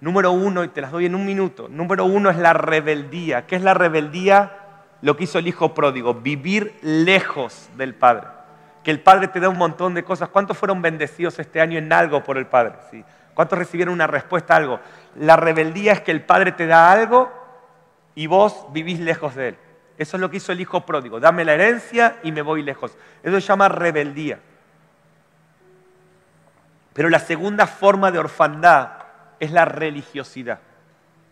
Número 0.00 0.32
uno, 0.32 0.64
y 0.64 0.68
te 0.68 0.80
las 0.80 0.92
doy 0.92 1.06
en 1.06 1.14
un 1.14 1.26
minuto, 1.26 1.68
número 1.68 2.04
uno 2.04 2.30
es 2.30 2.36
la 2.36 2.52
rebeldía. 2.52 3.46
¿Qué 3.46 3.56
es 3.56 3.62
la 3.62 3.74
rebeldía? 3.74 4.56
Lo 5.02 5.16
que 5.16 5.24
hizo 5.24 5.38
el 5.38 5.46
hijo 5.46 5.74
pródigo, 5.74 6.14
vivir 6.14 6.78
lejos 6.82 7.68
del 7.76 7.94
Padre. 7.94 8.28
Que 8.82 8.90
el 8.90 9.00
Padre 9.00 9.28
te 9.28 9.40
da 9.40 9.48
un 9.48 9.58
montón 9.58 9.92
de 9.94 10.04
cosas. 10.04 10.28
¿Cuántos 10.28 10.56
fueron 10.56 10.80
bendecidos 10.80 11.38
este 11.38 11.60
año 11.60 11.78
en 11.78 11.92
algo 11.92 12.22
por 12.22 12.38
el 12.38 12.46
Padre? 12.46 12.74
¿Sí? 12.90 13.04
¿Cuántos 13.34 13.58
recibieron 13.58 13.94
una 13.94 14.06
respuesta 14.06 14.54
a 14.54 14.56
algo? 14.58 14.80
La 15.16 15.36
rebeldía 15.36 15.92
es 15.92 16.00
que 16.00 16.12
el 16.12 16.22
Padre 16.22 16.52
te 16.52 16.66
da 16.66 16.90
algo 16.92 17.30
y 18.14 18.26
vos 18.26 18.66
vivís 18.72 19.00
lejos 19.00 19.34
de 19.34 19.48
Él. 19.48 19.58
Eso 20.00 20.16
es 20.16 20.22
lo 20.22 20.30
que 20.30 20.38
hizo 20.38 20.50
el 20.50 20.62
hijo 20.62 20.86
pródigo. 20.86 21.20
Dame 21.20 21.44
la 21.44 21.52
herencia 21.52 22.20
y 22.22 22.32
me 22.32 22.40
voy 22.40 22.62
lejos. 22.62 22.96
Eso 23.22 23.38
se 23.38 23.46
llama 23.46 23.68
rebeldía. 23.68 24.40
Pero 26.94 27.10
la 27.10 27.18
segunda 27.18 27.66
forma 27.66 28.10
de 28.10 28.18
orfandad 28.18 28.92
es 29.38 29.52
la 29.52 29.66
religiosidad. 29.66 30.60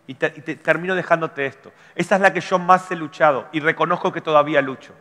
Y, 0.06 0.12
termino 0.16 0.94
dejándote 0.94 1.46
esto. 1.46 1.72
Esa 1.94 2.16
es 2.16 2.20
la 2.20 2.34
que 2.34 2.42
yo 2.42 2.58
más 2.58 2.90
he 2.90 2.96
luchado 2.96 3.48
y 3.52 3.60
reconozco 3.60 4.12
que 4.12 4.20
todavía 4.20 4.60
lucho. 4.60 4.92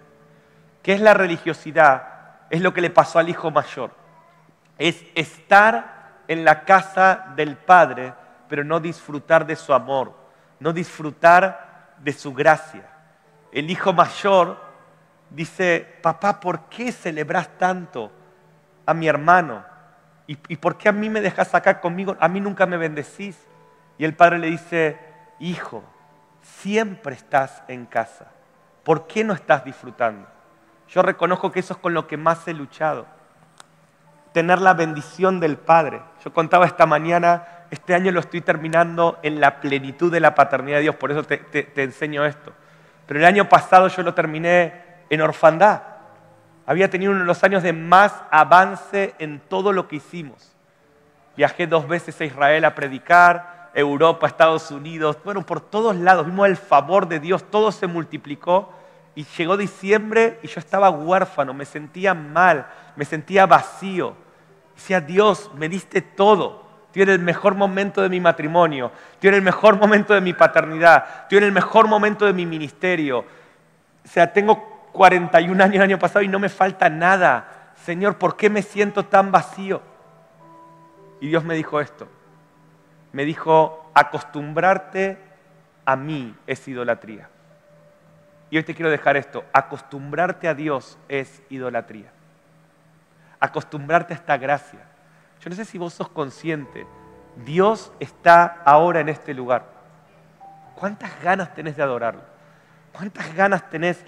¿Qué 0.82 0.94
es 0.94 1.02
la 1.02 1.14
religiosidad? 1.14 2.08
Es 2.50 2.62
lo 2.62 2.74
que 2.74 2.80
le 2.80 2.90
pasó 2.90 3.20
al 3.20 3.28
hijo 3.28 3.52
mayor. 3.52 3.92
Es 4.78 5.04
estar 5.14 6.22
en 6.30 6.46
la 6.46 6.64
casa 6.64 7.34
del 7.36 7.58
Padre, 7.58 8.14
pero 8.48 8.64
no 8.64 8.80
disfrutar 8.80 9.46
de 9.46 9.58
su 9.58 9.74
amor, 9.74 10.14
no 10.58 10.72
disfrutar 10.72 11.96
de 11.98 12.14
su 12.14 12.34
gracia. 12.34 12.94
El 13.58 13.72
hijo 13.72 13.92
mayor 13.92 14.56
dice, 15.32 15.98
papá, 16.04 16.40
¿por 16.40 16.66
qué 16.70 16.92
celebras 16.92 17.58
tanto 17.58 18.12
a 18.86 18.94
mi 18.94 19.08
hermano? 19.08 19.66
¿Y, 20.28 20.36
por 20.58 20.78
qué 20.78 20.90
a 20.90 20.92
mí 20.92 21.10
me 21.10 21.22
dejas 21.22 21.56
acá 21.56 21.82
conmigo? 21.82 22.16
A 22.20 22.28
mí 22.28 22.40
nunca 22.40 22.68
me 22.68 22.78
bendecís. 22.78 23.36
Y 23.98 24.06
el 24.06 24.14
padre 24.14 24.38
le 24.38 24.52
dice, 24.52 25.00
hijo, 25.40 25.84
siempre 26.44 27.16
estás 27.16 27.64
en 27.68 27.88
casa. 27.88 28.28
¿Por 28.84 29.08
qué 29.08 29.24
no 29.24 29.34
estás 29.34 29.66
disfrutando? 29.66 30.28
Yo 30.90 31.02
reconozco 31.02 31.52
que 31.52 31.62
eso 31.62 31.74
es 31.74 31.80
con 31.80 31.96
lo 31.96 32.06
que 32.06 32.16
más 32.16 32.48
he 32.48 32.54
luchado. 32.54 33.08
Tener 34.34 34.62
la 34.62 34.76
bendición 34.76 35.40
del 35.40 35.58
Padre. 35.58 36.04
Yo 36.24 36.32
contaba 36.32 36.68
esta 36.68 36.86
mañana, 36.86 37.66
este 37.72 37.96
año 37.96 38.12
lo 38.12 38.20
estoy 38.20 38.42
terminando 38.42 39.18
en 39.24 39.42
la 39.42 39.62
plenitud 39.62 40.12
de 40.12 40.20
la 40.20 40.36
paternidad 40.36 40.78
de 40.78 40.84
Dios, 40.84 40.96
por 40.98 41.10
eso 41.10 41.24
te, 41.24 41.38
te 41.40 41.82
enseño 41.82 42.24
esto. 42.24 42.54
Pero 43.08 43.20
el 43.20 43.26
año 43.26 43.50
pasado 43.50 43.88
yo 43.88 44.04
lo 44.04 44.14
terminé 44.14 44.74
en 45.10 45.22
orfandad 45.22 45.82
había 46.68 46.90
tenido 46.90 47.14
uno 47.14 47.22
de 47.22 47.26
los 47.26 47.44
años 47.46 47.64
de 47.64 47.72
más 47.72 48.14
avance 48.30 49.16
en 49.20 49.40
todo 49.40 49.72
lo 49.72 49.88
que 49.88 49.96
hicimos. 49.96 50.52
Viajé 51.38 51.66
dos 51.66 51.88
veces 51.88 52.20
a 52.20 52.26
Israel 52.26 52.66
a 52.66 52.76
predicar, 52.76 53.72
Europa, 53.74 54.28
Estados 54.28 54.70
Unidos, 54.70 55.18
bueno, 55.24 55.46
por 55.46 55.62
todos 55.62 55.96
lados. 55.96 56.26
Vimos 56.26 56.46
el 56.46 56.58
favor 56.58 57.08
de 57.08 57.22
Dios, 57.22 57.50
todo 57.50 57.72
se 57.72 57.88
multiplicó. 57.88 58.74
Y 59.16 59.24
llegó 59.38 59.56
diciembre 59.56 60.40
y 60.44 60.48
yo 60.48 60.60
estaba 60.60 60.90
huérfano, 60.90 61.54
me 61.54 61.64
sentía 61.64 62.14
mal, 62.14 62.68
me 62.98 63.06
sentía 63.06 63.46
vacío. 63.46 64.16
Decía, 64.76 65.00
Dios, 65.00 65.50
me 65.56 65.70
diste 65.70 66.02
todo. 66.02 66.67
Estoy 66.98 67.14
en 67.14 67.20
el 67.20 67.26
mejor 67.26 67.54
momento 67.54 68.02
de 68.02 68.10
mi 68.10 68.20
matrimonio, 68.20 68.92
estoy 69.12 69.28
en 69.28 69.36
el 69.36 69.42
mejor 69.44 69.78
momento 69.78 70.16
de 70.16 70.22
mi 70.22 70.34
paternidad, 70.34 71.06
estoy 71.22 71.38
en 71.38 71.44
el 71.44 71.52
mejor 71.52 71.88
momento 71.88 72.26
de 72.26 72.34
mi 72.34 72.48
ministerio. 72.48 73.20
O 73.20 74.08
sea, 74.08 74.34
tengo 74.34 74.90
41 74.94 75.64
años 75.64 75.76
el 75.76 75.82
año 75.84 76.00
pasado 76.00 76.24
y 76.24 76.28
no 76.28 76.40
me 76.40 76.50
falta 76.50 76.90
nada. 76.90 77.74
Señor, 77.84 78.18
¿por 78.18 78.36
qué 78.36 78.50
me 78.50 78.64
siento 78.64 79.06
tan 79.06 79.32
vacío? 79.32 79.80
Y 81.22 81.28
Dios 81.28 81.44
me 81.44 81.54
dijo 81.54 81.80
esto. 81.80 82.08
Me 83.12 83.26
dijo, 83.26 83.92
acostumbrarte 83.94 85.20
a 85.86 85.96
mí 85.96 86.36
es 86.48 86.68
idolatría. 86.68 87.30
Y 88.50 88.58
hoy 88.58 88.64
te 88.64 88.74
quiero 88.74 88.90
dejar 88.90 89.18
esto. 89.18 89.46
Acostumbrarte 89.54 90.48
a 90.48 90.56
Dios 90.56 90.98
es 91.10 91.44
idolatría. 91.52 92.10
Acostumbrarte 93.40 94.16
a 94.16 94.18
esta 94.18 94.36
gracia. 94.38 94.97
Yo 95.42 95.50
no 95.50 95.56
sé 95.56 95.66
si 95.66 95.78
vos 95.78 95.94
sos 95.94 96.10
consciente. 96.10 96.86
Dios 97.46 97.92
está 98.00 98.62
ahora 98.66 99.00
en 99.00 99.10
este 99.10 99.34
lugar. 99.34 99.66
¿Cuántas 100.76 101.22
ganas 101.22 101.54
tenés 101.54 101.76
de 101.76 101.84
adorarlo? 101.84 102.22
¿Cuántas 102.92 103.34
ganas 103.36 103.70
tenés? 103.70 104.04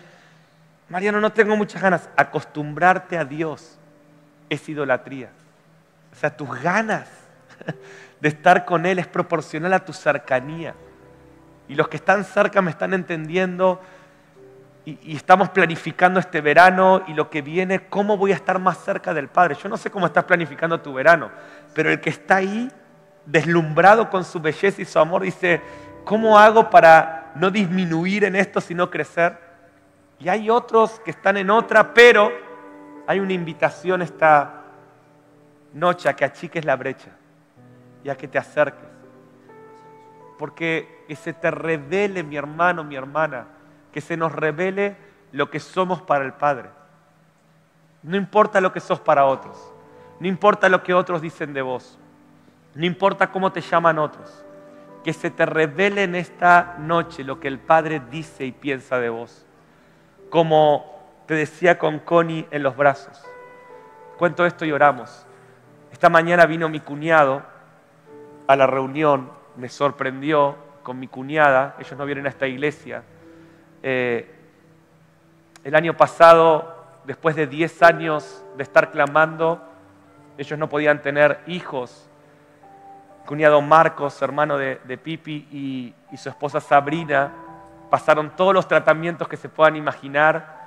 Mariano, 0.89 1.19
no 1.19 1.31
tengo 1.31 1.55
muchas 1.55 1.81
ganas. 1.81 2.09
Acostumbrarte 2.15 3.17
a 3.17 3.25
Dios 3.25 3.77
es 4.49 4.67
idolatría. 4.67 5.29
O 6.11 6.15
sea, 6.15 6.35
tus 6.35 6.49
ganas 6.61 7.07
de 8.19 8.29
estar 8.29 8.65
con 8.65 8.85
Él 8.85 8.99
es 8.99 9.07
proporcional 9.07 9.73
a 9.73 9.85
tu 9.85 9.93
cercanía. 9.93 10.73
Y 11.67 11.75
los 11.75 11.87
que 11.87 11.97
están 11.97 12.23
cerca 12.23 12.61
me 12.61 12.71
están 12.71 12.93
entendiendo 12.93 13.79
y, 15.03 15.15
estamos 15.15 15.49
planificando 15.49 16.19
este 16.19 16.41
verano 16.41 17.03
y 17.07 17.13
lo 17.13 17.29
que 17.29 17.41
viene, 17.41 17.87
cómo 17.87 18.17
voy 18.17 18.31
a 18.31 18.35
estar 18.35 18.59
más 18.59 18.77
cerca 18.77 19.13
del 19.13 19.27
Padre. 19.27 19.55
Yo 19.55 19.69
no 19.69 19.77
sé 19.77 19.91
cómo 19.91 20.05
estás 20.05 20.23
planificando 20.23 20.79
tu 20.79 20.93
verano, 20.93 21.29
pero 21.73 21.91
el 21.91 21.99
que 21.99 22.09
está 22.09 22.37
ahí, 22.37 22.71
deslumbrado 23.25 24.09
con 24.09 24.23
su 24.23 24.39
belleza 24.39 24.81
y 24.81 24.85
su 24.85 24.97
amor, 24.99 25.21
dice, 25.21 25.61
¿cómo 26.05 26.37
hago 26.39 26.69
para 26.69 27.31
no 27.35 27.51
disminuir 27.51 28.23
en 28.23 28.35
esto, 28.35 28.61
sino 28.61 28.89
crecer? 28.89 29.37
Y 30.19 30.29
hay 30.29 30.49
otros 30.49 30.99
que 31.01 31.11
están 31.11 31.37
en 31.37 31.49
otra, 31.49 31.93
pero 31.93 32.31
hay 33.07 33.19
una 33.19 33.33
invitación 33.33 34.01
esta 34.01 34.63
noche 35.73 36.09
a 36.09 36.15
que 36.15 36.25
achiques 36.25 36.65
la 36.65 36.75
brecha 36.75 37.09
y 38.03 38.09
a 38.09 38.17
que 38.17 38.27
te 38.27 38.37
acerques. 38.37 38.89
Porque 40.37 40.99
que 41.09 41.15
se 41.15 41.33
te 41.33 41.49
revele, 41.49 42.21
mi 42.21 42.37
hermano, 42.37 42.83
mi 42.83 42.95
hermana, 42.95 43.47
que 43.91 44.01
se 44.01 44.17
nos 44.17 44.31
revele 44.31 44.95
lo 45.31 45.49
que 45.49 45.59
somos 45.59 46.01
para 46.01 46.25
el 46.25 46.33
Padre. 46.33 46.69
No 48.03 48.17
importa 48.17 48.61
lo 48.61 48.71
que 48.71 48.79
sos 48.79 48.99
para 48.99 49.25
otros, 49.25 49.71
no 50.19 50.27
importa 50.27 50.69
lo 50.69 50.83
que 50.83 50.93
otros 50.93 51.21
dicen 51.21 51.53
de 51.53 51.61
vos, 51.61 51.97
no 52.75 52.85
importa 52.85 53.31
cómo 53.31 53.51
te 53.51 53.61
llaman 53.61 53.99
otros, 53.99 54.43
que 55.03 55.13
se 55.13 55.31
te 55.31 55.45
revele 55.45 56.03
en 56.03 56.15
esta 56.15 56.75
noche 56.79 57.23
lo 57.23 57.39
que 57.39 57.47
el 57.47 57.59
Padre 57.59 58.01
dice 58.11 58.45
y 58.45 58.51
piensa 58.51 58.99
de 58.99 59.09
vos. 59.09 59.45
Como 60.29 60.99
te 61.25 61.33
decía 61.33 61.77
con 61.77 61.99
Connie 61.99 62.47
en 62.51 62.63
los 62.63 62.75
brazos. 62.75 63.23
Cuento 64.17 64.45
esto 64.45 64.65
y 64.65 64.71
oramos. 64.71 65.25
Esta 65.91 66.09
mañana 66.09 66.45
vino 66.45 66.69
mi 66.69 66.79
cuñado 66.79 67.43
a 68.47 68.55
la 68.55 68.67
reunión, 68.67 69.31
me 69.55 69.69
sorprendió 69.69 70.55
con 70.83 70.99
mi 70.99 71.07
cuñada, 71.07 71.75
ellos 71.79 71.97
no 71.97 72.05
vienen 72.05 72.25
a 72.25 72.29
esta 72.29 72.47
iglesia. 72.47 73.03
Eh, 73.81 74.35
el 75.63 75.75
año 75.75 75.95
pasado, 75.95 76.75
después 77.05 77.35
de 77.35 77.47
10 77.47 77.83
años 77.83 78.43
de 78.57 78.63
estar 78.63 78.91
clamando, 78.91 79.61
ellos 80.37 80.57
no 80.57 80.69
podían 80.69 81.01
tener 81.01 81.41
hijos. 81.47 82.05
cuñado 83.25 83.61
Marcos, 83.61 84.21
hermano 84.21 84.57
de, 84.57 84.97
Pipi, 84.97 85.47
y, 86.11 86.17
su 86.17 86.29
esposa 86.29 86.59
Sabrina, 86.59 87.31
pasaron 87.89 88.35
todos 88.35 88.53
los 88.53 88.67
tratamientos 88.67 89.27
que 89.27 89.37
se 89.37 89.49
puedan 89.49 89.75
imaginar. 89.75 90.59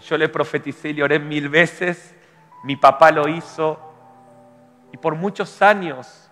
Yo 0.00 0.16
le 0.16 0.28
profeticé 0.28 0.90
y 0.90 0.92
le 0.92 1.02
oré 1.02 1.18
mil 1.18 1.48
veces. 1.48 2.14
Mi 2.64 2.76
papá 2.76 3.10
lo 3.10 3.26
hizo, 3.28 3.80
y 4.92 4.96
por 4.98 5.16
muchos 5.16 5.62
años 5.62 6.30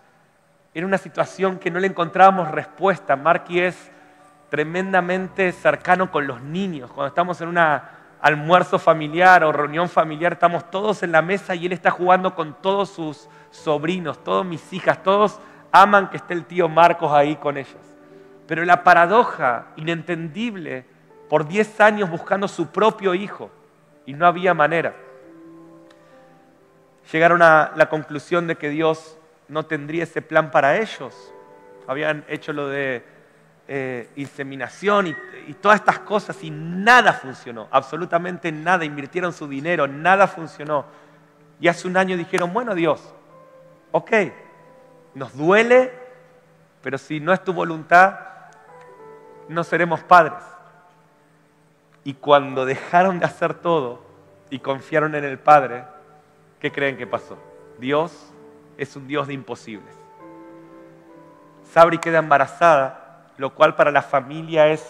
era 0.72 0.86
una 0.86 0.98
situación 0.98 1.58
que 1.58 1.70
no 1.70 1.80
le 1.80 1.88
encontrábamos 1.88 2.50
respuesta. 2.50 3.16
Marky 3.16 3.60
es 3.60 3.90
tremendamente 4.50 5.52
cercano 5.52 6.10
con 6.10 6.26
los 6.26 6.42
niños. 6.42 6.90
Cuando 6.92 7.08
estamos 7.08 7.40
en 7.40 7.48
un 7.48 7.58
almuerzo 8.20 8.78
familiar 8.78 9.44
o 9.44 9.52
reunión 9.52 9.88
familiar, 9.88 10.34
estamos 10.34 10.70
todos 10.70 11.02
en 11.02 11.12
la 11.12 11.22
mesa 11.22 11.54
y 11.54 11.66
él 11.66 11.72
está 11.72 11.90
jugando 11.90 12.34
con 12.34 12.54
todos 12.60 12.90
sus 12.90 13.28
sobrinos, 13.50 14.22
todas 14.22 14.44
mis 14.44 14.72
hijas, 14.72 15.02
todos 15.02 15.40
aman 15.72 16.10
que 16.10 16.18
esté 16.18 16.34
el 16.34 16.44
tío 16.44 16.68
Marcos 16.68 17.12
ahí 17.12 17.36
con 17.36 17.56
ellos. 17.56 17.80
Pero 18.46 18.64
la 18.64 18.84
paradoja 18.84 19.68
inentendible, 19.76 20.84
por 21.28 21.46
10 21.46 21.80
años 21.80 22.10
buscando 22.10 22.48
su 22.48 22.66
propio 22.66 23.14
hijo 23.14 23.50
y 24.04 24.12
no 24.12 24.26
había 24.26 24.52
manera 24.52 24.94
llegaron 27.12 27.42
a 27.42 27.72
la 27.76 27.88
conclusión 27.88 28.46
de 28.46 28.56
que 28.56 28.68
Dios 28.68 29.18
no 29.48 29.64
tendría 29.64 30.04
ese 30.04 30.22
plan 30.22 30.50
para 30.50 30.78
ellos. 30.78 31.32
Habían 31.86 32.24
hecho 32.28 32.52
lo 32.52 32.68
de 32.68 33.04
eh, 33.72 34.10
inseminación 34.16 35.06
y, 35.06 35.54
todas 35.54 35.78
estas 35.78 36.00
cosas 36.00 36.42
y 36.42 36.50
nada 36.50 37.12
funcionó, 37.12 37.68
absolutamente 37.70 38.50
nada. 38.50 38.84
Invirtieron 38.84 39.32
su 39.32 39.46
dinero, 39.46 39.86
nada 39.86 40.26
funcionó. 40.26 40.84
Y 41.60 41.68
hace 41.68 41.86
un 41.86 41.96
año 41.96 42.16
dijeron, 42.16 42.52
bueno 42.52 42.74
Dios, 42.74 43.00
ok, 43.92 44.10
nos 45.14 45.36
duele, 45.36 45.92
pero 46.82 46.98
si 46.98 47.20
no 47.20 47.32
es 47.32 47.44
tu 47.44 47.52
voluntad, 47.52 48.18
no 49.48 49.62
seremos 49.62 50.00
padres. 50.00 50.42
Y 52.02 52.14
cuando 52.14 52.64
dejaron 52.64 53.20
de 53.20 53.26
hacer 53.26 53.54
todo 53.54 54.02
y 54.50 54.58
confiaron 54.58 55.14
en 55.14 55.24
el 55.24 55.38
Padre, 55.38 55.84
¿Qué 56.60 56.70
creen 56.70 56.96
que 56.98 57.06
pasó? 57.06 57.38
Dios 57.78 58.12
es 58.76 58.94
un 58.94 59.08
Dios 59.08 59.26
de 59.26 59.32
imposibles. 59.32 59.94
Sabri 61.72 61.98
queda 61.98 62.18
embarazada, 62.18 62.99
lo 63.40 63.54
cual 63.54 63.74
para 63.74 63.90
la 63.90 64.02
familia 64.02 64.68
es 64.68 64.86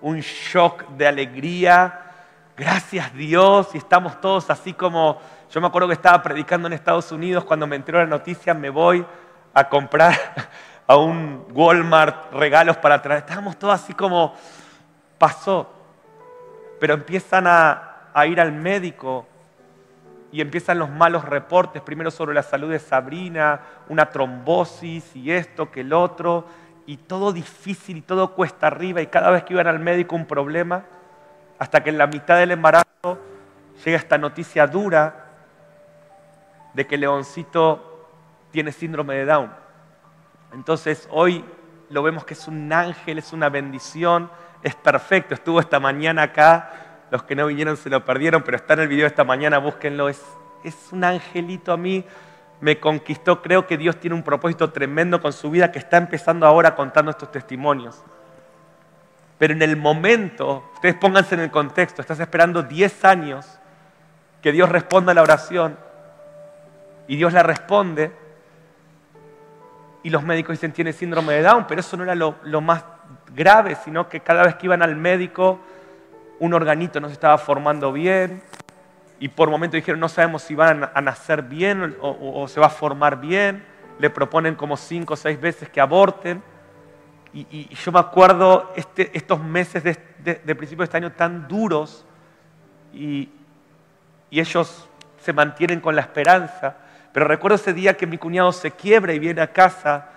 un 0.00 0.20
shock 0.20 0.86
de 0.90 1.08
alegría. 1.08 2.02
Gracias 2.56 3.12
Dios, 3.12 3.70
y 3.74 3.78
estamos 3.78 4.20
todos 4.20 4.48
así 4.48 4.72
como, 4.72 5.18
yo 5.50 5.60
me 5.60 5.66
acuerdo 5.66 5.88
que 5.88 5.94
estaba 5.94 6.22
predicando 6.22 6.68
en 6.68 6.74
Estados 6.74 7.10
Unidos, 7.10 7.42
cuando 7.42 7.66
me 7.66 7.74
enteró 7.74 7.98
la 7.98 8.06
noticia 8.06 8.54
me 8.54 8.70
voy 8.70 9.04
a 9.52 9.68
comprar 9.68 10.14
a 10.86 10.96
un 10.98 11.44
Walmart 11.52 12.32
regalos 12.32 12.76
para 12.76 13.02
traer. 13.02 13.22
Estábamos 13.22 13.58
todos 13.58 13.74
así 13.74 13.92
como, 13.92 14.34
pasó. 15.18 15.68
Pero 16.78 16.94
empiezan 16.94 17.48
a, 17.48 18.10
a 18.14 18.26
ir 18.26 18.40
al 18.40 18.52
médico 18.52 19.26
y 20.30 20.40
empiezan 20.40 20.78
los 20.78 20.90
malos 20.90 21.24
reportes, 21.24 21.82
primero 21.82 22.12
sobre 22.12 22.34
la 22.34 22.44
salud 22.44 22.70
de 22.70 22.78
Sabrina, 22.78 23.60
una 23.88 24.10
trombosis 24.10 25.16
y 25.16 25.32
esto 25.32 25.72
que 25.72 25.80
el 25.80 25.92
otro, 25.92 26.46
y 26.90 26.96
todo 26.96 27.32
difícil 27.32 27.98
y 27.98 28.00
todo 28.00 28.34
cuesta 28.34 28.66
arriba, 28.66 29.00
y 29.00 29.06
cada 29.06 29.30
vez 29.30 29.44
que 29.44 29.52
iban 29.52 29.68
al 29.68 29.78
médico 29.78 30.16
un 30.16 30.26
problema, 30.26 30.82
hasta 31.56 31.84
que 31.84 31.90
en 31.90 31.98
la 31.98 32.08
mitad 32.08 32.36
del 32.36 32.50
embarazo 32.50 33.16
llega 33.84 33.96
esta 33.96 34.18
noticia 34.18 34.66
dura 34.66 35.26
de 36.74 36.88
que 36.88 36.98
Leoncito 36.98 38.08
tiene 38.50 38.72
síndrome 38.72 39.14
de 39.14 39.24
Down. 39.24 39.52
Entonces 40.52 41.08
hoy 41.12 41.44
lo 41.90 42.02
vemos 42.02 42.24
que 42.24 42.34
es 42.34 42.48
un 42.48 42.72
ángel, 42.72 43.18
es 43.18 43.32
una 43.32 43.48
bendición, 43.50 44.28
es 44.64 44.74
perfecto, 44.74 45.34
estuvo 45.34 45.60
esta 45.60 45.78
mañana 45.78 46.24
acá 46.24 46.72
los 47.12 47.22
que 47.22 47.36
no 47.36 47.46
vinieron 47.46 47.76
se 47.76 47.88
lo 47.88 48.04
perdieron, 48.04 48.42
pero 48.42 48.56
está 48.56 48.74
en 48.74 48.80
el 48.80 48.88
video 48.88 49.06
esta 49.06 49.22
mañana, 49.22 49.58
búsquenlo. 49.58 50.08
Es, 50.08 50.20
es 50.64 50.74
un 50.90 51.04
angelito 51.04 51.72
a 51.72 51.76
mí, 51.76 52.04
me 52.60 52.78
conquistó. 52.78 53.42
Creo 53.42 53.66
que 53.66 53.76
Dios 53.76 53.98
tiene 53.98 54.14
un 54.14 54.22
propósito 54.22 54.70
tremendo 54.70 55.20
con 55.20 55.32
su 55.32 55.50
vida 55.50 55.72
que 55.72 55.78
está 55.78 55.96
empezando 55.96 56.46
ahora 56.46 56.74
contando 56.74 57.10
estos 57.10 57.30
testimonios. 57.30 58.02
Pero 59.38 59.54
en 59.54 59.62
el 59.62 59.76
momento, 59.76 60.70
ustedes 60.74 60.94
pónganse 60.96 61.34
en 61.34 61.40
el 61.40 61.50
contexto, 61.50 62.02
estás 62.02 62.20
esperando 62.20 62.62
10 62.62 63.04
años 63.04 63.58
que 64.42 64.52
Dios 64.52 64.68
responda 64.68 65.12
a 65.12 65.14
la 65.14 65.22
oración 65.22 65.78
y 67.08 67.16
Dios 67.16 67.32
la 67.32 67.42
responde 67.42 68.12
y 70.02 70.10
los 70.10 70.22
médicos 70.22 70.52
dicen 70.52 70.72
tiene 70.72 70.92
síndrome 70.92 71.34
de 71.34 71.42
Down, 71.42 71.66
pero 71.66 71.80
eso 71.80 71.96
no 71.96 72.04
era 72.04 72.14
lo, 72.14 72.36
lo 72.44 72.60
más 72.60 72.84
grave, 73.34 73.76
sino 73.76 74.08
que 74.08 74.20
cada 74.20 74.42
vez 74.42 74.56
que 74.56 74.66
iban 74.66 74.82
al 74.82 74.96
médico 74.96 75.58
un 76.38 76.54
organito 76.54 77.00
no 77.00 77.08
se 77.08 77.14
estaba 77.14 77.38
formando 77.38 77.92
bien 77.92 78.42
y 79.20 79.28
por 79.28 79.50
momentos 79.50 79.76
dijeron 79.76 80.00
no 80.00 80.08
sabemos 80.08 80.42
si 80.42 80.54
van 80.54 80.90
a 80.92 81.00
nacer 81.00 81.42
bien 81.42 81.96
o, 82.00 82.48
se 82.48 82.58
va 82.58 82.66
a 82.66 82.70
formar 82.70 83.20
bien 83.20 83.64
le 84.00 84.10
proponen 84.10 84.54
como 84.54 84.76
cinco 84.76 85.14
o 85.14 85.16
seis 85.16 85.38
veces 85.38 85.68
que 85.68 85.80
aborten. 85.80 86.42
Y, 87.32 87.68
yo 87.76 87.92
me 87.92 88.00
acuerdo 88.00 88.72
este, 88.74 89.16
estos 89.16 89.40
meses 89.40 89.84
de, 89.84 89.94
principio 90.56 90.78
de 90.78 90.84
este 90.84 90.96
año 90.96 91.12
tan 91.12 91.46
duros 91.46 92.04
y, 92.92 93.28
y 94.30 94.40
ellos 94.40 94.88
se 95.22 95.32
mantienen 95.32 95.80
con 95.80 95.94
la 95.94 96.00
esperanza. 96.00 96.76
Pero 97.12 97.28
recuerdo 97.28 97.56
ese 97.56 97.72
día 97.72 97.96
que 97.96 98.06
mi 98.06 98.16
cuñado 98.16 98.50
se 98.52 98.70
quiebra 98.70 99.12
y 99.12 99.18
viene 99.18 99.42
a 99.42 99.52
casa 99.52 100.08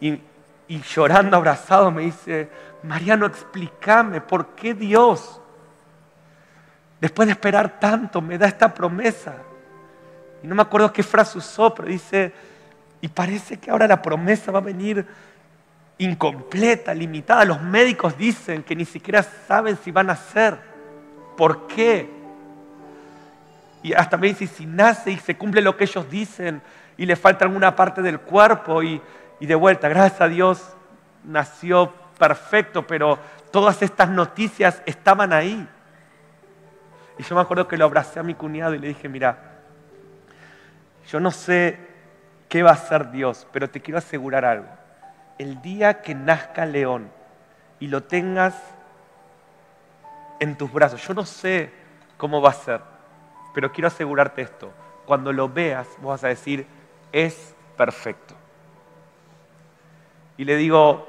y, 0.00 0.18
y 0.66 0.80
llorando, 0.80 1.36
abrazado, 1.36 1.90
me 1.90 2.02
dice, 2.02 2.48
Mariano, 2.82 3.26
explícame 3.26 4.20
por 4.20 4.54
qué 4.54 4.74
Dios, 4.74 5.40
después 7.00 7.26
de 7.26 7.32
esperar 7.32 7.78
tanto, 7.78 8.20
me 8.20 8.38
da 8.38 8.46
esta 8.46 8.72
promesa. 8.72 9.34
Y 10.42 10.46
no 10.46 10.54
me 10.54 10.62
acuerdo 10.62 10.92
qué 10.92 11.02
frase 11.02 11.38
usó, 11.38 11.74
pero 11.74 11.88
dice, 11.88 12.32
y 13.00 13.08
parece 13.08 13.58
que 13.58 13.70
ahora 13.70 13.86
la 13.86 14.00
promesa 14.00 14.50
va 14.52 14.58
a 14.58 14.62
venir 14.62 15.06
incompleta, 15.98 16.94
limitada. 16.94 17.44
Los 17.44 17.62
médicos 17.62 18.16
dicen 18.16 18.62
que 18.62 18.76
ni 18.76 18.84
siquiera 18.84 19.22
saben 19.22 19.78
si 19.82 19.90
van 19.90 20.10
a 20.10 20.16
ser. 20.16 20.58
¿Por 21.36 21.66
qué? 21.66 22.10
Y 23.82 23.92
hasta 23.92 24.16
me 24.16 24.28
dice, 24.28 24.46
si 24.46 24.66
nace 24.66 25.12
y 25.12 25.16
se 25.18 25.36
cumple 25.36 25.60
lo 25.60 25.76
que 25.76 25.84
ellos 25.84 26.10
dicen 26.10 26.62
y 26.96 27.06
le 27.06 27.16
falta 27.16 27.44
alguna 27.44 27.76
parte 27.76 28.02
del 28.02 28.20
cuerpo 28.20 28.82
y, 28.82 29.00
y 29.38 29.46
de 29.46 29.54
vuelta, 29.54 29.88
gracias 29.88 30.20
a 30.20 30.28
Dios, 30.28 30.76
nació 31.24 31.92
perfecto, 32.18 32.86
pero 32.86 33.18
todas 33.50 33.82
estas 33.82 34.08
noticias 34.08 34.82
estaban 34.86 35.32
ahí. 35.32 35.68
Y 37.18 37.22
yo 37.22 37.34
me 37.34 37.40
acuerdo 37.40 37.66
que 37.66 37.76
lo 37.76 37.84
abracé 37.84 38.20
a 38.20 38.22
mi 38.22 38.34
cuñado 38.34 38.74
y 38.74 38.78
le 38.78 38.88
dije, 38.88 39.08
mira, 39.08 39.38
yo 41.08 41.20
no 41.20 41.30
sé 41.30 41.78
qué 42.48 42.62
va 42.62 42.70
a 42.70 42.74
hacer 42.74 43.10
Dios, 43.10 43.46
pero 43.52 43.70
te 43.70 43.80
quiero 43.80 43.98
asegurar 43.98 44.44
algo. 44.44 44.68
El 45.38 45.60
día 45.62 46.02
que 46.02 46.14
nazca 46.14 46.66
León 46.66 47.10
y 47.80 47.88
lo 47.88 48.02
tengas 48.02 48.54
en 50.40 50.56
tus 50.56 50.72
brazos, 50.72 51.06
yo 51.06 51.14
no 51.14 51.24
sé 51.24 51.72
cómo 52.16 52.40
va 52.40 52.50
a 52.50 52.54
ser, 52.54 52.80
pero 53.54 53.72
quiero 53.72 53.88
asegurarte 53.88 54.42
esto. 54.42 54.72
Cuando 55.06 55.32
lo 55.32 55.48
veas, 55.48 55.86
vos 55.98 56.10
vas 56.10 56.24
a 56.24 56.28
decir, 56.28 56.66
es 57.12 57.54
perfecto. 57.76 58.34
Y 60.36 60.44
le 60.44 60.56
digo, 60.56 61.08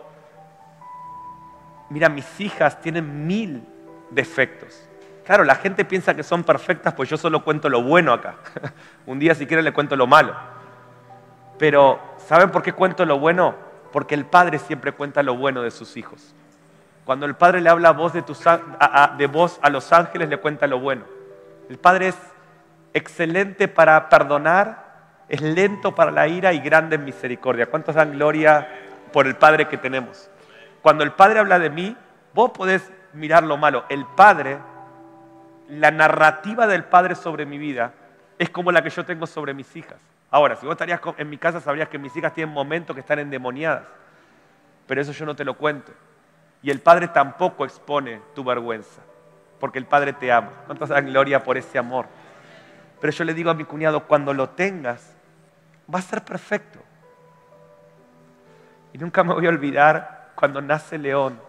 mira, 1.89 2.07
mis 2.07 2.39
hijas 2.39 2.79
tienen 2.79 3.27
mil 3.27 3.67
defectos. 4.11 4.87
Claro, 5.27 5.43
la 5.43 5.55
gente 5.55 5.83
piensa 5.83 6.15
que 6.15 6.23
son 6.23 6.45
perfectas, 6.45 6.93
pues 6.93 7.09
yo 7.09 7.17
solo 7.17 7.43
cuento 7.43 7.67
lo 7.67 7.83
bueno 7.83 8.13
acá. 8.13 8.35
Un 9.05 9.19
día 9.19 9.35
si 9.35 9.45
quieren 9.45 9.65
le 9.65 9.73
cuento 9.73 9.97
lo 9.97 10.07
malo. 10.07 10.33
Pero, 11.59 11.99
¿saben 12.15 12.49
por 12.49 12.63
qué 12.63 12.71
cuento 12.71 13.05
lo 13.05 13.19
bueno? 13.19 13.53
Porque 13.91 14.15
el 14.15 14.25
padre 14.25 14.57
siempre 14.57 14.93
cuenta 14.93 15.21
lo 15.23 15.35
bueno 15.35 15.63
de 15.63 15.71
sus 15.71 15.97
hijos. 15.97 16.33
Cuando 17.03 17.25
el 17.25 17.35
padre 17.35 17.59
le 17.59 17.69
habla 17.69 17.91
voz 17.91 18.13
de, 18.13 18.23
de 19.17 19.27
voz 19.27 19.59
a 19.61 19.69
los 19.69 19.91
ángeles, 19.91 20.29
le 20.29 20.37
cuenta 20.37 20.65
lo 20.65 20.79
bueno. 20.79 21.03
El 21.69 21.77
padre 21.77 22.07
es 22.07 22.17
excelente 22.93 23.67
para 23.67 24.07
perdonar, 24.07 24.85
es 25.27 25.41
lento 25.41 25.93
para 25.93 26.09
la 26.09 26.29
ira 26.29 26.53
y 26.53 26.59
grande 26.59 26.95
en 26.95 27.03
misericordia. 27.03 27.65
¿Cuántos 27.65 27.95
dan 27.95 28.13
gloria 28.13 28.65
por 29.11 29.27
el 29.27 29.35
Padre 29.35 29.67
que 29.67 29.75
tenemos? 29.75 30.29
Cuando 30.81 31.03
el 31.03 31.11
Padre 31.11 31.39
habla 31.39 31.59
de 31.59 31.69
mí, 31.69 31.97
vos 32.33 32.51
podés 32.51 32.89
mirar 33.11 33.43
lo 33.43 33.57
malo. 33.57 33.83
El 33.89 34.05
Padre, 34.05 34.57
la 35.69 35.91
narrativa 35.91 36.67
del 36.67 36.83
Padre 36.83 37.15
sobre 37.15 37.45
mi 37.45 37.57
vida 37.57 37.93
es 38.37 38.49
como 38.49 38.71
la 38.71 38.81
que 38.81 38.89
yo 38.89 39.05
tengo 39.05 39.27
sobre 39.27 39.53
mis 39.53 39.75
hijas. 39.75 39.97
Ahora, 40.29 40.55
si 40.55 40.65
vos 40.65 40.73
estarías 40.73 40.99
en 41.17 41.29
mi 41.29 41.37
casa, 41.37 41.59
sabrías 41.59 41.89
que 41.89 41.97
mis 41.97 42.15
hijas 42.15 42.33
tienen 42.33 42.53
momentos 42.53 42.93
que 42.93 42.99
están 42.99 43.19
endemoniadas. 43.19 43.83
Pero 44.85 45.01
eso 45.01 45.11
yo 45.11 45.25
no 45.25 45.35
te 45.35 45.43
lo 45.43 45.55
cuento. 45.55 45.91
Y 46.61 46.71
el 46.71 46.79
Padre 46.79 47.07
tampoco 47.07 47.65
expone 47.65 48.21
tu 48.33 48.43
vergüenza, 48.43 49.01
porque 49.59 49.79
el 49.79 49.85
Padre 49.85 50.13
te 50.13 50.31
ama. 50.31 50.51
¿Cuántos 50.65 50.89
dan 50.89 51.05
gloria 51.05 51.43
por 51.43 51.57
ese 51.57 51.77
amor? 51.77 52.07
Pero 52.99 53.13
yo 53.13 53.23
le 53.23 53.33
digo 53.33 53.49
a 53.49 53.53
mi 53.53 53.63
cuñado, 53.63 54.07
cuando 54.07 54.33
lo 54.33 54.49
tengas, 54.49 55.15
va 55.93 55.99
a 55.99 56.01
ser 56.01 56.23
perfecto. 56.23 56.79
Y 58.93 58.97
nunca 58.97 59.23
me 59.23 59.33
voy 59.33 59.45
a 59.45 59.49
olvidar 59.49 60.31
cuando 60.35 60.61
nace 60.61 60.97
León, 60.97 61.39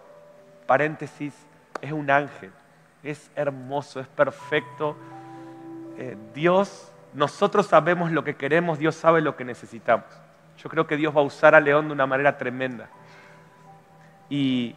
paréntesis, 0.67 1.33
es 1.81 1.91
un 1.91 2.11
ángel, 2.11 2.51
es 3.03 3.29
hermoso, 3.35 3.99
es 3.99 4.07
perfecto. 4.07 4.95
Eh, 5.97 6.17
Dios, 6.33 6.91
nosotros 7.13 7.67
sabemos 7.67 8.11
lo 8.11 8.23
que 8.23 8.35
queremos, 8.35 8.79
Dios 8.79 8.95
sabe 8.95 9.21
lo 9.21 9.35
que 9.35 9.45
necesitamos. 9.45 10.05
Yo 10.57 10.69
creo 10.69 10.87
que 10.87 10.97
Dios 10.97 11.15
va 11.15 11.21
a 11.21 11.23
usar 11.23 11.55
a 11.55 11.59
León 11.59 11.87
de 11.87 11.93
una 11.93 12.05
manera 12.05 12.37
tremenda. 12.37 12.89
Y, 14.29 14.75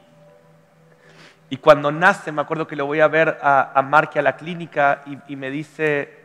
y 1.50 1.56
cuando 1.56 1.90
nace, 1.90 2.32
me 2.32 2.42
acuerdo 2.42 2.66
que 2.66 2.76
lo 2.76 2.86
voy 2.86 3.00
a 3.00 3.08
ver 3.08 3.38
a, 3.42 3.72
a 3.74 3.82
Marque 3.82 4.18
a 4.18 4.22
la 4.22 4.36
clínica 4.36 5.02
y 5.26 5.36
me 5.36 5.50
dice, 5.50 6.22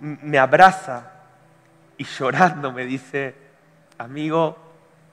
me 0.00 0.38
abraza 0.38 1.12
y 1.98 2.04
llorando 2.04 2.72
me 2.72 2.84
dice, 2.84 3.34
amigo, 3.98 4.56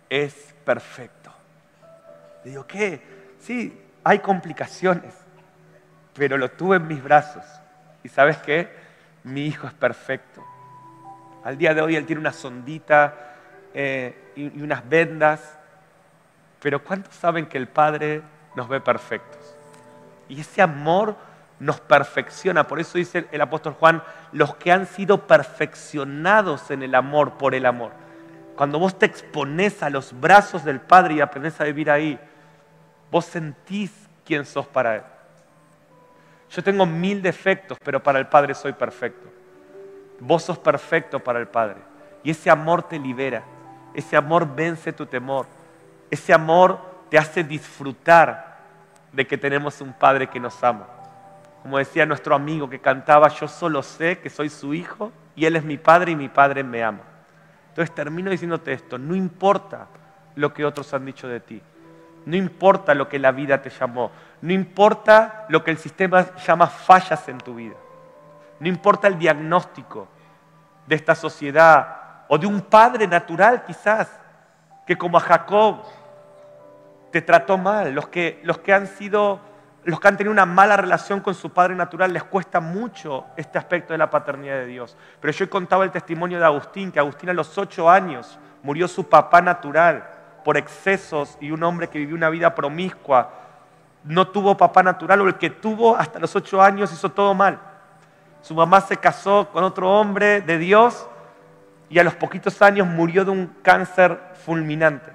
es 0.09 0.53
perfecto. 0.65 1.31
Le 2.43 2.51
digo, 2.51 2.67
¿qué? 2.67 3.01
Sí, 3.39 3.82
hay 4.03 4.19
complicaciones, 4.19 5.13
pero 6.13 6.37
lo 6.37 6.51
tuve 6.51 6.77
en 6.77 6.87
mis 6.87 7.03
brazos. 7.03 7.43
¿Y 8.03 8.09
sabes 8.09 8.37
qué? 8.37 8.69
Mi 9.23 9.45
hijo 9.45 9.67
es 9.67 9.73
perfecto. 9.73 10.43
Al 11.43 11.57
día 11.57 11.73
de 11.73 11.81
hoy 11.81 11.95
él 11.95 12.05
tiene 12.05 12.19
una 12.19 12.33
sondita 12.33 13.13
eh, 13.73 14.31
y, 14.35 14.59
y 14.59 14.61
unas 14.61 14.87
vendas, 14.87 15.57
pero 16.61 16.83
¿cuántos 16.83 17.15
saben 17.15 17.45
que 17.45 17.57
el 17.57 17.67
Padre 17.67 18.21
nos 18.55 18.67
ve 18.67 18.79
perfectos? 18.79 19.55
Y 20.29 20.41
ese 20.41 20.61
amor 20.61 21.15
nos 21.59 21.79
perfecciona. 21.79 22.67
Por 22.67 22.79
eso 22.79 22.97
dice 22.97 23.27
el 23.31 23.41
apóstol 23.41 23.73
Juan, 23.73 24.03
los 24.31 24.55
que 24.55 24.71
han 24.71 24.85
sido 24.85 25.27
perfeccionados 25.27 26.71
en 26.71 26.83
el 26.83 26.95
amor 26.95 27.37
por 27.37 27.55
el 27.55 27.65
amor. 27.65 27.91
Cuando 28.55 28.79
vos 28.79 28.99
te 28.99 29.05
expones 29.05 29.81
a 29.81 29.89
los 29.89 30.19
brazos 30.19 30.63
del 30.63 30.79
Padre 30.79 31.15
y 31.15 31.21
aprendes 31.21 31.59
a 31.59 31.63
vivir 31.63 31.89
ahí, 31.89 32.19
vos 33.13 33.25
sentís 33.25 33.91
quién 34.25 34.43
sos 34.43 34.65
para 34.65 34.95
Él. 34.95 35.03
Yo 36.49 36.63
tengo 36.63 36.83
mil 36.87 37.21
defectos, 37.21 37.77
pero 37.83 38.01
para 38.01 38.17
el 38.17 38.25
Padre 38.25 38.55
soy 38.55 38.73
perfecto. 38.73 39.29
Vos 40.19 40.41
sos 40.41 40.57
perfecto 40.57 41.19
para 41.19 41.37
el 41.37 41.47
Padre. 41.47 41.77
Y 42.23 42.31
ese 42.31 42.49
amor 42.49 42.81
te 42.81 42.97
libera. 42.97 43.43
Ese 43.93 44.17
amor 44.17 44.55
vence 44.55 44.91
tu 44.93 45.05
temor. 45.05 45.45
Ese 46.09 46.33
amor 46.33 46.79
te 47.11 47.19
hace 47.19 47.43
disfrutar 47.43 48.57
de 49.11 49.27
que 49.27 49.37
tenemos 49.37 49.79
un 49.79 49.93
Padre 49.93 50.25
que 50.25 50.39
nos 50.39 50.63
ama. 50.63 50.87
Como 51.61 51.77
decía 51.77 52.07
nuestro 52.07 52.33
amigo 52.33 52.67
que 52.67 52.79
cantaba, 52.79 53.27
yo 53.27 53.47
solo 53.47 53.83
sé 53.83 54.17
que 54.17 54.31
soy 54.31 54.49
su 54.49 54.73
hijo 54.73 55.11
y 55.35 55.45
Él 55.45 55.55
es 55.55 55.63
mi 55.63 55.77
Padre 55.77 56.13
y 56.13 56.15
mi 56.15 56.29
Padre 56.29 56.63
me 56.63 56.83
ama. 56.83 57.03
Entonces 57.69 57.93
termino 57.93 58.31
diciéndote 58.31 58.73
esto, 58.73 58.97
no 58.97 59.13
importa 59.13 59.87
lo 60.33 60.51
que 60.51 60.65
otros 60.65 60.91
han 60.95 61.05
dicho 61.05 61.27
de 61.27 61.39
ti, 61.39 61.61
no 62.25 62.35
importa 62.35 62.93
lo 62.93 63.09
que 63.09 63.19
la 63.19 63.31
vida 63.31 63.61
te 63.61 63.69
llamó, 63.69 64.11
no 64.41 64.53
importa 64.53 65.45
lo 65.49 65.63
que 65.63 65.71
el 65.71 65.77
sistema 65.77 66.35
llama 66.35 66.67
fallas 66.67 67.27
en 67.27 67.37
tu 67.37 67.55
vida, 67.55 67.75
no 68.59 68.67
importa 68.67 69.07
el 69.07 69.17
diagnóstico 69.17 70.07
de 70.87 70.95
esta 70.95 71.15
sociedad 71.15 71.97
o 72.27 72.37
de 72.37 72.47
un 72.47 72.61
padre 72.61 73.07
natural 73.07 73.63
quizás, 73.65 74.09
que 74.85 74.97
como 74.97 75.17
a 75.17 75.21
Jacob 75.21 75.83
te 77.11 77.21
trató 77.21 77.57
mal, 77.57 77.93
los 77.93 78.07
que, 78.07 78.41
los 78.43 78.59
que 78.59 78.73
han 78.73 78.87
sido 78.87 79.39
los 79.85 79.99
que 79.99 80.07
han 80.07 80.15
tenido 80.15 80.31
una 80.31 80.45
mala 80.45 80.77
relación 80.77 81.19
con 81.19 81.33
su 81.33 81.51
padre 81.51 81.75
natural 81.75 82.13
les 82.13 82.23
cuesta 82.23 82.61
mucho 82.61 83.25
este 83.35 83.57
aspecto 83.57 83.93
de 83.93 83.97
la 83.97 84.09
paternidad 84.09 84.55
de 84.55 84.65
Dios. 84.65 84.95
Pero 85.19 85.33
yo 85.33 85.43
he 85.43 85.49
contado 85.49 85.83
el 85.83 85.91
testimonio 85.91 86.39
de 86.39 86.45
Agustín, 86.45 86.89
que 86.89 86.99
Agustín 86.99 87.29
a 87.29 87.33
los 87.33 87.57
ocho 87.57 87.89
años 87.89 88.39
murió 88.61 88.87
su 88.87 89.09
papá 89.09 89.41
natural 89.41 90.09
por 90.43 90.57
excesos 90.57 91.37
y 91.39 91.51
un 91.51 91.63
hombre 91.63 91.89
que 91.89 91.99
vivió 91.99 92.15
una 92.15 92.29
vida 92.29 92.53
promiscua. 92.53 93.31
No 94.03 94.27
tuvo 94.27 94.57
papá 94.57 94.83
natural 94.83 95.21
o 95.21 95.27
el 95.27 95.35
que 95.35 95.49
tuvo 95.49 95.95
hasta 95.95 96.19
los 96.19 96.35
ocho 96.35 96.61
años 96.61 96.91
hizo 96.91 97.09
todo 97.09 97.33
mal. 97.33 97.59
Su 98.41 98.53
mamá 98.53 98.81
se 98.81 98.97
casó 98.97 99.49
con 99.51 99.63
otro 99.63 99.89
hombre 99.89 100.41
de 100.41 100.57
Dios 100.57 101.07
y 101.89 101.99
a 101.99 102.03
los 102.03 102.15
poquitos 102.15 102.61
años 102.61 102.87
murió 102.87 103.23
de 103.23 103.31
un 103.31 103.47
cáncer 103.61 104.19
fulminante. 104.45 105.11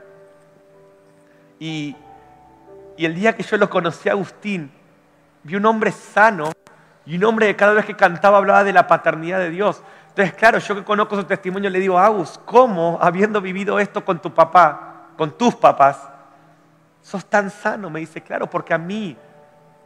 Y 1.59 1.95
el 2.97 3.15
día 3.15 3.35
que 3.35 3.43
yo 3.43 3.57
lo 3.57 3.69
conocí 3.69 4.09
a 4.09 4.13
Agustín, 4.13 4.71
vi 5.43 5.57
un 5.57 5.67
hombre 5.67 5.93
sano 5.93 6.53
y 7.05 7.17
un 7.17 7.25
hombre 7.25 7.49
que 7.49 7.57
cada 7.57 7.73
vez 7.73 7.85
que 7.85 7.97
cantaba 7.97 8.39
hablaba 8.39 8.65
de 8.65 8.73
la 8.73 8.87
paternidad 8.87 9.39
de 9.39 9.51
Dios. 9.51 9.83
Entonces, 10.09 10.35
claro, 10.35 10.59
yo 10.59 10.75
que 10.75 10.85
conozco 10.85 11.17
su 11.17 11.25
testimonio 11.25 11.71
le 11.71 11.79
digo, 11.79 11.99
Agus, 11.99 12.41
¿cómo, 12.45 12.99
habiendo 13.01 13.41
vivido 13.41 13.79
esto 13.79 14.05
con 14.05 14.21
tu 14.21 14.33
papá, 14.33 14.88
con 15.19 15.37
tus 15.37 15.57
papás, 15.57 16.09
sos 17.03 17.27
tan 17.27 17.51
sano? 17.51 17.91
Me 17.91 17.99
dice, 17.99 18.23
claro, 18.23 18.49
porque 18.49 18.73
a 18.73 18.79
mí 18.79 19.17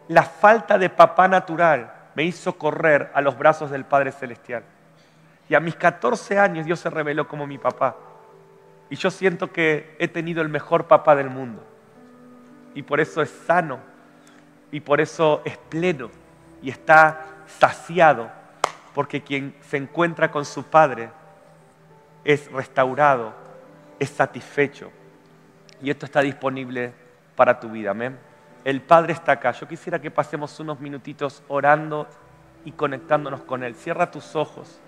la 0.08 0.22
falta 0.22 0.76
de 0.76 0.90
papá 0.90 1.26
natural 1.26 1.90
me 2.14 2.22
hizo 2.22 2.58
correr 2.58 3.10
a 3.14 3.22
los 3.22 3.38
brazos 3.38 3.70
del 3.70 3.86
Padre 3.86 4.12
Celestial. 4.12 4.62
Y 5.48 5.54
a 5.54 5.60
mis 5.60 5.74
14 5.74 6.38
años 6.38 6.66
Dios 6.66 6.80
se 6.80 6.90
reveló 6.90 7.26
como 7.26 7.46
mi 7.46 7.56
papá. 7.56 7.96
Y 8.90 8.96
yo 8.96 9.10
siento 9.10 9.50
que 9.50 9.96
he 9.98 10.06
tenido 10.06 10.42
el 10.42 10.50
mejor 10.50 10.86
papá 10.86 11.16
del 11.16 11.30
mundo. 11.30 11.64
Y 12.74 12.82
por 12.82 13.00
eso 13.00 13.22
es 13.22 13.30
sano. 13.46 13.78
Y 14.70 14.80
por 14.80 15.00
eso 15.00 15.40
es 15.46 15.56
pleno. 15.56 16.10
Y 16.60 16.68
está 16.68 17.24
saciado. 17.46 18.30
Porque 18.94 19.22
quien 19.22 19.56
se 19.62 19.78
encuentra 19.78 20.30
con 20.30 20.44
su 20.44 20.64
padre 20.64 21.08
es 22.22 22.52
restaurado, 22.52 23.32
es 23.98 24.10
satisfecho. 24.10 24.92
Y 25.82 25.90
esto 25.90 26.06
está 26.06 26.20
disponible 26.20 26.92
para 27.34 27.58
tu 27.58 27.68
vida. 27.68 27.90
Amén. 27.90 28.16
El 28.64 28.80
Padre 28.80 29.12
está 29.12 29.32
acá. 29.32 29.50
Yo 29.50 29.66
quisiera 29.66 30.00
que 30.00 30.12
pasemos 30.12 30.58
unos 30.60 30.78
minutitos 30.78 31.42
orando 31.48 32.06
y 32.64 32.70
conectándonos 32.70 33.42
con 33.42 33.64
Él. 33.64 33.74
Cierra 33.74 34.08
tus 34.10 34.36
ojos. 34.36 34.80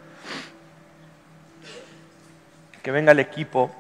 Que 2.80 2.92
venga 2.92 3.11
el 3.11 3.18
equipo. 3.18 3.74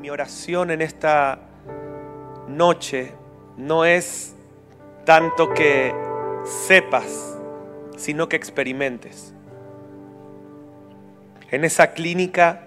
Mi 0.00 0.10
oración 0.10 0.70
en 0.70 0.82
esta 0.82 1.38
noche 2.46 3.14
no 3.56 3.86
es 3.86 4.33
tanto 5.04 5.52
que 5.52 5.94
sepas, 6.44 7.38
sino 7.96 8.28
que 8.28 8.36
experimentes. 8.36 9.34
En 11.50 11.64
esa 11.64 11.92
clínica, 11.92 12.62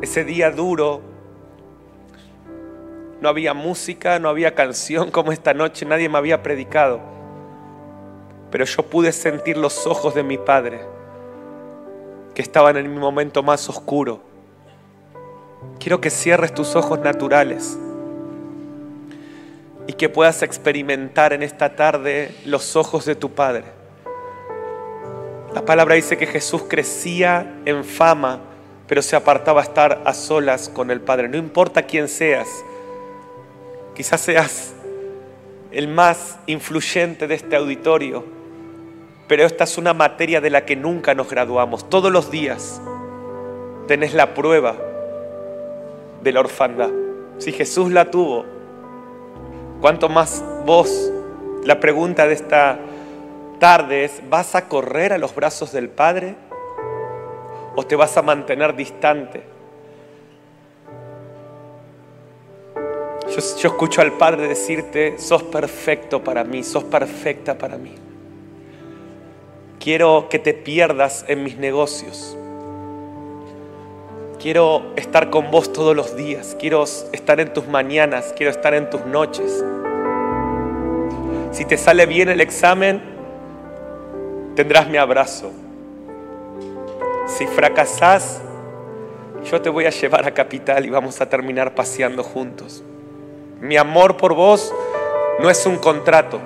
ese 0.00 0.24
día 0.24 0.50
duro, 0.50 1.02
no 3.20 3.28
había 3.28 3.54
música, 3.54 4.18
no 4.18 4.28
había 4.28 4.54
canción 4.54 5.10
como 5.10 5.32
esta 5.32 5.54
noche, 5.54 5.86
nadie 5.86 6.08
me 6.08 6.18
había 6.18 6.42
predicado, 6.42 7.00
pero 8.50 8.64
yo 8.64 8.82
pude 8.84 9.12
sentir 9.12 9.56
los 9.56 9.86
ojos 9.86 10.14
de 10.14 10.22
mi 10.22 10.38
Padre, 10.38 10.80
que 12.34 12.42
estaban 12.42 12.76
en 12.76 12.92
mi 12.92 12.98
momento 12.98 13.42
más 13.42 13.68
oscuro. 13.68 14.20
Quiero 15.80 16.00
que 16.00 16.10
cierres 16.10 16.54
tus 16.54 16.76
ojos 16.76 17.00
naturales 17.00 17.78
y 19.86 19.92
que 19.92 20.08
puedas 20.08 20.42
experimentar 20.42 21.32
en 21.32 21.42
esta 21.42 21.76
tarde 21.76 22.34
los 22.44 22.76
ojos 22.76 23.04
de 23.04 23.14
tu 23.14 23.32
Padre. 23.32 23.64
La 25.54 25.64
palabra 25.64 25.94
dice 25.94 26.18
que 26.18 26.26
Jesús 26.26 26.64
crecía 26.68 27.60
en 27.64 27.84
fama, 27.84 28.40
pero 28.86 29.00
se 29.00 29.16
apartaba 29.16 29.60
a 29.60 29.64
estar 29.64 30.02
a 30.04 30.12
solas 30.12 30.68
con 30.68 30.90
el 30.90 31.00
Padre. 31.00 31.28
No 31.28 31.36
importa 31.36 31.82
quién 31.82 32.08
seas, 32.08 32.48
quizás 33.94 34.20
seas 34.20 34.74
el 35.70 35.88
más 35.88 36.38
influyente 36.46 37.26
de 37.26 37.34
este 37.34 37.56
auditorio, 37.56 38.24
pero 39.28 39.44
esta 39.44 39.64
es 39.64 39.78
una 39.78 39.94
materia 39.94 40.40
de 40.40 40.50
la 40.50 40.64
que 40.64 40.76
nunca 40.76 41.14
nos 41.14 41.28
graduamos. 41.28 41.88
Todos 41.88 42.12
los 42.12 42.30
días 42.30 42.80
tenés 43.86 44.14
la 44.14 44.34
prueba 44.34 44.76
de 46.22 46.32
la 46.32 46.40
orfandad. 46.40 46.90
Si 47.38 47.52
Jesús 47.52 47.92
la 47.92 48.10
tuvo, 48.10 48.55
¿Cuánto 49.80 50.08
más 50.08 50.42
vos? 50.64 51.12
La 51.64 51.80
pregunta 51.80 52.26
de 52.26 52.34
esta 52.34 52.78
tarde 53.58 54.04
es, 54.04 54.22
¿vas 54.28 54.54
a 54.54 54.68
correr 54.68 55.12
a 55.12 55.18
los 55.18 55.34
brazos 55.34 55.72
del 55.72 55.88
Padre 55.88 56.34
o 57.74 57.84
te 57.84 57.96
vas 57.96 58.16
a 58.16 58.22
mantener 58.22 58.74
distante? 58.74 59.42
Yo, 63.28 63.42
yo, 63.58 63.68
escucho 63.68 64.00
al 64.00 64.12
Padre 64.12 64.48
decirte, 64.48 65.18
sos 65.18 65.42
perfecto 65.42 66.22
para 66.24 66.44
mí, 66.44 66.62
sos 66.62 66.84
perfecta 66.84 67.58
para 67.58 67.76
mí. 67.76 67.94
Quiero 69.78 70.28
que 70.30 70.38
te 70.38 70.54
pierdas 70.54 71.24
en 71.28 71.44
mis 71.44 71.58
negocios. 71.58 72.36
Quiero 74.40 74.92
estar 74.96 75.30
con 75.30 75.50
vos 75.50 75.72
todos 75.72 75.96
los 75.96 76.14
días, 76.14 76.56
quiero 76.58 76.84
estar 76.84 77.40
en 77.40 77.54
tus 77.54 77.66
mañanas, 77.68 78.34
quiero 78.36 78.50
estar 78.50 78.74
en 78.74 78.90
tus 78.90 79.06
noches. 79.06 79.64
Si 81.52 81.64
te 81.64 81.78
sale 81.78 82.04
bien 82.04 82.28
el 82.28 82.42
examen, 82.42 83.00
tendrás 84.54 84.88
mi 84.88 84.98
abrazo. 84.98 85.52
Si 87.26 87.46
fracasás, 87.46 88.42
yo 89.50 89.62
te 89.62 89.70
voy 89.70 89.86
a 89.86 89.90
llevar 89.90 90.26
a 90.28 90.34
Capital 90.34 90.84
y 90.84 90.90
vamos 90.90 91.18
a 91.22 91.28
terminar 91.30 91.74
paseando 91.74 92.22
juntos. 92.22 92.84
Mi 93.62 93.78
amor 93.78 94.18
por 94.18 94.34
vos 94.34 94.70
no 95.40 95.48
es 95.48 95.64
un 95.64 95.78
contrato, 95.78 96.40